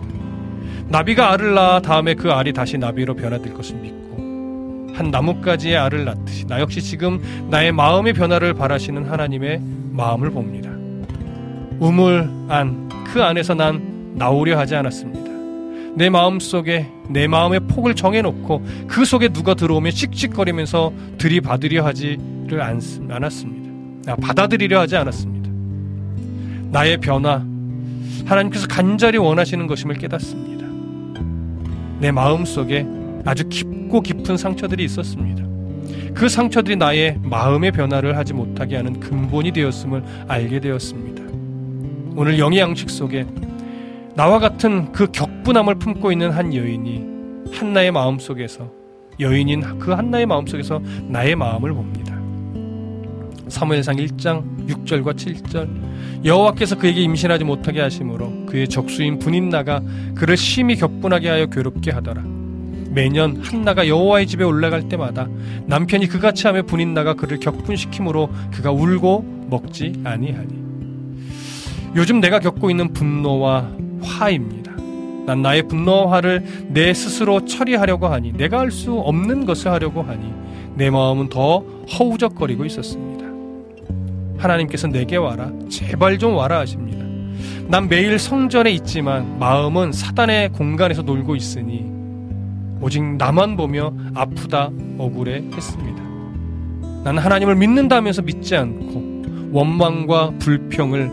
나비가 0.87 1.31
알을 1.33 1.53
낳아 1.53 1.81
다음에 1.81 2.15
그 2.15 2.31
알이 2.31 2.53
다시 2.53 2.77
나비로 2.77 3.15
변화될 3.15 3.53
것을 3.53 3.75
믿고 3.77 4.93
한 4.95 5.11
나뭇가지의 5.11 5.77
알을 5.77 6.05
낳듯이 6.05 6.47
나 6.47 6.59
역시 6.59 6.81
지금 6.81 7.21
나의 7.49 7.71
마음의 7.71 8.13
변화를 8.13 8.55
바라시는 8.55 9.05
하나님의 9.05 9.61
마음을 9.91 10.31
봅니다. 10.31 10.58
우물 11.79 12.29
안, 12.49 12.89
그 13.05 13.23
안에서 13.23 13.53
난 13.53 14.13
나오려 14.15 14.57
하지 14.57 14.75
않았습니다. 14.75 15.29
내 15.95 16.09
마음 16.09 16.39
속에 16.39 16.87
내 17.09 17.27
마음의 17.27 17.61
폭을 17.61 17.95
정해놓고 17.95 18.65
그 18.87 19.05
속에 19.05 19.29
누가 19.29 19.53
들어오면 19.53 19.91
씩씩거리면서 19.91 20.93
들이받으려 21.17 21.85
하지를 21.85 22.61
않았습니다. 22.61 24.11
아, 24.11 24.15
받아들이려 24.15 24.79
하지 24.79 24.95
않았습니다. 24.95 25.49
나의 26.71 26.97
변화, 26.97 27.43
하나님께서 28.25 28.67
간절히 28.67 29.17
원하시는 29.17 29.65
것임을 29.65 29.95
깨닫습니다. 29.95 30.65
내 31.99 32.11
마음 32.11 32.45
속에 32.45 32.85
아주 33.25 33.47
깊고 33.49 34.01
깊은 34.01 34.37
상처들이 34.37 34.83
있었습니다. 34.85 35.43
그 36.13 36.29
상처들이 36.29 36.75
나의 36.75 37.17
마음의 37.23 37.71
변화를 37.71 38.17
하지 38.17 38.33
못하게 38.33 38.77
하는 38.77 38.99
근본이 38.99 39.51
되었음을 39.51 40.03
알게 40.27 40.59
되었습니다. 40.59 41.28
오늘 42.15 42.39
영의 42.39 42.59
양식 42.59 42.89
속에 42.89 43.25
나와 44.15 44.39
같은 44.39 44.91
그 44.91 45.07
격분함을 45.11 45.75
품고 45.75 46.11
있는 46.11 46.31
한 46.31 46.53
여인이 46.53 47.03
한나의 47.53 47.91
마음 47.91 48.19
속에서 48.19 48.71
여인인 49.19 49.79
그 49.79 49.91
한나의 49.91 50.25
마음 50.25 50.45
속에서 50.45 50.81
나의 51.07 51.35
마음을 51.35 51.73
봅니다. 51.73 52.19
사무엘상 53.47 53.95
1장 53.95 54.67
6절과 54.67 55.15
7절 55.15 56.25
여호와께서 56.25 56.77
그에게 56.77 57.01
임신하지 57.01 57.43
못하게 57.43 57.81
하심으로 57.81 58.45
그의 58.45 58.67
적수인 58.67 59.19
분인나가 59.19 59.81
그를 60.15 60.37
심히 60.37 60.75
격분하게 60.75 61.29
하여 61.29 61.45
괴롭게 61.47 61.91
하더라. 61.91 62.23
매년 62.91 63.37
한나가 63.37 63.87
여호와의 63.87 64.27
집에 64.27 64.43
올라갈 64.43 64.89
때마다 64.89 65.27
남편이 65.65 66.07
그같이 66.07 66.47
하며 66.47 66.63
분인나가 66.63 67.13
그를 67.13 67.39
격분시키므로 67.39 68.29
그가 68.51 68.71
울고 68.71 69.47
먹지 69.49 69.93
아니하니. 70.03 70.68
요즘 71.95 72.19
내가 72.19 72.39
겪고 72.39 72.69
있는 72.69 72.93
분노와 72.93 73.69
화입니다. 74.01 74.71
난 75.25 75.41
나의 75.41 75.63
분노와 75.67 76.11
화를 76.11 76.43
내 76.69 76.93
스스로 76.93 77.45
처리하려고 77.45 78.07
하니 78.07 78.33
내가 78.33 78.59
할 78.59 78.71
수 78.71 78.93
없는 78.93 79.45
것을 79.45 79.71
하려고 79.71 80.01
하니 80.01 80.33
내 80.75 80.89
마음은 80.89 81.29
더 81.29 81.59
허우적거리고 81.97 82.65
있었습니다. 82.65 83.25
하나님께서 84.37 84.87
내게 84.87 85.17
와라. 85.17 85.51
제발 85.69 86.17
좀 86.17 86.35
와라 86.35 86.59
하십니다. 86.59 86.99
난 87.67 87.87
매일 87.89 88.17
성전에 88.17 88.71
있지만 88.71 89.37
마음은 89.37 89.91
사단의 89.91 90.49
공간에서 90.49 91.01
놀고 91.01 91.35
있으니 91.35 91.85
오직 92.81 93.03
나만 93.03 93.57
보며 93.57 93.93
아프다 94.15 94.71
억울해 94.97 95.43
했습니다. 95.53 96.01
나는 97.03 97.21
하나님을 97.21 97.55
믿는다면서 97.55 98.21
믿지 98.21 98.55
않고 98.55 99.49
원망과 99.51 100.33
불평을 100.39 101.11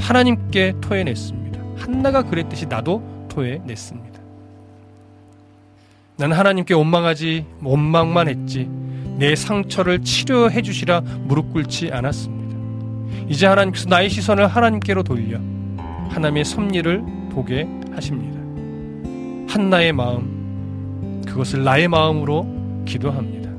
하나님께 0.00 0.74
토해냈습니다. 0.80 1.60
한나가 1.76 2.22
그랬듯이 2.22 2.66
나도 2.66 3.02
토해냈습니다. 3.28 4.20
나는 6.18 6.36
하나님께 6.36 6.74
원망하지 6.74 7.44
원망만 7.62 8.28
했지 8.28 8.68
내 9.18 9.34
상처를 9.34 10.02
치료해 10.02 10.62
주시라 10.62 11.00
무릎 11.00 11.52
꿇지 11.52 11.90
않았습니다. 11.92 12.56
이제 13.28 13.46
하나님께서 13.46 13.88
나의 13.88 14.08
시선을 14.08 14.46
하나님께로 14.46 15.02
돌려 15.02 15.38
하나님의 16.08 16.44
섭리를 16.44 17.02
보게 17.30 17.68
하십니다. 17.92 18.36
한나의 19.52 19.92
마음 19.92 21.22
그것을 21.26 21.64
나의 21.64 21.88
마음으로 21.88 22.46
기도합니다. 22.86 23.50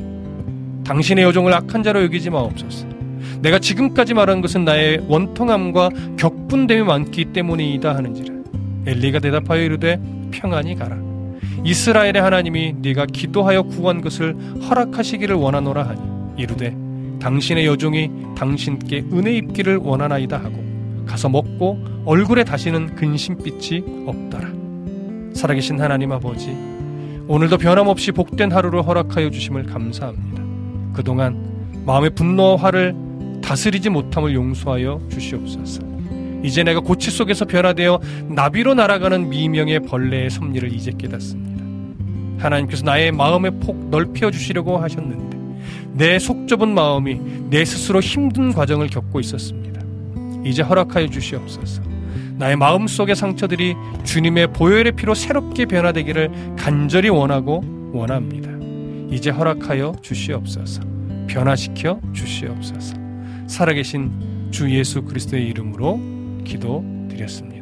당신의 0.83 1.25
여종을 1.25 1.53
악한 1.53 1.83
자로 1.83 2.01
여기지 2.03 2.29
마옵소서. 2.29 2.96
내가 3.41 3.59
지금까지 3.59 4.13
말한 4.13 4.41
것은 4.41 4.65
나의 4.65 5.05
원통함과 5.07 5.89
격분됨이 6.17 6.83
많기 6.83 7.25
때문이다 7.25 7.95
하는지라. 7.95 8.35
엘리가 8.85 9.19
대답하여 9.19 9.61
이르되 9.61 9.99
평안히 10.31 10.75
가라. 10.75 10.97
이스라엘의 11.63 12.21
하나님이 12.21 12.75
네가 12.81 13.05
기도하여 13.07 13.63
구한 13.63 14.01
것을 14.01 14.35
허락하시기를 14.69 15.35
원하노라 15.35 15.87
하니 15.87 16.01
이르되 16.37 16.75
당신의 17.19 17.65
여종이 17.65 18.09
당신께 18.35 19.05
은혜 19.11 19.33
입기를 19.33 19.77
원하나이다 19.77 20.37
하고 20.37 20.63
가서 21.05 21.29
먹고 21.29 21.79
얼굴에 22.05 22.43
다시는 22.43 22.95
근심빛이 22.95 24.05
없더라. 24.05 24.49
살아계신 25.33 25.81
하나님 25.81 26.11
아버지 26.11 26.55
오늘도 27.27 27.57
변함없이 27.57 28.11
복된 28.11 28.51
하루를 28.51 28.85
허락하여 28.85 29.29
주심을 29.29 29.63
감사합니다. 29.63 30.43
그동안 30.93 31.83
마음의 31.85 32.11
분노와 32.11 32.57
화를 32.57 32.95
다스리지 33.47 33.89
못함을 33.89 34.33
용서하여 34.35 34.99
주시옵소서 35.09 35.81
이제 36.43 36.63
내가 36.63 36.81
고치 36.81 37.09
속에서 37.09 37.45
변화되어 37.45 38.01
나비로 38.27 38.73
날아가는 38.73 39.29
미명의 39.29 39.79
벌레의 39.81 40.29
섭리를 40.29 40.71
이제 40.73 40.91
깨닫습니다. 40.97 41.63
하나님께서 42.43 42.83
나의 42.83 43.13
마음의 43.13 43.59
폭 43.61 43.89
넓혀 43.89 44.29
주시려고 44.31 44.77
하셨는데 44.77 45.37
내 45.93 46.19
속 46.19 46.47
좁은 46.47 46.73
마음이 46.73 47.19
내 47.49 47.63
스스로 47.63 48.01
힘든 48.01 48.53
과정을 48.53 48.87
겪고 48.87 49.19
있었습니다. 49.21 49.81
이제 50.45 50.61
허락하여 50.61 51.07
주시옵소서. 51.07 51.81
나의 52.35 52.55
마음 52.57 52.85
속의 52.85 53.15
상처들이 53.15 53.75
주님의 54.03 54.53
보혈의 54.53 54.91
피로 54.91 55.15
새롭게 55.15 55.65
변화되기를 55.65 56.55
간절히 56.57 57.09
원하고 57.09 57.63
원합니다. 57.93 58.51
이제 59.09 59.31
허락하여 59.31 59.93
주시옵소서. 60.01 60.81
변화시켜 61.27 61.99
주시옵소서. 62.13 63.06
살아계신 63.47 64.51
주 64.51 64.69
예수 64.71 65.03
그리스도의 65.03 65.47
이름으로 65.47 65.99
기도드렸습니다. 66.43 67.57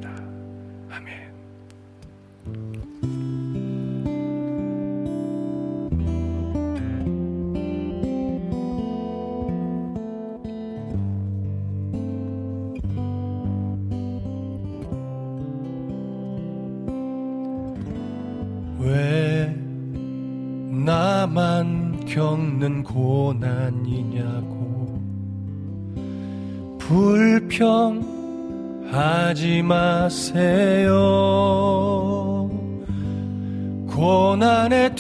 왜 18.80 19.56
나만 20.86 22.06
겪는 22.06 22.84
고난이냐고 22.84 24.65
하지 29.26 29.62
마세요. 29.64 30.94
고난의 33.90 34.94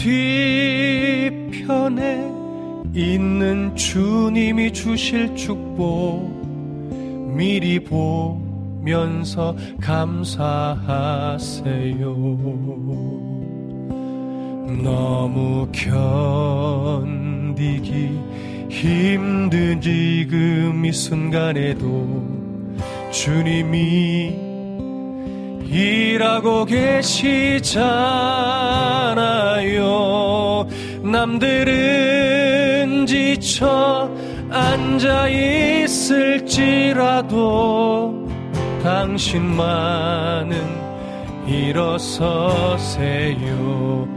뒤편에 1.35 1.85
있는 2.95 3.76
주님이 3.76 4.73
주실 4.73 5.35
축복 5.35 6.26
미리 7.35 7.80
보면서 7.84 9.56
감사하세요. 9.80 10.56
너무 14.81 15.68
견디기 16.91 17.30
힘든 18.69 19.80
지금 19.80 20.84
이 20.84 20.91
순간에도 20.91 22.35
주님이 23.16 24.36
일하고 25.72 26.66
계시잖아요. 26.66 27.88
남들은 31.02 32.26
지쳐 33.06 34.12
앉아 34.52 35.30
있을지라도 35.30 36.28
당신만은 38.84 40.58
일어서세요. 41.48 42.76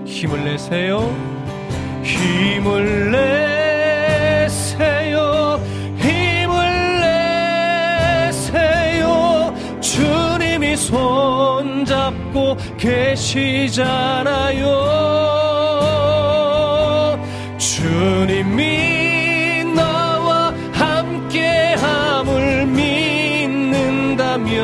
힘을 0.06 0.44
내세요. 0.44 1.08
힘을 2.02 3.12
내 3.12 3.57
손잡고 10.78 12.56
계시잖아요 12.78 14.64
주님이 17.58 19.64
나와 19.74 20.54
함께 20.72 21.74
함을 21.74 22.66
믿는다면 22.66 24.56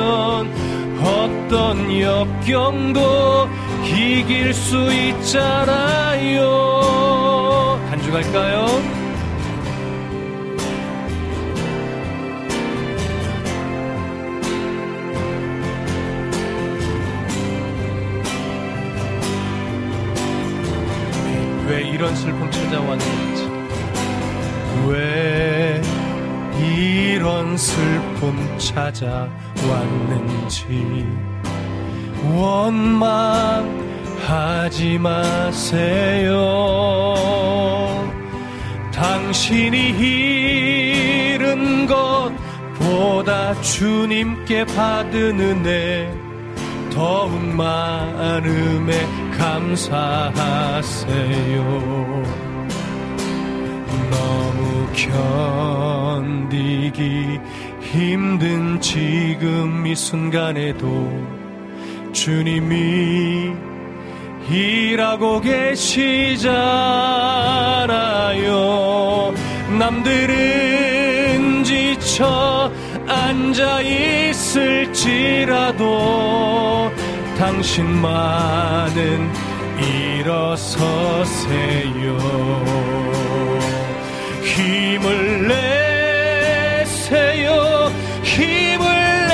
어떤 1.02 2.00
역경도 2.00 3.48
이길 3.84 4.54
수 4.54 4.90
있잖아요. 4.92 6.48
간주갈까요? 7.90 8.93
이런 21.94 22.12
슬픔 22.16 22.50
찾아왔는지, 22.50 23.48
왜 24.88 25.80
이런 26.58 27.56
슬픔 27.56 28.58
찾아왔는지, 28.58 29.46
원망하지 34.24 34.98
마세요. 34.98 36.34
당신이 38.92 39.90
잃은 41.36 41.86
것보다 41.86 43.54
주님께 43.60 44.64
받은 44.64 45.38
은혜 45.38 46.12
더욱 46.92 47.30
많음에 47.54 49.13
감사하세요. 49.38 50.84
너무 54.10 54.88
견디기 56.20 57.40
힘든 57.80 58.80
지금 58.80 59.86
이 59.86 59.94
순간에도 59.94 61.10
주님이 62.12 63.52
일하고 64.50 65.40
계시잖아요. 65.40 66.54
남들은 69.78 71.64
지쳐 71.64 72.70
앉아 73.06 73.80
있을지라도 73.82 75.04
당신만은 77.44 79.30
일어서세요. 80.18 81.36
힘을 84.42 85.48
내세요. 86.78 87.92
힘을 88.22 89.28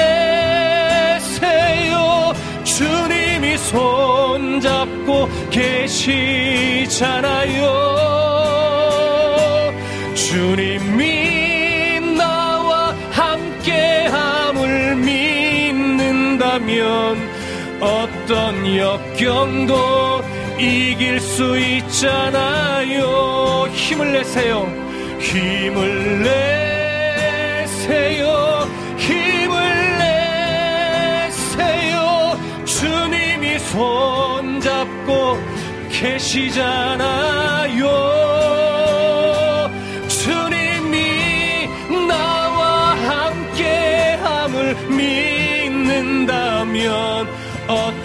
내세요. 1.14 2.32
주님이 2.64 3.56
손잡고 3.58 5.28
계시잖아요. 5.50 6.40
주님이 10.16 11.30
믿는다면 16.40 17.29
어떤 17.80 18.76
역경도 18.76 20.22
이길 20.58 21.18
수 21.18 21.58
있잖아요. 21.58 23.00
힘을 23.72 24.12
내세요. 24.12 24.66
힘을 25.18 26.22
내세요. 27.62 28.68
힘을 28.98 29.98
내세요. 31.28 32.38
주님이 32.66 33.58
손잡고 33.58 35.38
계시잖아요. 35.90 37.30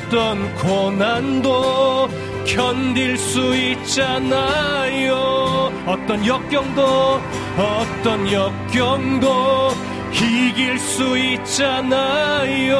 어떤 0.05 0.53
고난도 0.55 2.07
견딜 2.45 3.17
수 3.17 3.55
있잖아요. 3.55 5.15
어떤 5.87 6.23
역경도, 6.23 7.19
어떤 7.57 8.31
역경도 8.31 9.71
이길 10.13 10.77
수 10.77 11.17
있잖아요. 11.17 12.75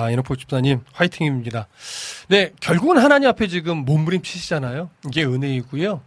아, 0.00 0.10
이노포 0.10 0.36
집사님, 0.36 0.80
화이팅입니다. 0.92 1.68
네, 2.28 2.52
결국은 2.60 2.96
하나님 2.96 3.28
앞에 3.28 3.48
지금 3.48 3.84
몸부림치시잖아요. 3.84 4.88
이게 5.06 5.24
은혜이고요. 5.24 6.00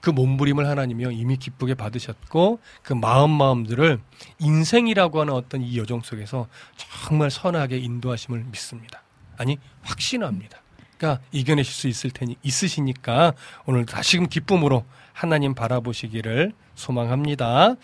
그 0.00 0.10
몸부림을 0.10 0.66
하나님이요, 0.66 1.10
이미 1.10 1.36
기쁘게 1.36 1.74
받으셨고, 1.74 2.60
그 2.82 2.92
마음 2.92 3.30
마음들을 3.30 4.00
인생이라고 4.38 5.20
하는 5.20 5.34
어떤 5.34 5.62
이 5.62 5.76
여정 5.76 6.02
속에서 6.02 6.46
정말 6.76 7.30
선하게 7.30 7.78
인도하심을 7.78 8.44
믿습니다. 8.50 9.02
아니, 9.36 9.58
확신합니다. 9.82 10.62
그러니까 10.96 11.22
이겨내실 11.32 11.72
수 11.72 11.88
있을 11.88 12.10
테니, 12.10 12.36
있으시니까 12.42 13.32
오늘 13.66 13.84
다시금 13.84 14.28
기쁨으로 14.28 14.84
하나님 15.12 15.54
바라보시기를 15.54 16.52
소망합니다. 16.74 17.74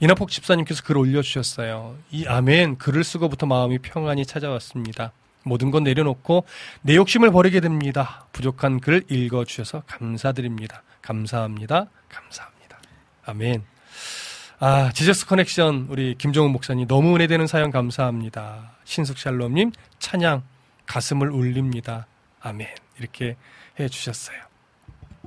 이나폭 0.00 0.30
집사님께서 0.30 0.82
글 0.84 0.96
올려주셨어요. 0.98 1.96
이 2.10 2.26
아멘 2.26 2.78
글을 2.78 3.04
쓰고부터 3.04 3.46
마음이 3.46 3.78
평안히 3.78 4.24
찾아왔습니다. 4.24 5.12
모든 5.42 5.70
건 5.70 5.84
내려놓고 5.84 6.44
내 6.82 6.96
욕심을 6.96 7.30
버리게 7.30 7.60
됩니다. 7.60 8.26
부족한 8.32 8.80
글 8.80 9.04
읽어주셔서 9.08 9.82
감사드립니다. 9.86 10.82
감사합니다. 11.02 11.86
감사합니다. 12.08 12.78
아멘. 13.24 13.62
아, 14.58 14.90
지저스 14.92 15.26
커넥션 15.26 15.86
우리 15.90 16.16
김종훈 16.16 16.50
목사님 16.50 16.86
너무 16.88 17.14
은혜되는 17.14 17.46
사연 17.46 17.70
감사합니다. 17.70 18.72
신숙 18.84 19.18
샬롬님 19.18 19.72
찬양 19.98 20.42
가슴을 20.86 21.30
울립니다. 21.30 22.06
아멘. 22.40 22.68
이렇게 22.98 23.36
해 23.78 23.88
주셨어요. 23.88 24.45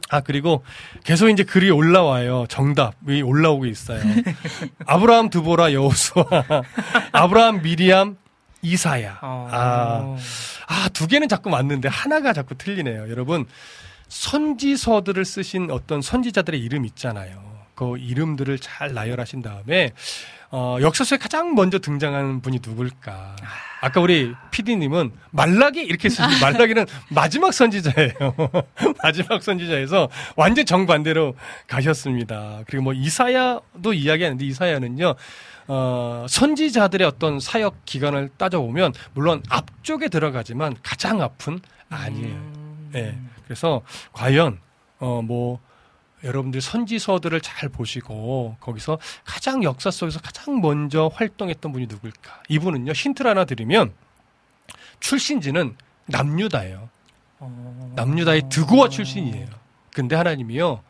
아, 0.10 0.22
그리고 0.22 0.64
계속 1.04 1.30
이제 1.30 1.44
글이 1.44 1.70
올라와요. 1.70 2.46
정답이 2.50 3.22
올라오고 3.22 3.66
있어요. 3.66 4.02
아브라함 4.86 5.30
드보라 5.30 5.74
여호수아, 5.74 6.26
아브라함 7.12 7.62
미리암 7.62 8.18
이사야. 8.62 9.20
아, 9.22 10.18
아, 10.68 10.90
두 10.90 11.08
개는 11.08 11.28
자꾸 11.28 11.50
맞는데 11.50 11.88
하나가 11.88 12.34
자꾸 12.34 12.56
틀리네요. 12.56 13.10
여러분, 13.10 13.46
선지서들을 14.10 15.24
쓰신 15.24 15.72
어떤 15.72 16.02
선지자들의 16.02 16.60
이름 16.60 16.86
있잖아요. 16.86 17.50
그 17.76 17.98
이름들을 17.98 18.60
잘 18.60 18.94
나열하신 18.94 19.42
다음에 19.42 19.94
어, 20.52 20.78
역사서에 20.82 21.18
가장 21.20 21.54
먼저 21.54 21.78
등장하는 21.78 22.42
분이 22.42 22.60
누굴까? 22.66 23.36
아까 23.82 24.02
우리 24.02 24.34
PD님은 24.52 25.12
말라기 25.32 25.82
이렇게 25.82 26.10
쓰신 26.10 26.40
말라기는 26.42 26.86
마지막 27.10 27.54
선지자예요. 27.54 28.14
마지막 29.02 29.44
선지자에서 29.44 30.10
완전 30.36 30.66
정반대로 30.66 31.36
가셨습니다. 31.68 32.64
그리고 32.68 32.86
뭐 32.86 32.94
이사야도 32.94 33.94
이야기하는데 33.94 34.44
이사야는요. 34.44 35.16
어, 35.68 36.26
선지자들의 36.28 37.08
어떤 37.08 37.40
사역 37.40 37.86
기간을 37.86 38.30
따져보면 38.38 38.94
물론 39.14 39.44
앞쪽에 39.50 40.10
들어가지만 40.10 40.76
가장 40.82 41.22
앞은 41.22 41.60
아니에요. 41.90 42.52
예. 42.96 43.18
그래서 43.46 43.82
과연 44.14 44.60
어 45.00 45.22
뭐 45.22 45.60
여러분들 46.24 46.62
선지서들을 46.62 47.40
잘 47.42 47.70
보시고 47.70 48.58
거기서 48.60 49.00
가장 49.24 49.64
역사 49.64 49.90
속에서 49.92 50.20
가장 50.20 50.62
먼저 50.62 51.10
활동했던 51.14 51.72
분이 51.72 51.88
누굴까? 51.88 52.44
이분은요 52.50 52.92
힌트를 52.92 53.32
하나 53.32 53.46
드리면 53.46 53.94
출신지는 55.00 55.76
남유다예요. 56.08 56.90
남유다의 57.96 58.50
드고아 58.50 58.90
출신이에요. 58.90 59.48
근데 59.94 60.16
하나님이요 60.16 60.84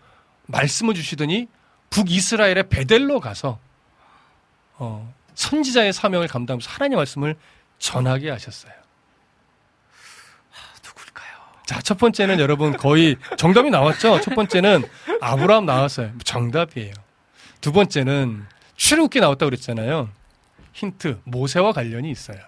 말씀을 0.47 0.93
주시더니 0.93 1.47
북이스라엘의 1.89 2.69
베델로 2.69 3.19
가서 3.19 3.59
어, 4.75 5.13
선지자의 5.35 5.93
사명을 5.93 6.27
감당하면서 6.27 6.69
하나님 6.69 6.97
말씀을 6.97 7.35
전하게 7.77 8.29
하셨어요. 8.29 8.73
자, 11.69 11.79
첫 11.83 11.99
번째는 11.99 12.39
여러분 12.39 12.75
거의 12.75 13.15
정답이 13.37 13.69
나왔죠? 13.69 14.21
첫 14.21 14.33
번째는 14.33 14.85
아브라함 15.21 15.67
나왔어요. 15.67 16.13
정답이에요. 16.23 16.95
두 17.61 17.71
번째는 17.71 18.43
출애굽기 18.75 19.19
나왔다고 19.19 19.51
그랬잖아요. 19.51 20.09
힌트, 20.73 21.19
모세와 21.25 21.73
관련이 21.73 22.09
있어요. 22.09 22.39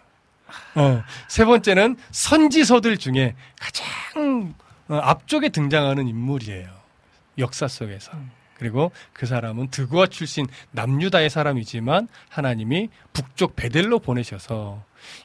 어, 0.73 1.03
세 1.27 1.45
번째는 1.45 1.97
선지서들 2.09 2.97
중에 2.97 3.35
가장 3.59 4.55
어, 4.87 4.95
앞쪽에 4.95 5.49
등장하는 5.49 6.07
인물이에요. 6.07 6.67
역사 7.37 7.67
속에서. 7.67 8.13
그리고 8.61 8.91
그 9.11 9.25
사람은 9.25 9.69
드고아 9.69 10.05
출신 10.05 10.45
남유다의 10.69 11.31
사람이지만 11.31 12.07
하나님이 12.29 12.89
북쪽 13.11 13.55
베델로 13.55 13.97
보내셔서 13.97 14.83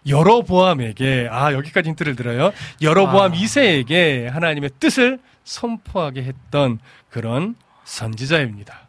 여로보암에게 0.09 1.29
아 1.31 1.53
여기까지 1.53 1.91
힌트를 1.91 2.17
들어요. 2.17 2.55
여로보암 2.81 3.33
아. 3.33 3.37
2세에게 3.37 4.25
하나님의 4.31 4.71
뜻을 4.81 5.19
선포하게 5.45 6.23
했던 6.23 6.79
그런 7.11 7.57
선지자입니다. 7.85 8.87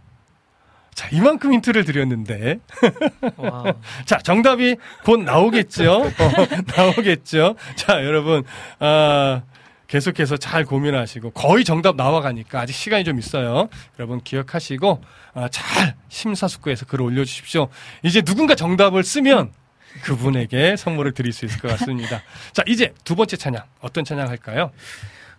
자, 0.93 1.09
이만큼 1.11 1.51
힌트를 1.51 1.83
드렸는데. 1.83 2.59
자, 4.05 4.17
정답이 4.17 4.77
곧 5.03 5.19
나오겠죠? 5.23 6.03
어, 6.03 6.11
나오겠죠? 6.75 7.55
자, 7.75 8.03
여러분, 8.05 8.43
아, 8.79 9.43
계속해서 9.87 10.37
잘 10.37 10.65
고민하시고, 10.65 11.31
거의 11.31 11.63
정답 11.63 11.95
나와가니까 11.95 12.61
아직 12.61 12.73
시간이 12.73 13.03
좀 13.03 13.19
있어요. 13.19 13.69
여러분 13.97 14.21
기억하시고, 14.21 15.01
아, 15.33 15.47
잘 15.49 15.95
심사숙고해서 16.09 16.85
글을 16.85 17.05
올려주십시오. 17.05 17.69
이제 18.03 18.21
누군가 18.21 18.55
정답을 18.55 19.03
쓰면 19.03 19.51
그분에게 20.03 20.75
선물을 20.75 21.13
드릴 21.13 21.33
수 21.33 21.45
있을 21.45 21.59
것 21.59 21.69
같습니다. 21.69 22.21
자, 22.53 22.63
이제 22.67 22.93
두 23.03 23.15
번째 23.15 23.37
찬양. 23.37 23.63
어떤 23.81 24.03
찬양 24.03 24.29
할까요? 24.29 24.71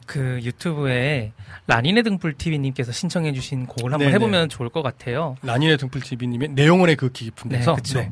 그 0.07 0.41
유튜브에 0.43 1.33
라니네 1.67 2.03
등불 2.03 2.33
TV님께서 2.33 2.93
신청해주신 2.93 3.67
곡을 3.67 3.93
한번 3.93 4.07
네네. 4.07 4.15
해보면 4.15 4.49
좋을 4.49 4.71
것 4.71 4.83
같아요. 4.83 5.37
라니네 5.43 5.77
등불TV님의 5.77 6.49
내용원의 6.49 6.97
그 6.97 7.13
깊은 7.13 7.51
데서. 7.51 7.73
네, 7.73 7.77
그쵸. 7.77 8.11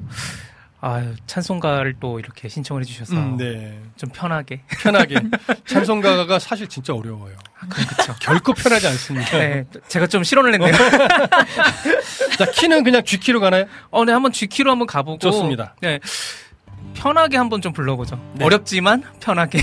아유, 0.81 1.15
찬송가를 1.27 1.97
또 2.01 2.19
이렇게 2.19 2.49
신청을 2.49 2.83
해주셔서 2.83 3.15
음, 3.17 3.37
네. 3.37 3.81
좀 3.97 4.11
편하게. 4.11 4.61
편하게. 4.83 5.17
찬송가가 5.67 6.39
사실 6.39 6.69
진짜 6.69 6.95
어려워요. 6.95 7.35
그렇죠. 7.69 8.15
결코 8.21 8.53
편하지 8.53 8.87
않습니다. 8.89 9.39
네, 9.39 9.65
제가 9.89 10.07
좀 10.07 10.23
실언을 10.23 10.53
했네요. 10.55 10.73
자, 12.39 12.45
키는 12.53 12.85
그냥 12.85 13.03
G키로 13.03 13.41
가나요? 13.41 13.65
어, 13.91 14.05
네, 14.05 14.13
한번 14.13 14.31
G키로 14.33 14.71
한번 14.71 14.87
가보고. 14.87 15.19
좋습니다. 15.19 15.75
네. 15.81 15.99
편하게 16.95 17.37
한번 17.39 17.61
좀 17.61 17.73
불러보죠. 17.73 18.21
네. 18.35 18.45
어렵지만 18.45 19.03
편하게. 19.21 19.59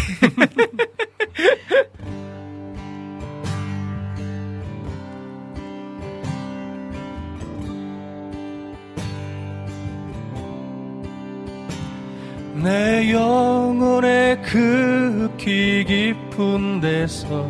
내 12.63 13.11
영혼의 13.11 14.41
극히 14.41 15.83
깊은 15.85 16.79
데서 16.79 17.45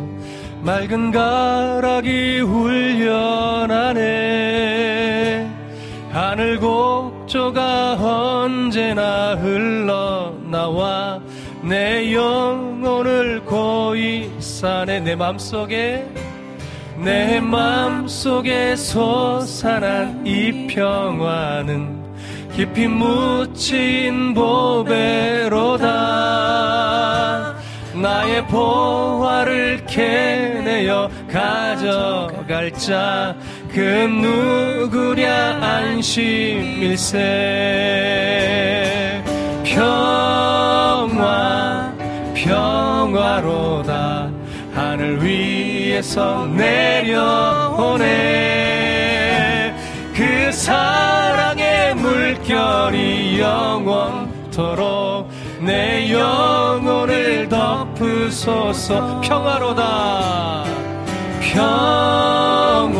맑은 0.60 1.12
가락이 1.12 2.40
울려나네. 2.40 3.94
하늘 6.10 6.58
곡조가 6.58 7.92
언제나 7.94 9.36
흘러나와 9.36 11.20
내 11.62 12.12
영혼을 12.12 13.40
고이 13.44 14.32
싸네 14.40 14.98
내 15.00 15.14
맘속에 15.14 16.08
내 16.98 17.38
맘속에 17.38 18.74
솟아난 18.74 20.26
이 20.26 20.66
평화는 20.66 22.03
깊이 22.56 22.86
묻힌 22.86 24.34
보배로다. 24.34 25.84
나의 27.94 28.46
보화를 28.46 29.84
캐내어 29.86 31.08
가져갈 31.30 32.72
자 32.72 33.34
그 33.74 33.80
누구랴 33.80 35.58
안심일세. 35.60 37.18
평화 39.64 41.12
평화로다. 42.34 44.30
하늘 44.72 45.20
위에서 45.24 46.46
내려오네 46.46 48.04
그 50.14 50.52
사랑의 50.52 51.94
물결이 51.96 53.40
영원토록 53.40 55.28
내 55.60 56.12
영혼을 56.12 57.48
덮으소서. 57.48 59.20
평화로다. 59.22 60.64
평화 61.40 62.94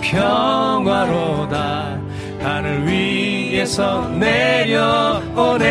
평화로다. 0.00 1.98
하늘 2.42 2.86
위에서 2.86 4.08
내려오네. 4.10 5.64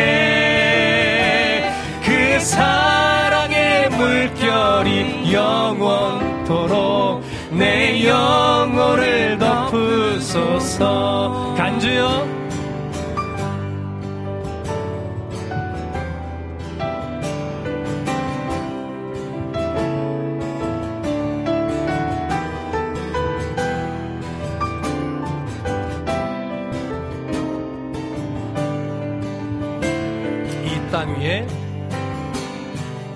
그 2.03 2.39
사랑의 2.41 3.89
물결이 3.91 5.31
영원토록 5.31 7.23
내 7.51 8.05
영혼을 8.05 9.37
덮으소서. 9.39 10.77
간주요 11.57 12.27
이땅 30.65 31.19
위에 31.19 31.47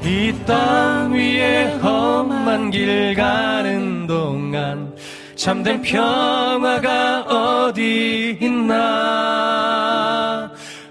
이 0.04 0.34
땅 0.46 1.14
위에 1.14 1.78
험한 1.82 2.72
길 2.72 3.14
가는 3.16 3.91
동안 4.12 4.94
참된 5.38 5.82
평화가 5.82 7.22
어디 7.22 8.38
있나? 8.42 9.72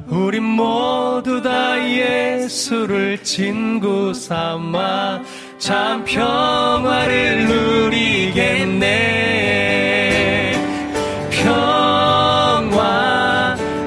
우리 0.08 0.40
모두 0.40 1.42
다 1.42 1.76
예수를 1.86 3.22
친구 3.22 4.14
삼아 4.14 5.20
참 5.58 6.02
평화를 6.02 7.46
누리겠네. 7.46 8.88
평화 11.30 12.74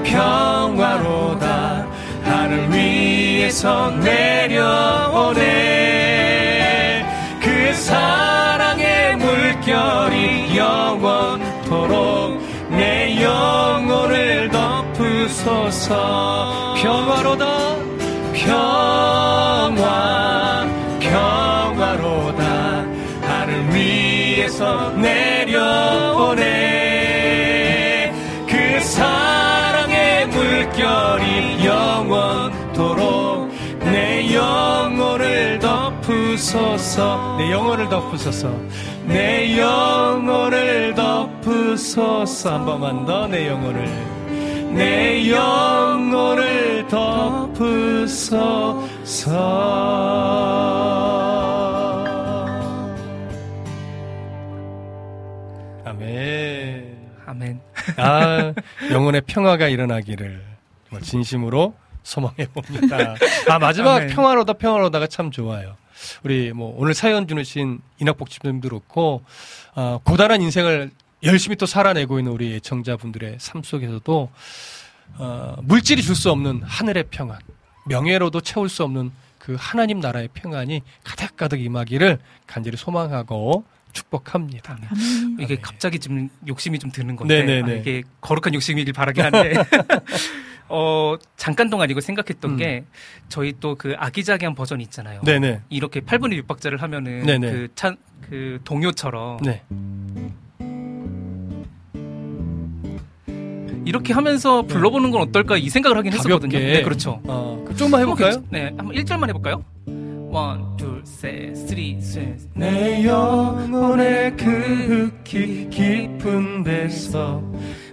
평화로다. 0.03 1.88
하늘 2.23 2.72
위에서 2.72 3.89
내려오네 3.89 5.62
덮으소서 15.44 16.76
평화로다 16.82 17.76
평화 18.34 19.74
평화로다. 20.99 22.44
하늘 23.22 23.74
위에서 23.74 24.90
내려오네. 24.91 26.44
그 28.48 28.80
사랑의 28.80 30.28
물결이 30.28 31.65
영원토록 31.65 33.52
내 33.80 34.34
영혼을 34.34 35.60
덮으소서. 35.60 37.36
내 37.38 37.52
영혼을 37.52 37.90
덮으소서. 37.90 38.49
내 39.06 39.60
영혼을 39.60 40.95
덮으소서. 40.95 42.53
한 42.53 42.65
번만 42.65 43.06
더 43.06 43.28
내 43.28 43.48
영혼을 43.48 44.12
내 44.76 45.30
영혼을 45.30 46.88
덮으소서 46.88 48.84
아멘 55.86 56.98
아멘. 57.26 57.62
아, 57.98 58.54
영혼의 58.91 59.22
평화가 59.22 59.68
일어나기를 59.68 60.44
진심으로 61.02 61.74
소망해 62.04 62.48
봅니다. 62.54 63.16
아, 63.50 63.60
마지막 63.60 63.95
아멘. 63.95 64.10
평화로다 64.10 64.54
평화로다가 64.54 65.08
참 65.08 65.32
좋아요. 65.32 65.76
우리 66.24 66.52
뭐 66.54 66.76
오늘 66.78 66.94
사연 66.94 67.28
주신 67.28 67.80
인학복집님도 68.00 68.70
그렇고 68.70 69.24
어, 69.76 70.00
고단한 70.04 70.41
인생을 70.41 70.91
열심히 71.24 71.56
또 71.56 71.66
살아내고 71.66 72.20
있는 72.20 72.32
우리 72.32 72.54
애청자분들의 72.56 73.38
삶 73.40 73.64
속에서도 73.64 74.30
어, 75.18 75.56
물질이 75.64 76.02
줄 76.02 76.16
수 76.16 76.32
없는 76.32 76.62
하늘의 76.64 77.06
평안, 77.12 77.40
명예로도 77.86 78.41
채울 78.41 78.70
수 78.70 78.84
없는 78.84 79.12
그 79.40 79.56
하나님 79.60 80.00
나라의 80.00 80.30
평안이 80.34 80.82
가득가득 81.04 81.60
임하기를 81.62 82.20
간절히 82.48 82.78
소망하고 82.78 83.66
축복합니다. 83.91 84.80
이게 85.40 85.58
갑자기 85.62 86.00
좀 86.00 86.30
욕심이 86.48 86.80
좀 86.80 86.91
드는 86.91 87.16
건데 87.16 87.41
아, 87.41 87.45
네네네. 87.45 87.72
아, 87.72 87.76
이게 87.76 88.04
거룩한 88.22 88.54
욕심이길 88.56 88.91
바라긴 88.94 89.26
한데 89.26 89.54
어 90.70 91.16
잠깐 91.38 91.70
동안 91.70 91.90
이거 91.91 92.02
생각했던 92.02 92.52
음. 92.52 92.58
게 92.58 92.86
저희 93.30 93.54
또 93.60 93.76
그 93.76 93.94
아기자기한 93.98 94.56
버전이 94.56 94.82
있잖아요. 94.86 95.22
네네. 95.22 95.62
이렇게 95.70 96.00
8분의 96.00 96.41
6박자를 96.44 96.80
하면은 96.80 97.24
네네. 97.26 97.52
그 97.52 97.68
찬 97.76 97.98
그 98.30 98.60
동요처럼 98.64 99.40
네. 99.44 99.62
이렇게 103.85 104.14
하면서 104.14 104.61
불러보는 104.64 105.11
건 105.11 105.22
어떨까 105.22 105.57
이 105.57 105.69
생각을 105.69 105.97
하긴 105.97 106.14
했었거든요. 106.14 106.51
가볍게. 106.51 106.60
네, 106.60 106.81
그렇죠. 106.84 107.19
어, 107.26 107.64
그 107.68 107.76
좀만 107.76 108.01
해볼까요? 108.01 108.43
네, 108.49 108.72
한번 108.77 108.95
1절만 108.95 109.27
해볼까요? 109.30 109.64
one, 110.30 110.76
둘, 110.77 111.01
셋, 111.05 111.55
three, 111.56 111.99
셋. 112.01 112.38
내 112.55 113.05
영혼의 113.05 114.35
그윽히 114.36 115.70
깊은 115.69 116.64
데서 116.64 117.43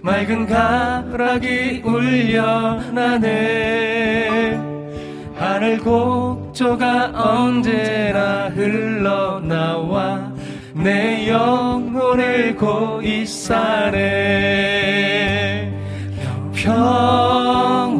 맑은 0.01 0.47
가락이 0.47 1.83
울려나네 1.85 3.29
하늘 5.35 5.77
곡조가 5.79 7.11
언제나 7.13 8.49
흘러나와 8.49 10.31
내 10.73 11.27
영혼을 11.27 12.55
고이 12.55 13.25
싸네 13.25 15.40
평화 16.61 17.97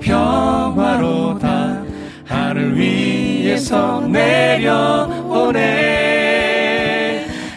평화로다 0.00 1.82
하늘 2.24 2.78
위에서 2.78 4.02
내려오네. 4.02 5.56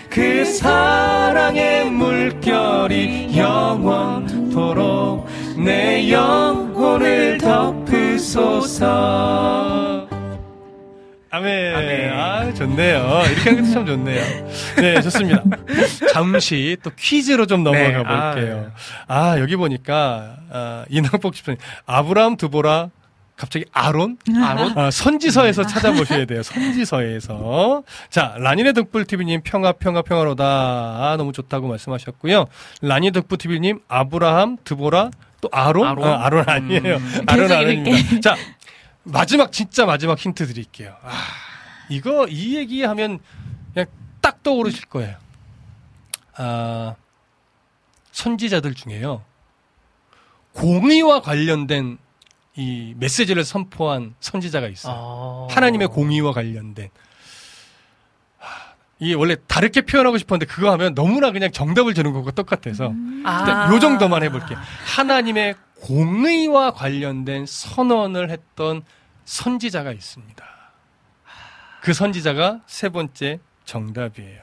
그 0.09 0.43
사랑의 0.45 1.91
물결이 1.91 3.37
영원토록 3.37 5.27
내 5.63 6.11
영혼을 6.11 7.37
덮으소서 7.37 8.87
아멘. 11.29 11.75
아멘. 11.75 12.13
아, 12.13 12.53
좋네요. 12.53 13.21
이렇게 13.31 13.49
하는 13.49 13.61
것도 13.63 13.73
참 13.73 13.85
좋네요. 13.85 14.23
네, 14.77 15.01
좋습니다. 15.01 15.43
잠시 16.13 16.77
또 16.83 16.91
퀴즈로 16.97 17.45
좀 17.45 17.63
넘어가 17.63 17.83
네, 17.87 17.93
볼게요. 18.35 18.71
아, 19.07 19.39
여기 19.39 19.55
보니까, 19.55 20.37
아, 20.51 20.85
이낙복 20.89 21.33
집사님, 21.35 21.59
아브라함 21.85 22.37
드보라, 22.37 22.89
갑자기 23.35 23.65
아론? 23.71 24.17
아론? 24.43 24.77
아, 24.77 24.89
선지서에서 24.89 25.67
찾아보셔야 25.67 26.25
돼요. 26.25 26.41
선지서에서. 26.41 27.83
자, 28.09 28.33
라니네 28.39 28.73
덕불TV님, 28.73 29.41
평화, 29.43 29.73
평화, 29.73 30.01
평화로다. 30.01 30.43
아, 30.43 31.15
너무 31.17 31.33
좋다고 31.33 31.67
말씀하셨고요. 31.67 32.45
라니 32.81 33.11
덕불TV님, 33.11 33.81
아브라함, 33.87 34.57
드보라, 34.63 35.11
또 35.39 35.49
아론? 35.51 35.87
아론? 35.87 36.03
아, 36.03 36.25
아론 36.25 36.43
아니에요. 36.47 36.95
음. 36.95 37.21
아론 37.27 37.51
아론입니다. 37.51 38.19
자, 38.21 38.35
마지막, 39.07 39.51
진짜 39.51 39.85
마지막 39.85 40.17
힌트 40.19 40.45
드릴게요. 40.47 40.95
아, 41.01 41.11
이거, 41.89 42.27
이 42.27 42.55
얘기하면 42.55 43.19
그냥 43.73 43.87
딱 44.21 44.43
떠오르실 44.43 44.85
거예요. 44.85 45.15
아, 46.35 46.95
선지자들 48.11 48.73
중에요. 48.73 49.23
공의와 50.53 51.21
관련된 51.21 51.97
이 52.55 52.95
메시지를 52.97 53.45
선포한 53.45 54.15
선지자가 54.19 54.67
있어요. 54.67 55.47
아. 55.49 55.53
하나님의 55.53 55.89
공의와 55.89 56.33
관련된. 56.33 56.89
하, 58.39 58.73
이 58.99 59.13
원래 59.13 59.35
다르게 59.47 59.81
표현하고 59.81 60.17
싶었는데 60.17 60.51
그거 60.51 60.71
하면 60.71 60.95
너무나 60.95 61.31
그냥 61.31 61.51
정답을 61.51 61.93
주는 61.93 62.11
것과 62.13 62.31
똑같아서 62.31 62.91
아. 63.23 63.39
일단 63.39 63.73
요 63.73 63.79
정도만 63.79 64.23
해볼게요. 64.23 64.57
하나님의 64.95 65.53
공의와 65.81 66.71
관련된 66.71 67.45
선언을 67.45 68.31
했던 68.31 68.81
선지자가 69.27 69.91
있습니다. 69.91 70.45
그 71.81 71.93
선지자가 71.93 72.61
세 72.65 72.89
번째 72.89 73.39
정답이에요. 73.65 74.39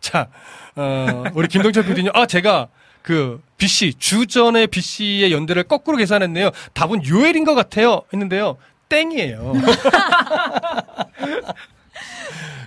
자, 0.00 0.28
어, 0.74 1.24
우리 1.34 1.46
김동철 1.48 1.84
PD님, 1.84 2.10
아, 2.14 2.26
제가 2.26 2.68
그 3.02 3.42
BC, 3.58 3.94
주전의 3.98 4.68
BC의 4.68 5.32
연대를 5.32 5.64
거꾸로 5.64 5.98
계산했네요. 5.98 6.50
답은 6.72 7.06
요엘인 7.06 7.44
것 7.44 7.54
같아요. 7.54 8.02
했는데요. 8.12 8.56
땡이에요. 8.88 9.52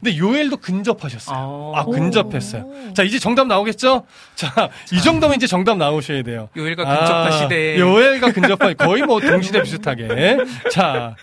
근데 0.03 0.17
요엘도 0.17 0.57
근접하셨어요. 0.57 1.71
아, 1.75 1.85
근접했어요. 1.85 2.93
자, 2.93 3.03
이제 3.03 3.17
정답 3.19 3.47
나오겠죠? 3.47 4.05
자, 4.35 4.69
이 4.93 5.01
정도면 5.01 5.37
이제 5.37 5.47
정답 5.47 5.77
나오셔야 5.77 6.21
돼요. 6.23 6.49
요엘과 6.55 6.83
근접하시되. 6.85 7.75
아, 7.75 7.79
요엘과 7.79 8.31
근접하 8.33 8.73
거의 8.73 9.03
뭐 9.03 9.19
동시대 9.19 9.61
비슷하게. 9.63 10.37
자, 10.71 11.15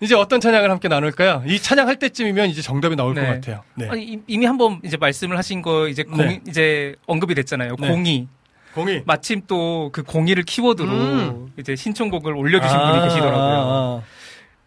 이제 0.00 0.14
어떤 0.14 0.40
찬양을 0.40 0.70
함께 0.70 0.86
나눌까요? 0.88 1.42
이 1.46 1.58
찬양 1.58 1.88
할 1.88 1.96
때쯤이면 1.96 2.50
이제 2.50 2.62
정답이 2.62 2.94
나올 2.94 3.14
것 3.14 3.20
같아요. 3.22 3.62
네. 3.74 3.88
아니, 3.88 4.04
이- 4.04 4.20
이미 4.28 4.46
한번 4.46 4.80
이제 4.84 4.96
말씀을 4.96 5.36
하신 5.36 5.60
거 5.62 5.88
이제 5.88 6.04
공 6.04 6.18
네. 6.18 6.40
이제 6.48 6.94
언급이 7.06 7.34
됐잖아요. 7.34 7.74
네. 7.80 7.88
공이. 7.88 8.28
공이. 8.74 9.02
마침 9.06 9.42
또 9.48 9.90
그 9.92 10.04
공이를 10.04 10.44
키워드로 10.44 10.88
음. 10.88 11.52
이제 11.58 11.74
신청곡을 11.74 12.32
올려주신 12.34 12.76
아, 12.76 12.90
분이 12.92 13.02
계시더라고요. 13.08 13.42
아, 13.42 14.00
아. 14.00 14.02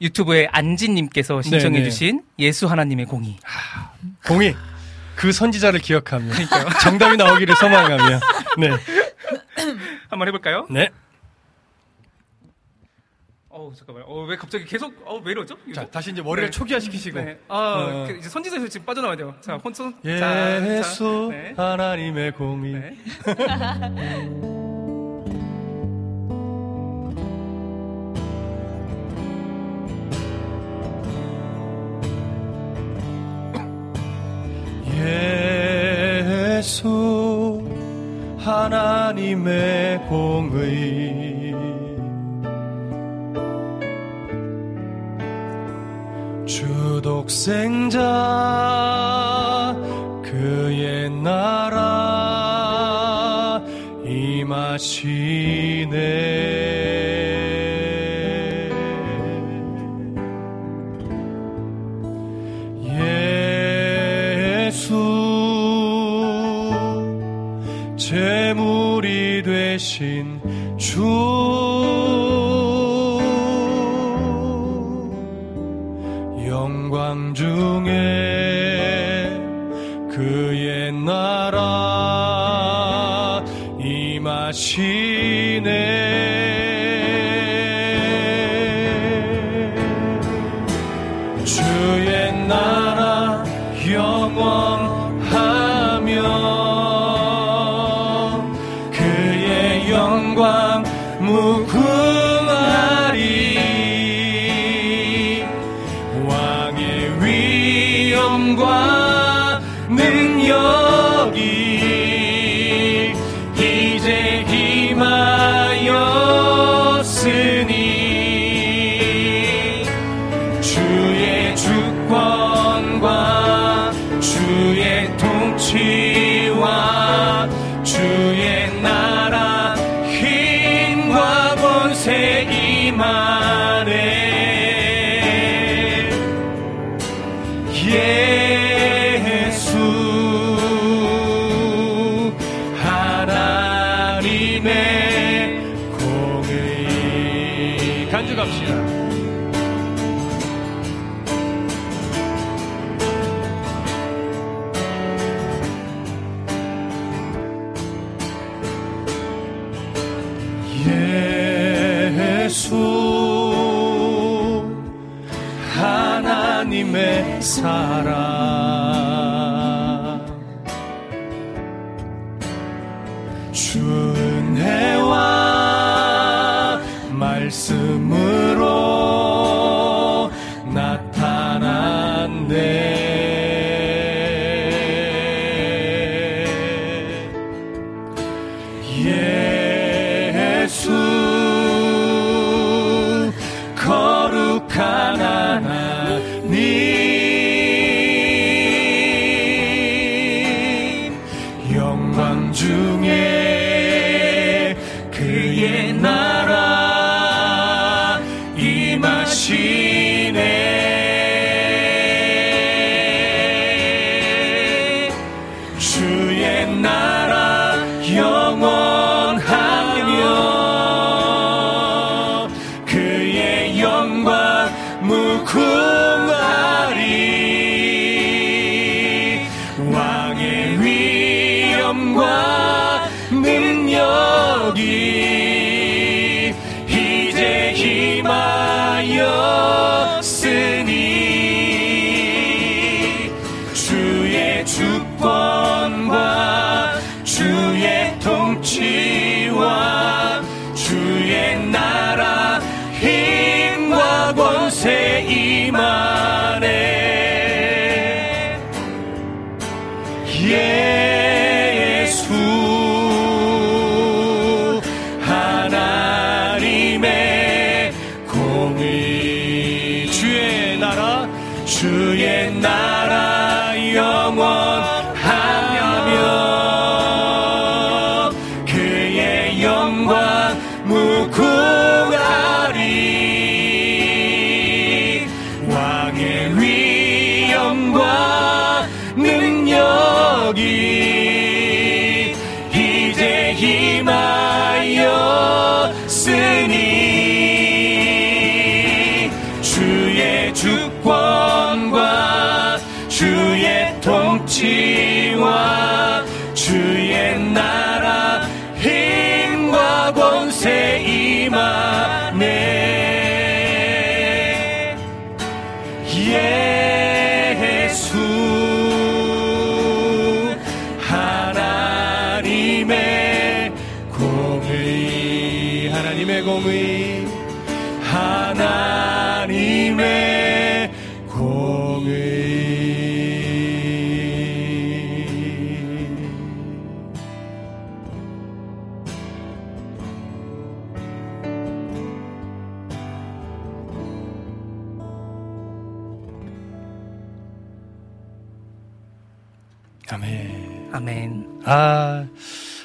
유튜브에 0.02 0.48
안진님께서 0.52 1.42
신청해주신 1.44 2.24
예수 2.40 2.66
하나님의 2.68 3.06
공이. 3.06 3.38
공이 4.28 4.56
그 5.16 5.32
선지자를 5.32 5.80
기억하며 5.80 6.34
정답이 6.82 7.18
나오기를 7.18 7.56
소망하며 7.56 8.20
네. 8.58 8.70
한번 10.10 10.28
해볼까요? 10.28 10.66
네. 10.72 10.90
어우 13.50 13.76
잠깐만요. 13.76 14.06
어, 14.08 14.24
왜 14.24 14.38
갑자기 14.38 14.64
계속 14.66 14.94
어 15.06 15.20
왜 15.24 15.34
이러죠? 15.34 15.56
자, 15.76 15.86
다시 15.86 16.12
이제 16.12 16.22
머리를 16.22 16.50
네. 16.50 16.58
초기화시키시고. 16.58 17.20
네. 17.22 17.38
아 17.50 17.56
어. 17.58 18.06
그 18.08 18.18
이제 18.18 18.30
선지자에서 18.30 18.68
지금 18.70 18.86
빠져나와야 18.86 19.18
돼요. 19.18 19.36
자 19.42 19.58
혼손. 19.58 19.94
예수 20.06 21.28
네. 21.32 21.54
하나님의 21.58 22.32
공의. 22.32 22.98
하나님의 39.12 40.00
공의. 40.08 41.52
주 46.46 47.02
독생자 47.04 48.00
그의 50.24 51.10
나라 51.10 51.82
임하시 54.06 55.81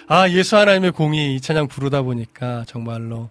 아, 0.09 0.29
예수 0.29 0.57
하나님의 0.57 0.93
공의 0.93 1.35
이 1.35 1.41
찬양 1.41 1.67
부르다 1.69 2.03
보니까 2.03 2.65
정말로, 2.67 3.29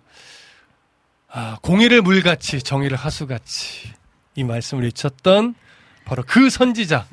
아, 1.30 1.58
공의를 1.62 2.02
물같이 2.02 2.62
정의를 2.62 2.98
하수같이 2.98 3.94
이 4.36 4.44
말씀을 4.44 4.84
외쳤던 4.84 5.56
바로 6.04 6.24
그 6.28 6.50
선지자, 6.50 7.08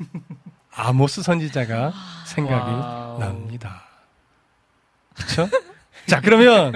아모스 0.71 1.23
선지자가 1.23 1.93
생각이 2.25 2.71
wow. 2.71 3.19
납니다. 3.19 3.83
그쵸? 5.15 5.47
자, 6.07 6.19
그러면 6.19 6.73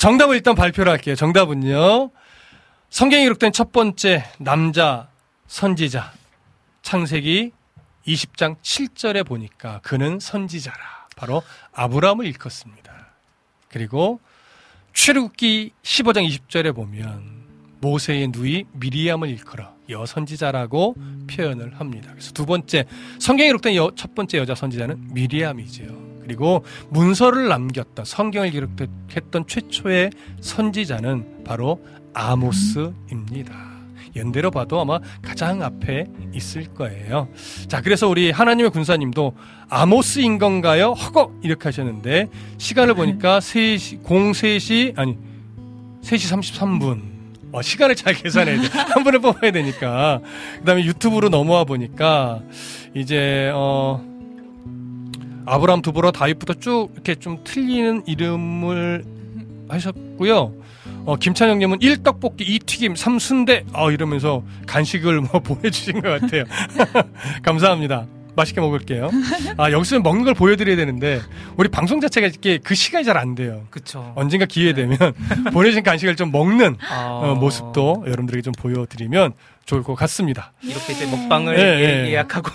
정답을 0.00 0.34
일단 0.34 0.54
발표를 0.56 0.90
할게요. 0.90 1.14
정답은요. 1.14 2.10
성경에 2.90 3.22
기록된 3.22 3.52
첫 3.52 3.70
번째 3.70 4.24
남자 4.38 5.08
선지자, 5.46 6.12
창세기 6.82 7.52
20장 8.06 8.56
7절에 8.60 9.24
보니까 9.24 9.80
그는 9.82 10.18
선지자라. 10.18 10.95
바로 11.16 11.42
아브라함을 11.72 12.26
일컫습니다. 12.26 12.92
그리고 13.70 14.20
출애굽기 14.92 15.72
15장 15.82 16.28
20절에 16.28 16.74
보면 16.74 17.44
모세의 17.80 18.28
누이 18.28 18.64
미리암을 18.72 19.28
일컬어 19.30 19.74
여선지자라고 19.88 20.94
표현을 21.30 21.80
합니다. 21.80 22.10
그래서 22.12 22.32
두 22.32 22.44
번째 22.46 22.84
성경에 23.18 23.48
기록된 23.48 23.74
여- 23.76 23.92
첫 23.96 24.14
번째 24.14 24.38
여자 24.38 24.54
선지자는 24.54 25.14
미리암이지요. 25.14 26.06
그리고 26.22 26.64
문서를 26.90 27.48
남겼던 27.48 28.04
성경을 28.04 28.50
기록했던 28.50 29.46
최초의 29.46 30.10
선지자는 30.40 31.44
바로 31.44 31.84
아모스입니다. 32.14 33.75
연대로 34.16 34.50
봐도 34.50 34.80
아마 34.80 34.98
가장 35.22 35.62
앞에 35.62 36.06
있을 36.34 36.64
거예요. 36.74 37.28
자, 37.68 37.80
그래서 37.80 38.08
우리 38.08 38.30
하나님의 38.30 38.70
군사님도 38.70 39.34
아모스인 39.68 40.38
건가요? 40.38 40.92
허거! 40.92 41.32
이렇게 41.42 41.64
하셨는데, 41.64 42.28
시간을 42.58 42.94
보니까 42.94 43.38
3시, 43.40 44.02
03시, 44.02 44.98
아니, 44.98 45.16
3시 46.02 46.32
33분. 46.34 47.16
어, 47.52 47.62
시간을 47.62 47.94
잘 47.94 48.14
계산해야 48.14 48.60
돼. 48.60 48.68
한 48.92 49.04
분을 49.04 49.20
뽑아야 49.20 49.50
되니까. 49.50 50.20
그 50.58 50.64
다음에 50.64 50.84
유튜브로 50.84 51.28
넘어와 51.28 51.64
보니까, 51.64 52.40
이제, 52.94 53.50
어, 53.54 54.04
아브람, 55.46 55.80
두보라, 55.82 56.10
다윗부터 56.10 56.54
쭉 56.54 56.88
이렇게 56.94 57.14
좀 57.14 57.38
틀리는 57.44 58.02
이름을 58.06 59.04
하셨고요. 59.68 60.52
어, 61.06 61.16
김찬영님은 61.16 61.78
1떡볶이, 61.78 62.40
2튀김, 62.40 62.96
3순대, 62.96 63.64
어, 63.72 63.90
이러면서 63.92 64.42
간식을 64.66 65.20
뭐 65.20 65.38
보내주신 65.40 66.00
것 66.02 66.20
같아요. 66.20 66.44
감사합니다. 67.42 68.06
맛있게 68.34 68.60
먹을게요. 68.60 69.10
아, 69.56 69.70
여기서 69.70 70.00
먹는 70.00 70.24
걸 70.24 70.34
보여드려야 70.34 70.76
되는데, 70.76 71.22
우리 71.56 71.70
방송 71.70 72.00
자체가 72.00 72.26
이렇게 72.26 72.58
그 72.58 72.74
시간이 72.74 73.02
잘 73.04 73.16
안 73.16 73.34
돼요. 73.34 73.62
그쵸. 73.70 74.12
언젠가 74.14 74.44
기회 74.44 74.74
되면 74.74 74.98
보내주신 75.54 75.82
간식을 75.82 76.16
좀 76.16 76.32
먹는 76.32 76.76
아, 76.90 77.20
어, 77.22 77.34
모습도 77.36 78.04
여러분들에게 78.06 78.42
좀 78.42 78.52
보여드리면 78.58 79.32
좋을 79.64 79.82
것 79.82 79.94
같습니다. 79.94 80.52
이렇게 80.62 80.92
이제 80.92 81.06
먹방을 81.06 81.58
예, 81.58 81.62
예, 81.62 82.04
예. 82.04 82.10
예약하고 82.10 82.50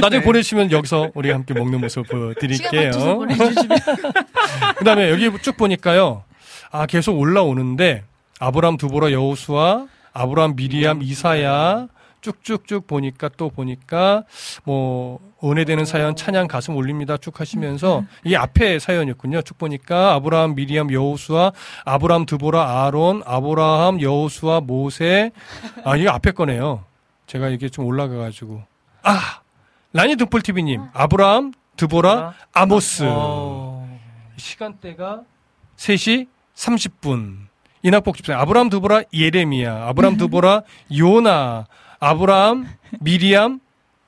나중에 0.00 0.20
네. 0.20 0.24
보내주시면 0.24 0.72
여기서 0.72 1.12
우리가 1.14 1.36
함께 1.36 1.54
먹는 1.54 1.80
모습을 1.80 2.02
보여드릴게요. 2.04 2.90
그 4.78 4.84
다음에 4.84 5.10
여기 5.10 5.30
쭉 5.42 5.56
보니까요. 5.56 6.24
아, 6.72 6.86
계속 6.86 7.18
올라오는데, 7.18 8.02
아브람, 8.40 8.78
두보라, 8.78 9.12
여호수아, 9.12 9.86
아브람, 10.14 10.56
미리암, 10.56 11.02
이사야, 11.02 11.88
쭉쭉쭉 12.22 12.86
보니까 12.86 13.28
또 13.36 13.50
보니까, 13.50 14.24
뭐, 14.64 15.20
은혜되는 15.44 15.84
사연, 15.84 16.16
찬양 16.16 16.48
가슴 16.48 16.74
올립니다. 16.74 17.18
쭉 17.18 17.38
하시면서, 17.38 18.04
이게 18.24 18.36
앞에 18.38 18.78
사연이었군요. 18.78 19.42
쭉 19.42 19.58
보니까, 19.58 20.14
아브람, 20.14 20.54
미리암, 20.54 20.90
여호수아, 20.90 21.52
아브람, 21.84 22.24
두보라, 22.24 22.84
아론, 22.84 23.22
아브라함, 23.26 24.00
여호수아, 24.00 24.60
모세, 24.62 25.30
아, 25.84 25.94
이게 25.96 26.08
앞에 26.08 26.30
거네요. 26.30 26.84
제가 27.26 27.50
이게 27.50 27.68
좀 27.68 27.84
올라가 27.84 28.16
가지고. 28.16 28.62
아! 29.02 29.40
라니 29.92 30.16
등불TV님, 30.16 30.84
아브람, 30.94 31.52
드보라, 31.76 32.32
아모스. 32.54 33.04
어, 33.06 33.98
시간대가 34.38 35.22
3시 35.76 36.28
30분. 36.54 37.36
이낙복 37.82 38.16
집사 38.16 38.38
아브라함 38.38 38.68
두보라 38.70 39.02
예레미야, 39.12 39.88
아브라함 39.88 40.16
두보라 40.16 40.62
요나, 40.96 41.66
아브라함 41.98 42.68
미리암 43.00 43.60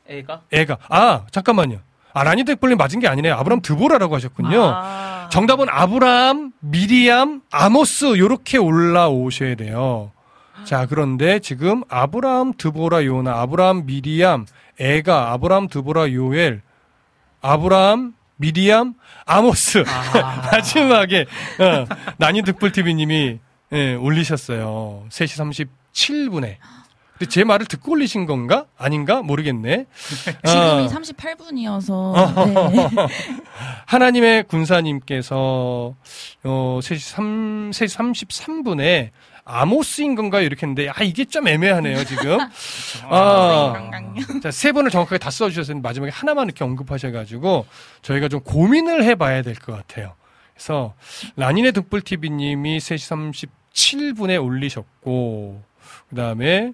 애가 0.08 0.42
애가. 0.52 0.78
아 0.88 1.26
잠깐만요. 1.30 1.78
아 2.12 2.22
라니 2.22 2.44
덱블님 2.44 2.78
맞은 2.78 3.00
게 3.00 3.08
아니네요. 3.08 3.34
아브라함 3.34 3.62
드보라라고 3.62 4.14
하셨군요. 4.14 4.62
아. 4.62 5.28
정답은 5.30 5.66
아브라함, 5.68 6.52
미리암, 6.60 7.42
아모스 7.50 8.18
요렇게 8.18 8.58
올라오셔야 8.58 9.56
돼요. 9.56 10.12
자, 10.64 10.86
그런데 10.86 11.40
지금 11.40 11.82
아브라함, 11.88 12.52
드보라, 12.56 13.04
요나, 13.04 13.40
아브라함, 13.40 13.86
미리암, 13.86 14.46
애가, 14.78 15.32
아브라함, 15.32 15.68
드보라, 15.68 16.12
요엘, 16.12 16.62
아브라함, 17.42 18.14
미리암, 18.44 18.94
아모스. 19.24 19.84
아. 19.86 20.50
마지막에 20.52 21.22
어, 21.58 21.86
난이 22.18 22.42
득불 22.42 22.72
TV님이 22.72 23.38
예, 23.72 23.94
올리셨어요. 23.94 25.06
3시 25.08 25.64
37분에. 25.92 26.56
근데 27.18 27.30
제 27.30 27.44
말을 27.44 27.66
듣고 27.66 27.92
올리신 27.92 28.26
건가? 28.26 28.66
아닌가? 28.76 29.22
모르겠네. 29.22 29.86
지금이 30.44 30.84
어. 30.84 30.88
38분이어서 30.88 32.72
네. 32.72 33.06
하나님의 33.86 34.42
군사님께서 34.44 35.94
어 36.44 36.80
3시 36.82 36.98
3 36.98 37.70
3시 37.70 38.28
33분에 38.28 39.10
아모스인 39.44 40.14
건가요? 40.14 40.42
이렇게 40.42 40.66
했는데 40.66 40.88
아 40.88 41.02
이게 41.02 41.24
좀 41.24 41.46
애매하네요 41.48 42.04
지금. 42.04 42.38
아, 43.10 43.90
자, 44.42 44.50
세 44.50 44.72
번을 44.72 44.90
정확하게 44.90 45.18
다 45.18 45.30
써주셔서 45.30 45.74
마지막에 45.80 46.10
하나만 46.10 46.46
이렇게 46.46 46.64
언급하셔가지고 46.64 47.66
저희가 48.02 48.28
좀 48.28 48.40
고민을 48.40 49.04
해봐야 49.04 49.42
될 49.42 49.54
것 49.54 49.72
같아요. 49.76 50.14
그래서 50.54 50.94
라니네 51.36 51.72
득불 51.72 52.02
TV님이 52.02 52.78
3시 52.78 53.42
37분에 53.72 54.42
올리셨고 54.42 55.62
그 56.08 56.16
다음에 56.16 56.72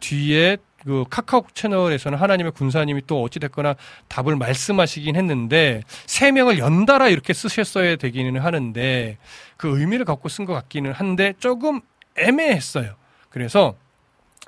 뒤에 0.00 0.56
그 0.84 1.04
카카오 1.10 1.44
채널에서는 1.52 2.16
하나님의 2.16 2.52
군사님이 2.52 3.02
또 3.06 3.22
어찌됐거나 3.22 3.74
답을 4.08 4.36
말씀하시긴 4.36 5.14
했는데 5.14 5.82
세 6.06 6.32
명을 6.32 6.58
연달아 6.58 7.08
이렇게 7.08 7.34
쓰셨어야 7.34 7.96
되기는 7.96 8.40
하는데 8.40 9.18
그 9.58 9.78
의미를 9.78 10.06
갖고 10.06 10.30
쓴 10.30 10.46
것 10.46 10.54
같기는 10.54 10.92
한데 10.92 11.34
조금 11.38 11.82
애매했어요. 12.20 12.94
그래서 13.28 13.74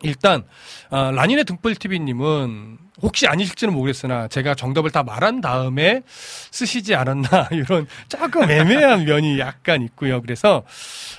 일단 0.03 0.45
아, 0.91 1.11
라니네 1.13 1.45
등불 1.45 1.77
TV님은 1.77 2.79
혹시 3.03 3.27
아니실지는 3.27 3.73
모르겠으나 3.75 4.29
제가 4.29 4.55
정답을 4.55 4.91
다 4.91 5.03
말한 5.03 5.41
다음에 5.41 6.03
쓰시지 6.07 6.95
않았나 6.95 7.49
이런 7.53 7.87
조금 8.09 8.51
애매한 8.51 9.05
면이 9.07 9.39
약간 9.39 9.83
있고요. 9.83 10.21
그래서 10.21 10.65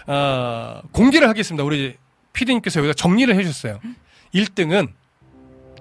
아, 0.06 0.82
공개를 0.92 1.28
하겠습니다. 1.30 1.64
우리 1.64 1.96
PD님께서 2.34 2.80
여기다 2.80 2.94
정리를 2.94 3.34
해주셨어요. 3.36 3.80
1등은 4.34 4.90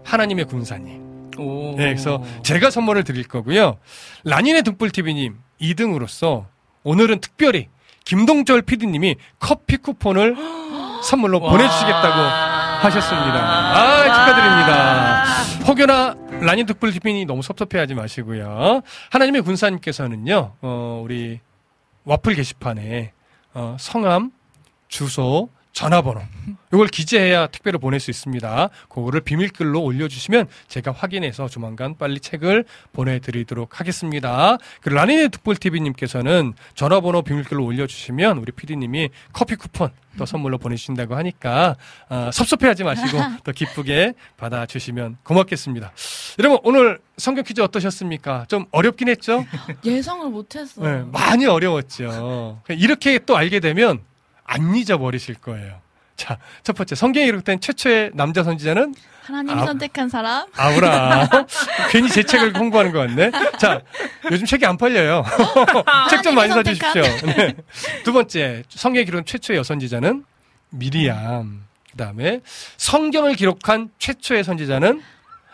하나님의 0.05 0.45
군사님. 0.47 1.31
오. 1.39 1.75
네, 1.77 1.85
그래서 1.85 2.23
제가 2.43 2.71
선물을 2.71 3.05
드릴 3.05 3.27
거고요. 3.27 3.79
라니네 4.25 4.63
등불TV님 4.63 5.39
2등으로서 5.61 6.47
오늘은 6.83 7.21
특별히 7.21 7.69
김동철 8.13 8.61
PD님이 8.61 9.17
커피 9.39 9.79
쿠폰을 9.79 10.37
선물로 11.03 11.41
보내주시겠다고 11.41 12.21
하셨습니다. 12.83 13.39
아, 13.39 14.03
축하드립니다. 14.05 15.25
혹여나 15.67 16.15
라니 16.43 16.65
등불TV님 16.65 17.27
너무 17.27 17.41
섭섭해하지 17.41 17.95
마시고요. 17.95 18.83
하나님의 19.11 19.41
군사님께서는요, 19.41 20.53
어, 20.61 21.01
우리 21.03 21.41
와플 22.05 22.35
게시판에 22.35 23.13
어, 23.55 23.77
성함, 23.81 24.31
주소, 24.89 25.49
전화번호 25.73 26.21
이걸 26.73 26.87
기재해야 26.87 27.47
택배로 27.47 27.79
보낼 27.79 27.99
수 27.99 28.11
있습니다. 28.11 28.69
그거를 28.89 29.21
비밀글로 29.21 29.83
올려주시면 29.83 30.49
제가 30.69 30.93
확인해서 30.93 31.49
조만간 31.49 31.97
빨리 31.97 32.21
책을 32.21 32.65
보내드리도록 32.93 33.81
하겠습니다. 33.81 34.59
그리고 34.81 34.97
라니네 34.99 35.29
득볼TV님께서는 35.29 36.55
전화번호 36.75 37.23
비밀글로 37.23 37.65
올려주시면 37.65 38.39
우리 38.39 38.53
PD님이 38.53 39.11
커피 39.33 39.57
쿠폰 39.57 39.91
또 40.19 40.27
선물로 40.27 40.59
보내주신다고 40.59 41.17
하니까 41.17 41.77
아, 42.11 42.31
섭섭해하지 42.33 42.85
마시고 42.85 43.19
더 43.45 43.53
기쁘게 43.53 44.13
받아주시면 44.37 45.19
고맙겠습니다. 45.23 45.93
여러분 46.39 46.59
오늘 46.65 47.01
성경 47.17 47.45
퀴즈 47.45 47.63
어떠셨습니까? 47.63 48.45
좀 48.49 48.67
어렵긴 48.73 49.09
했죠? 49.09 49.47
예상을 49.85 50.29
못했어요. 50.29 50.87
네, 50.87 51.05
많이 51.11 51.47
어려웠죠. 51.47 52.61
이렇게 52.69 53.19
또 53.21 53.37
알게 53.37 53.61
되면 53.61 54.01
안 54.45 54.75
잊어버리실 54.75 55.37
거예요. 55.37 55.81
자, 56.17 56.39
첫 56.63 56.77
번째 56.77 56.95
성경에 56.95 57.27
기록된 57.27 57.61
최초의 57.61 58.11
남자 58.15 58.43
선지자는 58.45 58.95
하나님이 59.25 59.61
아- 59.63 59.67
선택한 59.67 60.09
사람? 60.09 60.47
아브라함. 60.57 61.29
괜히 61.91 62.09
제 62.09 62.23
책을 62.23 62.57
홍보하는 62.57 62.93
것 62.93 62.99
같네. 63.01 63.31
자, 63.59 63.81
요즘 64.31 64.47
책이 64.47 64.65
안 64.67 64.77
팔려요. 64.77 65.25
책 66.11 66.23
좀 66.23 66.35
많이 66.35 66.51
하나님이 66.51 66.77
사주십시오. 66.77 67.27
네. 67.33 67.55
두 68.05 68.13
번째, 68.13 68.63
성경에 68.69 69.05
기록된 69.05 69.25
최초의 69.25 69.59
여선지자는 69.59 70.25
미리암. 70.71 71.65
그 71.91 71.97
다음에 71.97 72.41
성경을 72.77 73.35
기록한 73.35 73.91
최초의 73.99 74.45
선지자는 74.45 75.03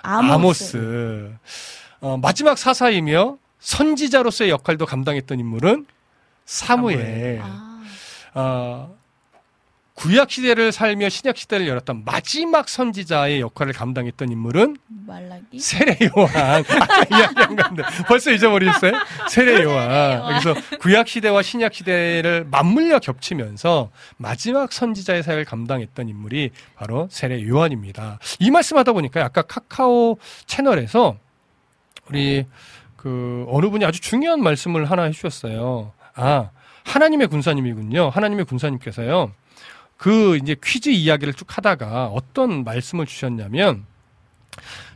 아모스. 0.02 0.32
아모스. 0.76 1.32
어, 2.00 2.16
마지막 2.16 2.56
사사이며 2.58 3.38
선지자로서의 3.58 4.50
역할도 4.50 4.86
감당했던 4.86 5.40
인물은 5.40 5.86
사무엘. 6.46 7.40
아, 7.42 7.67
어, 8.38 8.96
구약 9.94 10.30
시대를 10.30 10.70
살며 10.70 11.08
신약 11.08 11.36
시대를 11.36 11.66
열었던 11.66 12.04
마지막 12.04 12.68
선지자의 12.68 13.40
역할을 13.40 13.72
감당했던 13.72 14.30
인물은 14.30 14.76
말라기? 14.86 15.58
세례 15.58 15.98
요한. 16.16 16.64
아까 16.68 17.04
이야기한 17.10 17.56
건데 17.56 17.82
벌써 18.06 18.30
잊어버리셨어요? 18.30 18.92
세례 19.28 19.64
요한. 19.64 20.40
그래서 20.40 20.54
구약 20.78 21.08
시대와 21.08 21.42
신약 21.42 21.74
시대를 21.74 22.46
맞물려 22.48 23.00
겹치면서 23.00 23.90
마지막 24.18 24.72
선지자의 24.72 25.24
사역을 25.24 25.44
감당했던 25.44 26.08
인물이 26.08 26.50
바로 26.76 27.08
세례 27.10 27.44
요한입니다. 27.44 28.20
이 28.38 28.52
말씀하다 28.52 28.92
보니까 28.92 29.24
아까 29.24 29.42
카카오 29.42 30.18
채널에서 30.46 31.16
우리 32.08 32.46
그 32.96 33.44
어느 33.48 33.68
분이 33.68 33.84
아주 33.84 34.00
중요한 34.00 34.44
말씀을 34.44 34.88
하나 34.88 35.02
해주셨어요. 35.04 35.92
아 36.14 36.50
하나님의 36.88 37.28
군사님이군요. 37.28 38.08
하나님의 38.08 38.46
군사님께서요. 38.46 39.32
그 39.96 40.38
이제 40.42 40.56
퀴즈 40.62 40.88
이야기를 40.88 41.34
쭉 41.34 41.46
하다가 41.56 42.06
어떤 42.06 42.64
말씀을 42.64 43.04
주셨냐면 43.06 43.84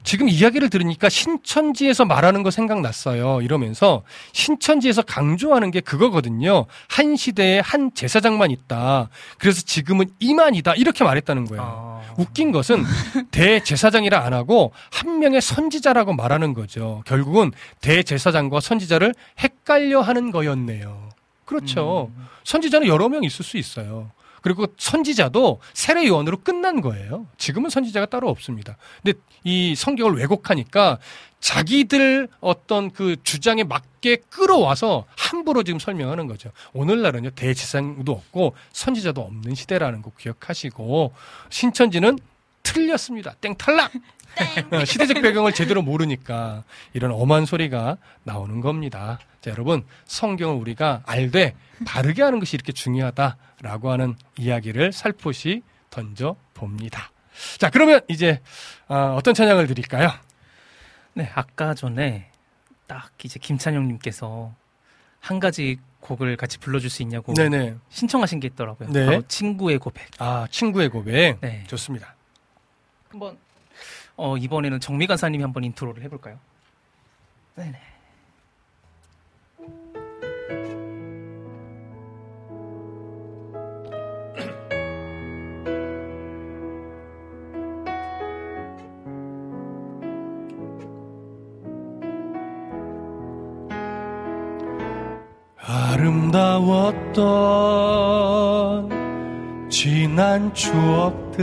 지금 0.05 0.29
이야기를 0.29 0.71
들으니까 0.71 1.09
신천지에서 1.09 2.05
말하는 2.05 2.43
거 2.43 2.51
생각났어요. 2.51 3.41
이러면서 3.43 4.03
신천지에서 4.33 5.03
강조하는 5.03 5.71
게 5.71 5.81
그거거든요. 5.81 6.67
한 6.89 7.15
시대에 7.15 7.61
한 7.61 7.93
제사장만 7.95 8.51
있다. 8.51 9.09
그래서 9.39 9.63
지금은 9.63 10.07
이만이다. 10.19 10.75
이렇게 10.75 11.05
말했다는 11.05 11.45
거예요. 11.45 11.63
아. 11.63 12.15
웃긴 12.19 12.53
것은 12.53 12.85
대제사장이라 13.31 14.25
안 14.25 14.35
하고 14.35 14.73
한 14.91 15.19
명의 15.21 15.41
선지자라고 15.41 16.15
말하는 16.15 16.53
거죠. 16.53 17.03
결국은 17.07 17.53
대제사장과 17.81 18.61
선지자를 18.61 19.15
헷갈려 19.39 20.01
하는 20.01 20.31
거였네요. 20.31 21.12
그렇죠. 21.53 22.11
선지자는 22.45 22.87
여러 22.87 23.09
명 23.09 23.25
있을 23.25 23.45
수 23.45 23.57
있어요. 23.57 24.11
그리고 24.43 24.67
선지자도 24.77 25.61
세례 25.73 26.07
요한으로 26.07 26.39
끝난 26.39 26.81
거예요. 26.81 27.27
지금은 27.39 27.71
선지자가 27.71 28.07
따로 28.07 28.29
없습니다. 28.29 28.77
근데 29.03 29.19
이 29.45 29.75
성경을 29.77 30.17
왜곡하니까 30.19 30.99
자기들 31.41 32.29
어떤 32.41 32.91
그 32.91 33.17
주장에 33.23 33.65
맞게 33.65 34.17
끌어와서 34.31 35.07
함부로 35.17 35.63
지금 35.63 35.79
설명하는 35.79 36.27
거죠. 36.27 36.51
오늘날은요 36.73 37.31
대지상도 37.31 38.13
없고 38.13 38.55
선지자도 38.73 39.21
없는 39.21 39.55
시대라는 39.55 40.03
거 40.03 40.13
기억하시고 40.19 41.13
신천지는 41.51 42.19
틀렸습니다. 42.63 43.35
땡 43.41 43.57
탈락. 43.57 43.93
어, 44.73 44.85
시대적 44.85 45.21
배경을 45.21 45.53
제대로 45.53 45.83
모르니까 45.83 46.65
이런 46.95 47.13
엄한 47.13 47.45
소리가 47.45 47.99
나오는 48.25 48.61
겁니다. 48.61 49.19
자, 49.43 49.51
여러분 49.51 49.85
성경을 50.05 50.55
우리가 50.55 51.03
알되 51.05 51.57
바르게 51.85 52.23
하는 52.23 52.39
것이 52.39 52.55
이렇게 52.55 52.71
중요하다라고 52.73 53.91
하는 53.91 54.15
이야기를 54.39 54.93
살포시 54.93 55.63
던져 55.91 56.37
봅니다. 56.55 57.11
자, 57.59 57.69
그러면 57.69 58.01
이제 58.09 58.41
어, 58.87 59.17
어떤 59.19 59.35
찬양을 59.35 59.67
드릴까요? 59.67 60.11
네, 61.15 61.29
아까 61.35 61.75
전에 61.75 62.31
딱 62.87 63.11
이제 63.25 63.41
김찬영님께서 63.41 64.55
한 65.19 65.41
가지 65.41 65.79
곡을 66.01 66.37
같이 66.37 66.59
불러줄 66.59 66.89
수 66.89 67.03
있냐고 67.03 67.35
네네. 67.35 67.75
신청하신 67.91 68.39
게 68.39 68.47
있더라고요. 68.49 68.91
네. 68.91 69.07
바로 69.07 69.23
친구의 69.27 69.79
고백. 69.79 70.09
아, 70.19 70.47
친구의 70.53 70.89
고백. 70.89 71.41
네. 71.41 71.65
좋습니다. 71.67 72.15
한번 73.09 73.37
어, 74.15 74.37
이번에는 74.37 74.79
정미 74.79 75.09
간사님이 75.09 75.43
한번 75.43 75.65
인트로를 75.65 76.03
해볼까요? 76.05 76.39
네네. 77.57 77.92
아름다웠던 96.93 98.91
지난 99.71 100.53
추억들 100.55 101.43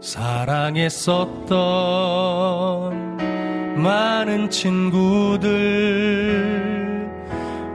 사랑했었던 0.00 1.52
많은 3.76 4.50
친구들 4.50 5.50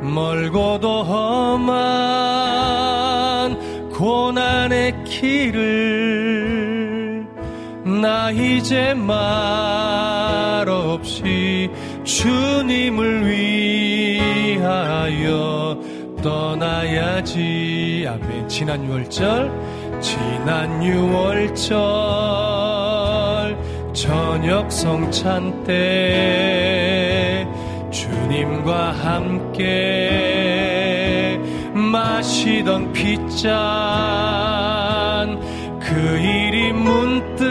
멀고도 0.01 1.03
험한 1.03 1.97
고난의 3.89 5.03
길을 5.05 6.37
나 8.01 8.29
이제 8.31 8.93
말없이 8.93 10.37
주님을 12.03 13.27
위 13.29 14.16
하여 14.59 15.77
떠나야지. 16.21 18.05
아멘. 18.07 18.47
지난 18.47 18.87
6월절 18.87 19.51
지난 20.01 20.81
6월절 20.81 21.77
저녁 23.93 24.71
성찬 24.71 25.63
때 25.63 27.47
주님과 27.91 28.91
함께 28.91 30.37
마시던 31.73 32.93
핏잔 32.93 33.47
그 35.79 36.19
일이 36.19 36.73
문득 36.73 37.47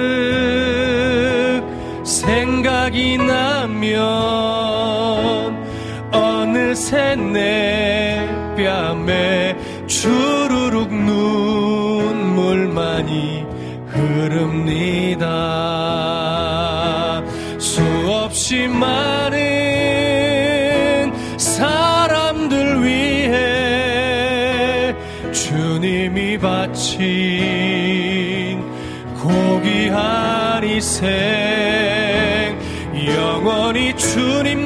생각이 2.04 3.18
나면 3.18 4.65
어느새 6.76 7.16
내 7.16 8.28
뺨에 8.54 9.56
주르륵 9.86 10.92
눈물만이 12.12 12.76
흐릅니다. 13.86 15.24
수없이 17.58 18.68
많은 18.68 19.38
사람들 21.38 22.84
위해 22.84 23.34
주님이 25.32 26.36
바친 26.36 27.00
고귀한 29.22 30.62
희생 30.62 31.08
영원히 33.08 33.96
주님 33.96 34.65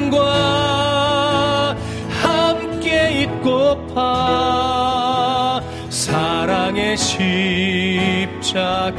십자가를 8.51 8.91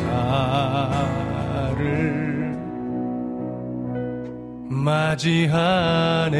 맞이하네 4.68 6.30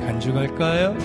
간주갈까요? 0.00 0.96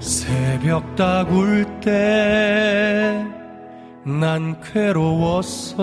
새벽 0.00 0.96
다굴 0.96 1.64
때 1.80 3.35
난 4.06 4.56
괴로웠어. 4.62 5.80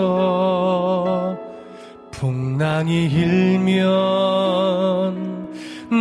풍랑이 2.10 3.08
일면 3.08 3.84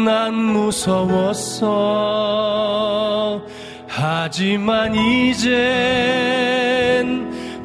난 0.05 0.33
무서웠어. 0.33 1.67
하지만 3.89 4.95
이젠 4.95 5.51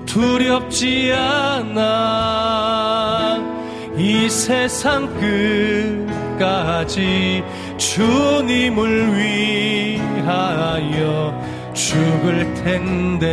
두렵지 0.07 1.13
않아. 1.13 1.77
이 3.95 4.27
세상 4.27 5.05
끝까지 6.39 7.43
주님을 7.77 9.15
위하여 10.25 11.56
죽을 11.77 12.53
텐데 12.55 13.23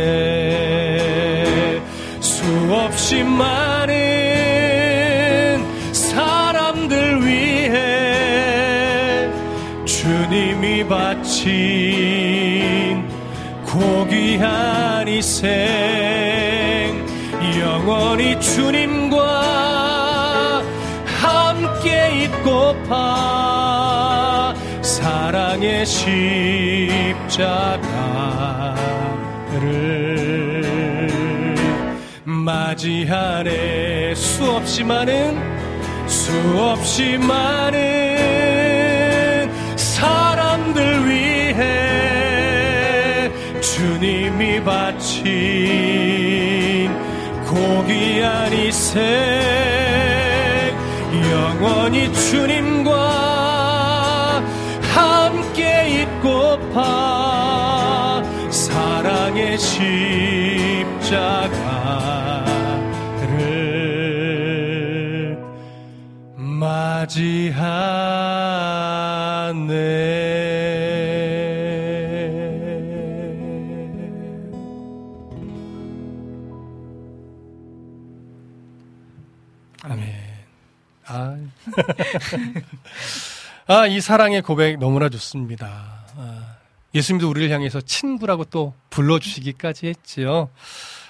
수없이 2.19 3.23
많은 3.23 3.95
사람들 5.91 7.25
위해 7.25 9.27
주님이 9.83 10.87
바친 10.87 11.49
고귀한 13.65 15.07
희생 15.07 15.49
영원히 17.59 18.39
주님과 18.39 20.61
함께 21.19 22.25
있고파 22.25 23.64
십자가를 25.85 26.25
맞이하네. 32.23 34.15
수없이 34.15 34.83
많은 34.83 35.37
수없이 36.07 37.17
많은 37.19 37.77
사람들 39.75 41.07
위해 41.07 41.61
주님이 43.61 44.63
바친 44.63 45.25
고귀한 47.45 48.51
희생 48.51 49.03
영원히 51.31 52.11
주님 52.13 52.84
있고파 56.75 58.21
사랑의 58.51 59.57
십자가를 59.57 59.95
맞이하네 66.35 67.15
아멘. 79.83 80.13
아, 81.07 81.37
아, 83.67 83.87
이 83.87 84.01
사랑의 84.01 84.41
고백 84.41 84.79
너무나 84.79 85.07
좋습니다. 85.09 86.04
아, 86.95 86.97
예수님도 86.97 87.29
우리를 87.29 87.49
향해서 87.51 87.81
친구라고 87.81 88.45
또 88.45 88.73
불러주시기까지 88.89 89.87
했지요. 89.87 90.49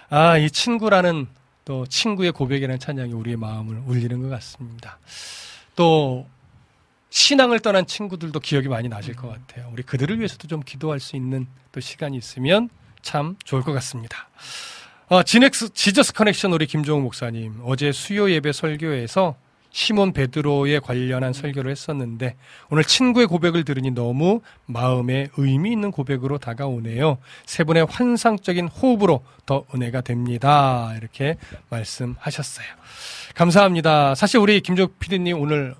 아, 0.09 0.37
이 0.37 0.49
친구라는 0.49 1.27
또 1.63 1.85
친구의 1.85 2.31
고백이라는 2.31 2.79
찬양이 2.79 3.13
우리의 3.13 3.37
마음을 3.37 3.81
울리는 3.85 4.21
것 4.21 4.29
같습니다. 4.29 4.97
또 5.75 6.27
신앙을 7.11 7.59
떠난 7.59 7.85
친구들도 7.85 8.39
기억이 8.39 8.67
많이 8.67 8.89
나실 8.89 9.15
것 9.15 9.29
같아요. 9.29 9.69
우리 9.71 9.83
그들을 9.83 10.17
위해서도 10.17 10.47
좀 10.47 10.61
기도할 10.61 10.99
수 10.99 11.15
있는 11.15 11.47
또 11.71 11.79
시간이 11.79 12.17
있으면 12.17 12.69
참 13.01 13.35
좋을 13.43 13.61
것 13.61 13.71
같습니다. 13.73 14.27
어, 15.07 15.21
지넥스 15.21 15.73
지저스 15.73 16.13
커넥션 16.13 16.51
우리 16.51 16.65
김종욱 16.65 17.03
목사님 17.03 17.61
어제 17.63 17.91
수요 17.91 18.29
예배 18.31 18.51
설교에서 18.51 19.35
시몬 19.75 20.13
베드로에 20.13 20.79
관련한 20.79 21.33
설교를 21.33 21.69
했었는데 21.69 22.37
오늘 22.69 22.85
친구의 22.85 23.27
고백을 23.27 23.65
들으니 23.65 23.91
너무 23.91 24.39
마음에 24.65 25.27
의미 25.35 25.73
있는 25.73 25.91
고백으로 25.91 26.37
다가오네요. 26.37 27.17
세 27.45 27.65
분의 27.65 27.85
환상적인 27.89 28.69
호흡으로 28.69 29.25
더 29.45 29.65
은혜가 29.75 29.99
됩니다. 29.99 30.93
이렇게 30.97 31.35
말씀하셨어요. 31.67 32.65
감사합니다. 33.35 34.15
사실 34.15 34.39
우리 34.39 34.61
김종 34.61 34.87
PD님 34.97 35.41
오늘 35.41 35.75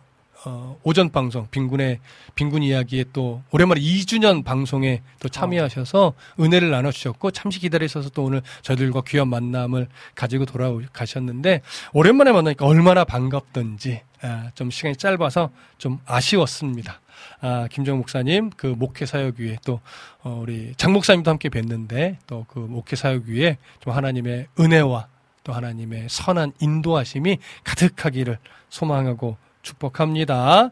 어, 0.46 0.78
오전 0.84 1.10
방송 1.12 1.48
빈군의 1.50 2.00
빈군 2.36 2.62
이야기에 2.62 3.06
또 3.14 3.42
오랜만에 3.52 3.82
2주년 3.82 4.44
방송에 4.44 5.02
또 5.20 5.28
참여하셔서 5.28 6.14
은혜를 6.40 6.70
나눠주셨고 6.70 7.32
잠시 7.32 7.60
기다리셔서 7.60 8.10
또 8.10 8.26
오늘 8.26 8.42
저희들과 8.62 9.02
귀한 9.08 9.28
만남을 9.28 9.88
가지고 10.14 10.46
돌아가셨는데 10.46 11.62
오랜만에 11.94 12.32
만나니까 12.32 12.66
얼마나 12.66 13.04
반갑던지 13.04 14.02
아, 14.22 14.52
좀 14.54 14.70
시간이 14.70 14.96
짧아서 14.98 15.50
좀 15.80 16.00
아쉬웠습니다. 16.06 17.02
아, 17.42 17.68
김정 17.72 17.98
목사님 17.98 18.52
그 18.56 18.68
목회 18.68 19.06
사역 19.08 19.40
위에 19.40 19.58
또 19.66 19.80
어, 20.24 20.40
우리 20.42 20.74
장 20.78 20.94
목사님도 20.94 21.30
함께 21.32 21.50
뵀는데 21.50 22.18
또 22.28 22.46
그 22.48 22.60
목회 22.60 22.96
사역 22.96 23.24
위에 23.26 23.58
좀 23.80 23.94
하나님의 23.94 24.48
은혜와 24.60 25.08
또 25.44 25.54
하나님의 25.54 26.08
선한 26.10 26.54
인도하심이 26.60 27.40
가득하기를 27.64 28.38
소망하고 28.70 29.38
축복합니다. 29.66 30.70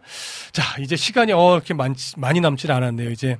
자, 0.51 0.63
이제 0.79 0.95
시간이 0.95 1.33
어, 1.33 1.55
이렇게 1.55 1.73
많, 1.73 1.93
많이 2.15 2.39
남질 2.39 2.71
않았네요. 2.71 3.11
이제 3.11 3.37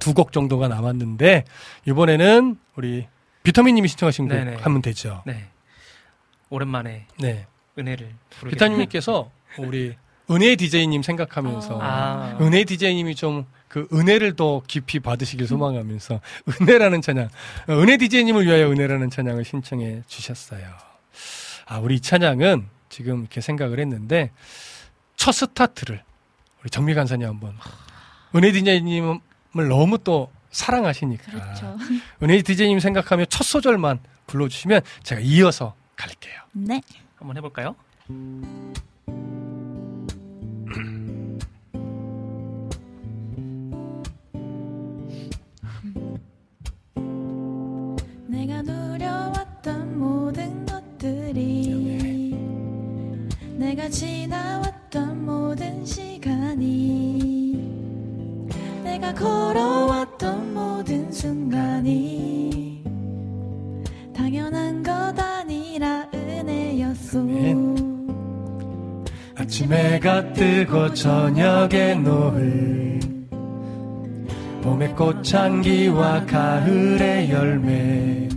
두 0.00 0.12
곡 0.12 0.32
정도가 0.32 0.66
남았는데, 0.68 1.44
이번에는 1.86 2.58
우리 2.76 3.06
비타민님이 3.44 3.86
신청하신 3.88 4.28
곡 4.28 4.34
네네. 4.34 4.56
하면 4.56 4.82
되죠. 4.82 5.22
네. 5.26 5.46
오랜만에 6.50 7.06
네. 7.20 7.46
은혜를 7.78 8.10
부르게 8.30 8.54
비타민님께서 8.54 9.30
우리 9.58 9.94
은혜 10.30 10.56
DJ님 10.56 11.02
생각하면서, 11.02 11.78
아. 11.80 12.36
은혜 12.40 12.64
DJ님이 12.64 13.14
좀 13.14 13.46
그 13.74 13.88
은혜를 13.92 14.36
더 14.36 14.62
깊이 14.68 15.00
받으시길 15.00 15.48
소망하면서, 15.48 16.20
은혜라는 16.60 17.02
찬양, 17.02 17.28
어, 17.68 17.72
은혜 17.72 17.96
DJ님을 17.96 18.46
위하여 18.46 18.70
은혜라는 18.70 19.10
찬양을 19.10 19.44
신청해 19.44 20.02
주셨어요. 20.06 20.64
아, 21.66 21.78
우리 21.80 21.96
이 21.96 22.00
찬양은 22.00 22.68
지금 22.94 23.22
이렇게 23.22 23.40
생각을 23.40 23.80
했는데, 23.80 24.30
첫 25.16 25.32
스타트를 25.32 26.00
우리 26.62 26.70
정미 26.70 26.94
간사님 26.94 27.26
한번 27.26 27.56
은혜 28.36 28.52
디제이님을 28.52 29.20
너무 29.68 29.98
또 29.98 30.30
사랑하시니까 30.52 31.32
그렇죠. 31.32 31.76
은혜 32.22 32.40
디제이님 32.40 32.78
생각하면 32.78 33.26
첫 33.28 33.42
소절만 33.42 33.98
불러주시면 34.28 34.82
제가 35.02 35.20
이어서 35.22 35.74
갈게요. 35.96 36.40
네. 36.52 36.80
한번 37.16 37.36
해볼까요? 37.36 37.74
내가 53.84 53.88
지나왔던 53.90 55.26
모든 55.26 55.84
시간이 55.84 57.52
내가 58.82 59.12
걸어왔던 59.12 60.54
모든 60.54 61.12
순간이 61.12 62.82
당연한 64.16 64.82
것 64.82 64.92
아니라 65.18 66.08
은혜였소. 66.14 67.26
아침 69.36 69.72
해가 69.72 70.32
뜨고 70.32 70.94
저녁에 70.94 71.94
노을 71.94 73.00
봄의 74.62 74.94
꽃향기와 74.94 76.24
가을의 76.24 77.30
열매 77.30 78.28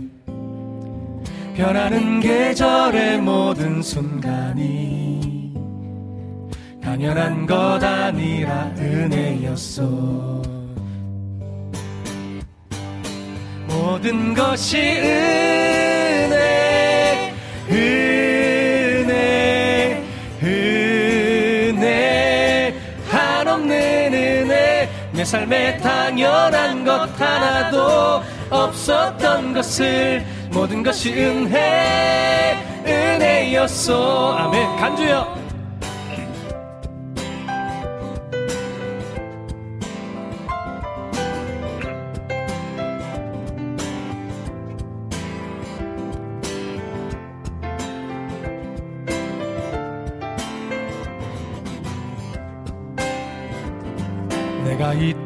변하는 1.54 2.20
계절의 2.20 3.22
모든 3.22 3.80
순간이 3.80 5.07
당연한 6.88 7.44
것 7.46 7.84
아니라 7.84 8.72
은혜였어 8.78 9.82
모든 13.66 14.32
것이 14.32 14.78
은혜 14.78 16.34
은혜 17.70 19.12
은혜. 20.42 21.94
한없는 23.10 23.70
은혜 24.14 24.88
내 25.12 25.24
삶에 25.26 25.76
당연한 25.76 26.86
것 26.86 27.20
하나도 27.20 28.22
없었던 28.48 29.52
것을 29.52 30.24
모든 30.50 30.82
것이 30.82 31.12
은혜 31.12 32.56
은혜였어 32.86 34.38
아멘. 34.38 34.76
간주요 34.78 35.47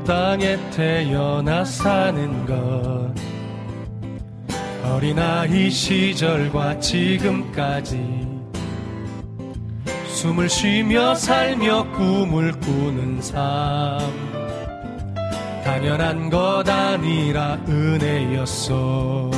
땅에 0.05 0.59
태어나 0.70 1.65
사는 1.65 2.47
것. 2.47 3.15
어린아이 4.85 5.70
시절과 5.70 6.81
지금까지 6.81 8.29
숨을 10.07 10.49
쉬며 10.49 11.15
살며 11.15 11.91
꿈을 11.93 12.53
꾸는 12.61 13.23
삶. 13.23 13.99
당연한 15.65 16.29
것 16.29 16.69
아니라 16.69 17.57
은혜였어 17.69 19.31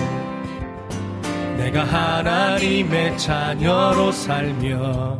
내가 1.59 1.85
하나님의 1.85 3.16
자녀로 3.19 4.11
살며 4.11 5.19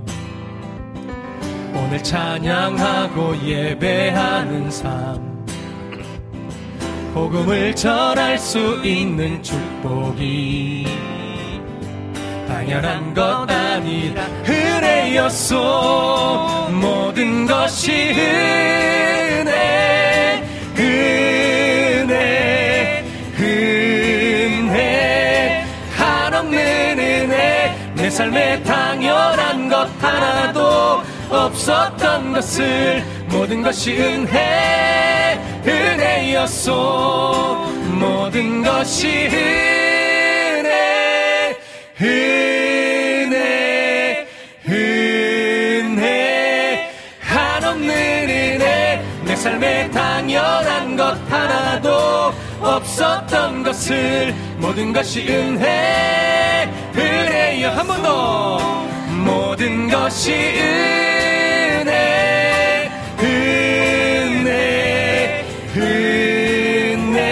오늘 1.75 2.03
찬양하고 2.03 3.37
예배하는 3.45 4.71
삶 4.71 5.34
복음을 7.15 7.74
전할 7.77 8.36
수 8.36 8.81
있는 8.85 9.41
축복이 9.41 10.85
당연한 12.49 13.15
것 13.15 13.49
아니라 13.49 14.27
은혜였소. 14.45 15.55
모든 16.73 17.47
것이 17.47 17.93
은혜 19.32 19.53
은혜 20.77 22.05
은혜. 23.39 24.85
한없는 25.97 26.99
은혜 26.99 27.77
내 27.95 28.11
삶에 28.11 28.61
당연한 28.65 29.69
것 29.69 29.89
하나도 30.03 31.01
없었던 31.31 32.32
것을 32.32 33.05
모든 33.31 33.62
것이 33.62 33.97
은혜 34.01 35.24
은혜였소. 35.66 36.73
모든 37.99 38.62
것이 38.62 39.28
은혜 39.32 40.69
은혜 42.01 44.27
은혜. 44.69 46.91
한없는 47.20 47.89
은혜 47.91 49.03
내 49.24 49.36
삶에 49.36 49.91
당연한 49.91 50.97
것 50.97 51.16
하나도 51.31 52.35
없었던 52.61 53.62
것을 53.62 54.35
모든 54.59 54.93
것이 54.93 55.27
은혜 55.28 56.69
은혜여. 56.97 57.70
한 57.70 57.86
번 57.86 58.03
더. 58.03 58.59
모든 59.24 59.89
것이 59.89 60.32
은혜 60.32 61.03
은혜 65.77 67.31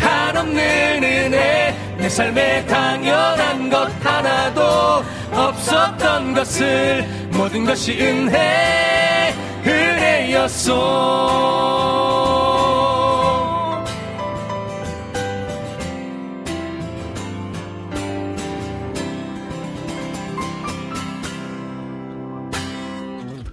한없는 0.00 1.02
은혜 1.02 1.76
내 1.96 2.08
삶에 2.08 2.66
당연한 2.66 3.70
것 3.70 3.90
하나도 4.04 5.04
없었던 5.32 6.34
것을 6.34 7.06
모든 7.32 7.64
것이 7.64 7.98
은혜 8.00 9.34
은혜였소 9.64 10.72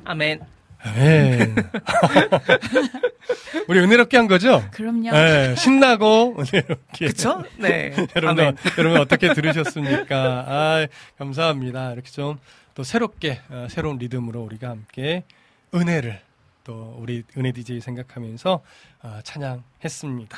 아멘. 0.05 0.48
아멘. 0.89 1.55
우리 3.67 3.79
은혜롭게 3.79 4.17
한 4.17 4.27
거죠? 4.27 4.63
그럼요. 4.71 5.11
네, 5.11 5.55
신나고 5.55 6.37
은혜롭게. 6.39 7.07
그쵸? 7.07 7.43
네. 7.57 7.93
여러분. 8.15 8.55
여러분 8.77 8.99
어떻게 9.01 9.33
들으셨습니까? 9.33 10.45
아, 10.47 10.87
감사합니다. 11.17 11.93
이렇게 11.93 12.09
좀 12.09 12.37
또 12.79 12.83
새롭게, 12.83 13.41
어, 13.49 13.67
새로운 13.69 13.97
리듬으로 13.97 14.41
우리가 14.41 14.69
함께 14.69 15.25
은혜를 15.75 16.21
또 16.63 16.95
우리 16.97 17.23
은혜 17.35 17.51
DJ 17.51 17.81
생각하면서 17.81 18.61
어, 19.03 19.19
찬양했습니다. 19.21 20.37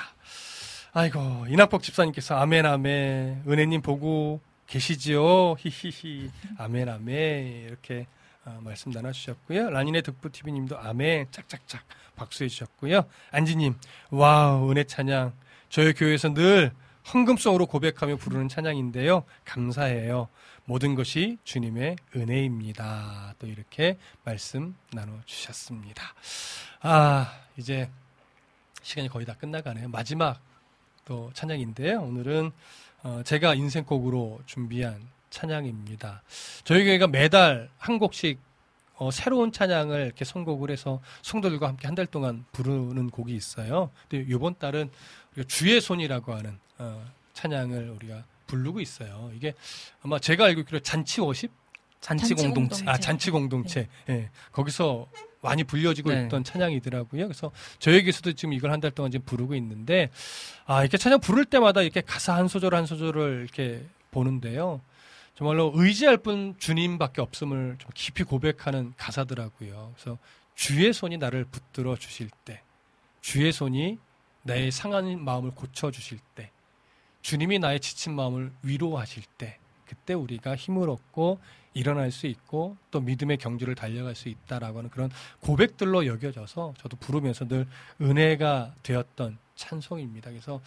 아이고, 0.94 1.46
이낙복 1.50 1.84
집사님께서 1.84 2.36
아멘, 2.40 2.66
아멘. 2.66 3.44
은혜님 3.48 3.84
보고 3.84 4.42
계시지요? 4.66 5.54
히히히. 5.60 6.32
아멘, 6.58 6.90
아멘. 6.90 7.66
이렇게 7.68 8.08
어, 8.46 8.60
말씀 8.64 8.92
나눠주셨고요. 8.92 9.70
라니네 9.70 10.02
득부TV님도 10.02 10.80
아멘. 10.80 11.28
짝짝짝 11.32 11.82
박수해 12.16 12.50
주셨고요. 12.50 13.06
안지님, 13.32 13.76
wow, 14.10 14.72
은혜 14.72 14.84
찬양. 14.84 15.34
저희 15.70 15.94
교회에서 15.94 16.34
늘 16.34 16.72
헌금송으로 17.14 17.66
고백하며 17.68 18.18
부르는 18.18 18.50
찬양인데요. 18.50 19.24
감사해요. 19.46 20.28
모든 20.66 20.96
것이 20.96 21.38
주님의 21.44 21.98
은혜입니다. 22.16 23.36
또 23.40 23.48
이렇게 23.48 23.98
말씀 24.24 24.76
나눠주셨습니다. 24.92 26.04
아, 26.82 27.40
이제 27.58 27.90
시간이 28.82 29.10
거의 29.10 29.26
다 29.26 29.34
끝나가네요. 29.34 29.90
마지막 29.90 30.40
또 31.06 31.32
찬양인데요. 31.34 32.02
오늘은 32.02 32.52
어, 33.04 33.22
제가 33.24 33.56
인생곡으로 33.56 34.42
준비한 34.46 35.02
찬양입니다. 35.32 36.22
저희 36.64 36.84
교회가 36.84 37.08
매달 37.08 37.70
한 37.80 37.98
곡씩 37.98 38.40
어, 38.98 39.10
새로운 39.10 39.52
찬양을 39.52 40.06
이렇게 40.06 40.24
선곡을 40.26 40.70
해서 40.70 41.02
성도들과 41.24 41.68
함께 41.68 41.88
한 41.88 41.96
달 41.96 42.06
동안 42.06 42.46
부르는 42.52 43.10
곡이 43.10 43.34
있어요. 43.34 43.90
근데 44.08 44.26
이번 44.32 44.56
달은 44.60 44.92
우리가 45.34 45.48
주의 45.48 45.82
손이라고 45.82 46.36
하는 46.36 46.60
어, 46.78 47.04
찬양을 47.34 47.90
우리가 47.90 48.24
부르고 48.46 48.80
있어요. 48.80 49.32
이게 49.36 49.54
아마 50.04 50.20
제가 50.20 50.46
알고 50.46 50.62
있기로 50.62 50.80
잔치 50.82 51.22
워십 51.22 51.50
잔치 52.00 52.34
공동체. 52.36 52.84
아 52.88 52.98
잔치 52.98 53.32
공동체. 53.32 53.88
예. 54.10 54.30
거기서 54.52 55.08
많이 55.42 55.64
불려지고 55.64 56.12
네. 56.12 56.24
있던 56.26 56.44
찬양이더라고요. 56.44 57.24
그래서 57.28 57.52
저에게서도 57.80 58.34
지금 58.34 58.54
이걸 58.54 58.72
한 58.72 58.80
달 58.82 58.92
동안 58.92 59.10
지금 59.12 59.26
부르고 59.26 59.56
있는데 59.56 60.10
아 60.66 60.82
이렇게 60.82 60.98
찬양 60.98 61.20
부를 61.22 61.46
때마다 61.46 61.82
이렇게 61.82 62.02
가사 62.02 62.36
한 62.36 62.48
소절 62.48 62.76
한 62.76 62.86
소절을 62.86 63.42
이렇게 63.44 63.84
보는데요. 64.12 64.82
정말로 65.42 65.72
의지할 65.74 66.18
분 66.18 66.54
주님밖에 66.60 67.20
없음을 67.20 67.78
좀 67.80 67.90
깊이 67.96 68.22
고백하는 68.24 68.94
가사더라고요. 68.96 69.92
그래서 69.96 70.20
주의 70.54 70.94
손이 70.94 71.18
나를 71.18 71.46
붙들어 71.46 71.96
주실 71.96 72.30
때, 72.46 72.62
주의 73.22 73.52
손이 73.52 73.98
나의 74.44 74.70
상한 74.70 75.20
마음을 75.20 75.50
고쳐 75.50 75.90
주실 75.90 76.20
때, 76.36 76.52
주님이 77.24 77.58
나의 77.58 77.80
지친 77.80 78.14
마음을 78.14 78.52
위로하실 78.62 79.24
때, 79.40 79.58
그때 79.88 80.14
우리가 80.14 80.56
힘을 80.56 80.92
얻고 80.92 81.40
일어날 81.74 82.12
수 82.12 82.28
있고 82.28 82.78
또 82.92 83.00
믿음의 83.00 83.38
경주를 83.38 83.76
달려갈 83.76 84.16
수 84.16 84.30
있다라고 84.30 84.80
하는 84.80 84.90
그런 84.90 85.10
고백들로 85.40 86.06
여겨져서 86.06 86.74
저도 86.78 86.98
부르면서 86.98 87.48
늘 87.48 87.68
은혜가 88.02 88.74
되었던 88.84 89.38
찬송입니다. 89.56 90.32
그래서 90.32 90.60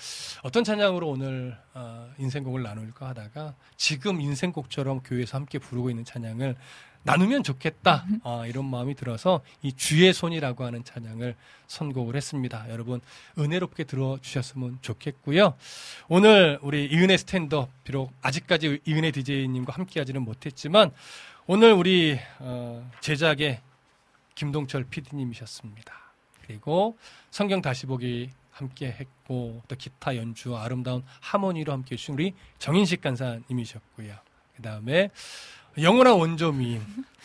어떤 0.43 0.63
찬양으로 0.63 1.09
오늘 1.09 1.57
어, 1.75 2.11
인생곡을 2.19 2.63
나눌까 2.63 3.09
하다가 3.09 3.55
지금 3.77 4.21
인생곡처럼 4.21 5.01
교회에서 5.03 5.37
함께 5.37 5.59
부르고 5.59 5.91
있는 5.91 6.05
찬양을 6.05 6.57
나누면 7.05 7.43
좋겠다 7.43 8.07
아, 8.25 8.45
이런 8.47 8.65
마음이 8.65 8.95
들어서 8.95 9.43
이 9.63 9.73
주의 9.73 10.13
손이라고 10.13 10.65
하는 10.65 10.85
찬양을 10.85 11.37
선곡을 11.67 12.17
했습니다. 12.17 12.67
여러분 12.71 13.01
은혜롭게 13.39 13.85
들어주셨으면 13.85 14.79
좋겠고요. 14.81 15.55
오늘 16.09 16.59
우리 16.63 16.87
이은혜 16.87 17.17
스탠드업 17.17 17.69
비록 17.85 18.13
아직까지 18.23 18.81
이은혜 18.87 19.11
DJ님과 19.11 19.73
함께하지는 19.75 20.23
못했지만 20.23 20.91
오늘 21.47 21.73
우리 21.73 22.19
어, 22.39 22.91
제작의 23.01 23.61
김동철 24.35 24.85
PD님이셨습니다. 24.85 25.93
그리고 26.47 26.97
성경 27.31 27.61
다시 27.61 27.87
보기 27.87 28.31
함께 28.51 28.87
했고 28.87 29.63
또 29.69 29.77
기타 29.77 30.17
연주 30.17 30.57
아름다운 30.57 31.03
하모니로 31.21 31.73
함께 31.73 31.95
해주신 31.95 32.15
우리 32.15 32.35
정인식 32.59 33.03
간사님이셨고요. 33.03 34.15
그 34.57 34.63
다음에 34.63 35.11
영원한 35.79 36.15
원조미인 36.15 36.83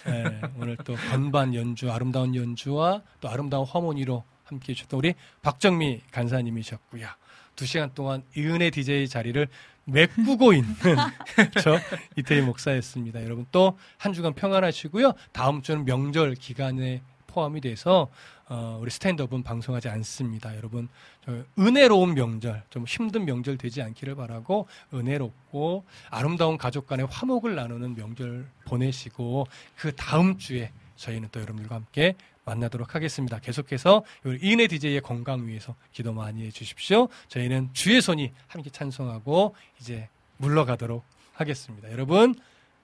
예, 0.08 0.42
오늘 0.58 0.78
또 0.78 0.96
건반 1.12 1.54
연주 1.54 1.92
아름다운 1.92 2.36
연주와 2.36 3.02
또 3.20 3.30
아름다운 3.30 3.66
하모니로 3.66 4.24
함께 4.46 4.72
해주셨던 4.72 4.98
우리 4.98 5.14
박정미 5.42 6.02
간사님이셨고요. 6.12 7.08
두 7.56 7.66
시간 7.66 7.92
동안 7.94 8.24
이은혜 8.36 8.70
DJ 8.72 9.08
자리를 9.08 9.48
메꾸고 9.84 10.54
있는 10.54 10.74
저 11.62 11.78
이태희 12.16 12.42
목사였습니다. 12.42 13.24
여러분 13.24 13.46
또 13.52 13.78
한 13.98 14.14
주간 14.14 14.34
평안하시고요. 14.34 15.14
다음 15.32 15.62
주는 15.62 15.84
명절 15.86 16.36
기간에 16.36 17.02
포함이 17.30 17.62
돼서 17.62 18.10
어, 18.48 18.80
우리 18.82 18.90
스탠드업은 18.90 19.44
방송하지 19.44 19.90
않습니다. 19.90 20.56
여러분 20.58 20.90
저 21.24 21.44
은혜로운 21.58 22.16
명절, 22.16 22.64
좀 22.70 22.86
힘든 22.86 23.26
명절 23.26 23.58
되지 23.58 23.82
않기를 23.84 24.16
바라고 24.16 24.68
은혜롭고 24.94 25.86
아름다운 26.10 26.58
가족 26.58 26.88
간의 26.88 27.06
화목을 27.10 27.56
나누는 27.56 27.96
명절 27.96 28.50
보내시고 28.66 29.48
그 29.76 29.96
다음 29.96 30.38
주에 30.38 30.72
저희는 30.96 31.30
또 31.32 31.40
여러분들과 31.40 31.76
함께 31.76 32.16
만나도록 32.44 32.96
하겠습니다. 32.96 33.40
계속해서 33.40 34.04
이은혜 34.42 34.68
DJ의 34.68 35.02
건강 35.02 35.48
위해서 35.48 35.76
기도 35.94 36.12
많이 36.12 36.46
해주십시오. 36.48 37.08
저희는 37.28 37.70
주의 37.74 38.02
손이 38.02 38.32
함께 38.48 38.72
찬송하고 38.72 39.56
이제 39.80 40.10
물러가도록 40.38 41.04
하겠습니다. 41.34 41.92
여러분 41.92 42.34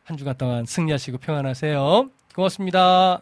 한 0.03 0.17
주간 0.17 0.38
동안 0.38 0.65
승리하시고 0.65 1.17
평안하세요. 1.17 2.09
고맙습니다. 2.35 3.22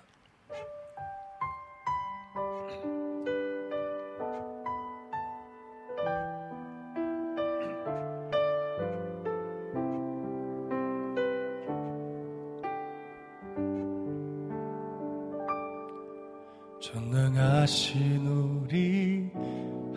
전능하신 16.84 18.27
우리 18.27 19.31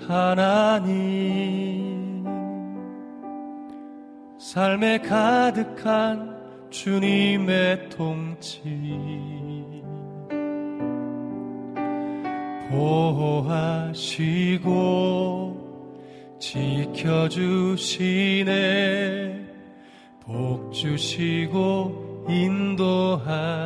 하나님. 0.06 0.94
삶에 4.38 4.98
가득한 4.98 6.36
주님의 6.70 7.88
통치. 7.88 8.62
보호하시고 12.70 13.96
지켜주시네. 16.38 17.66
복 20.20 20.72
주시고 20.72 22.26
인도하시네 22.28 23.56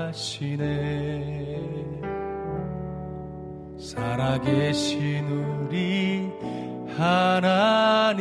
살아계신 3.90 5.26
우리 5.26 6.30
하나님. 6.96 8.20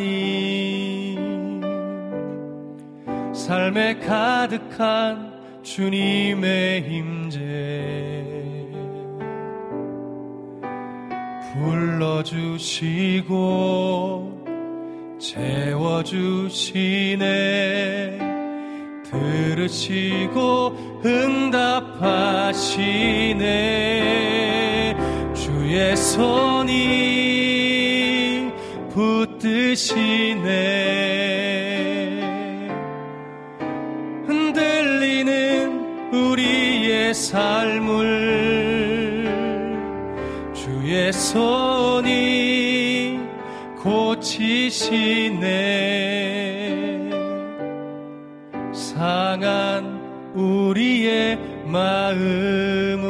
삶에 3.31 3.99
가득한 3.99 5.31
주님의 5.61 6.87
임재. 6.89 8.25
불러주시고 11.53 13.27
채워주시네. 15.19 16.49
들으시고 19.03 21.01
응답하시네 21.05 21.89
주의 25.69 25.95
손이 25.95 26.73
붙드시네. 28.91 30.41
흔들리는 34.25 36.11
우리의 36.11 37.13
삶을 37.13 37.93
주의 40.55 41.13
손이 41.13 42.09
고치시네. 43.83 45.49
상한 48.73 50.01
우리의 50.33 51.37
마음을 51.67 53.08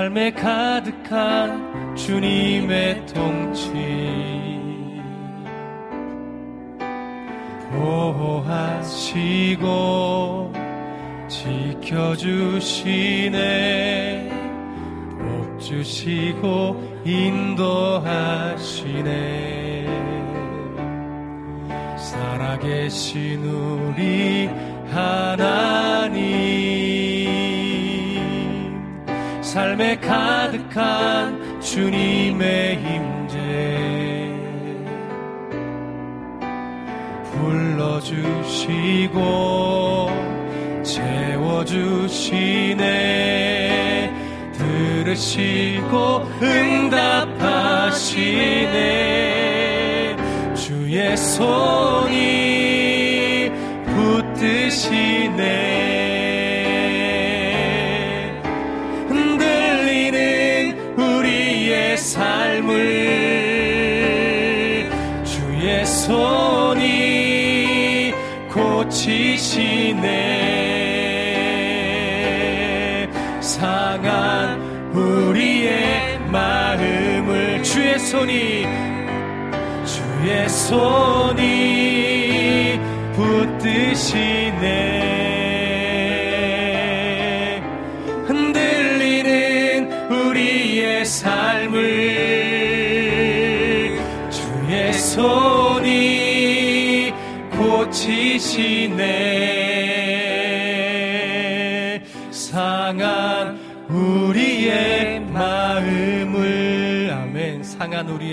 삶에 0.00 0.30
가득한 0.30 1.94
주님의 1.94 3.04
통치. 3.04 3.68
보호하시고 7.70 8.94
지켜주시네. 11.28 12.80
복 15.18 15.60
주시고 15.60 17.02
인도하시네. 17.04 18.56
살아계신 21.98 23.44
우리 23.44 24.48
하나님 24.90 26.89
삶에 29.50 29.96
가득한 29.96 31.60
주님의 31.60 32.74
임재. 32.74 33.36
불러주시고 37.32 39.18
채워주시네. 40.84 41.72
들으시고 44.52 46.28
응답하시네. 46.40 47.26
주의 50.54 51.16
손이 51.16 52.20
붙드시네 53.84 55.30
고치시네 69.90 70.20
상한 73.40 74.60
우리의 74.92 76.18
마음을 76.30 77.62
주의 77.62 77.98
손이 77.98 78.66
주의 79.84 80.48
손이 80.48 81.40
붙드시네. 83.14 84.60
흔들리는 88.26 89.90
우리의 90.10 91.04
삶을 91.04 91.80
주의 94.30 94.92
손이 94.92 95.90
고치시네 97.58 99.39
상한 107.80 108.10
우리의 108.10 108.28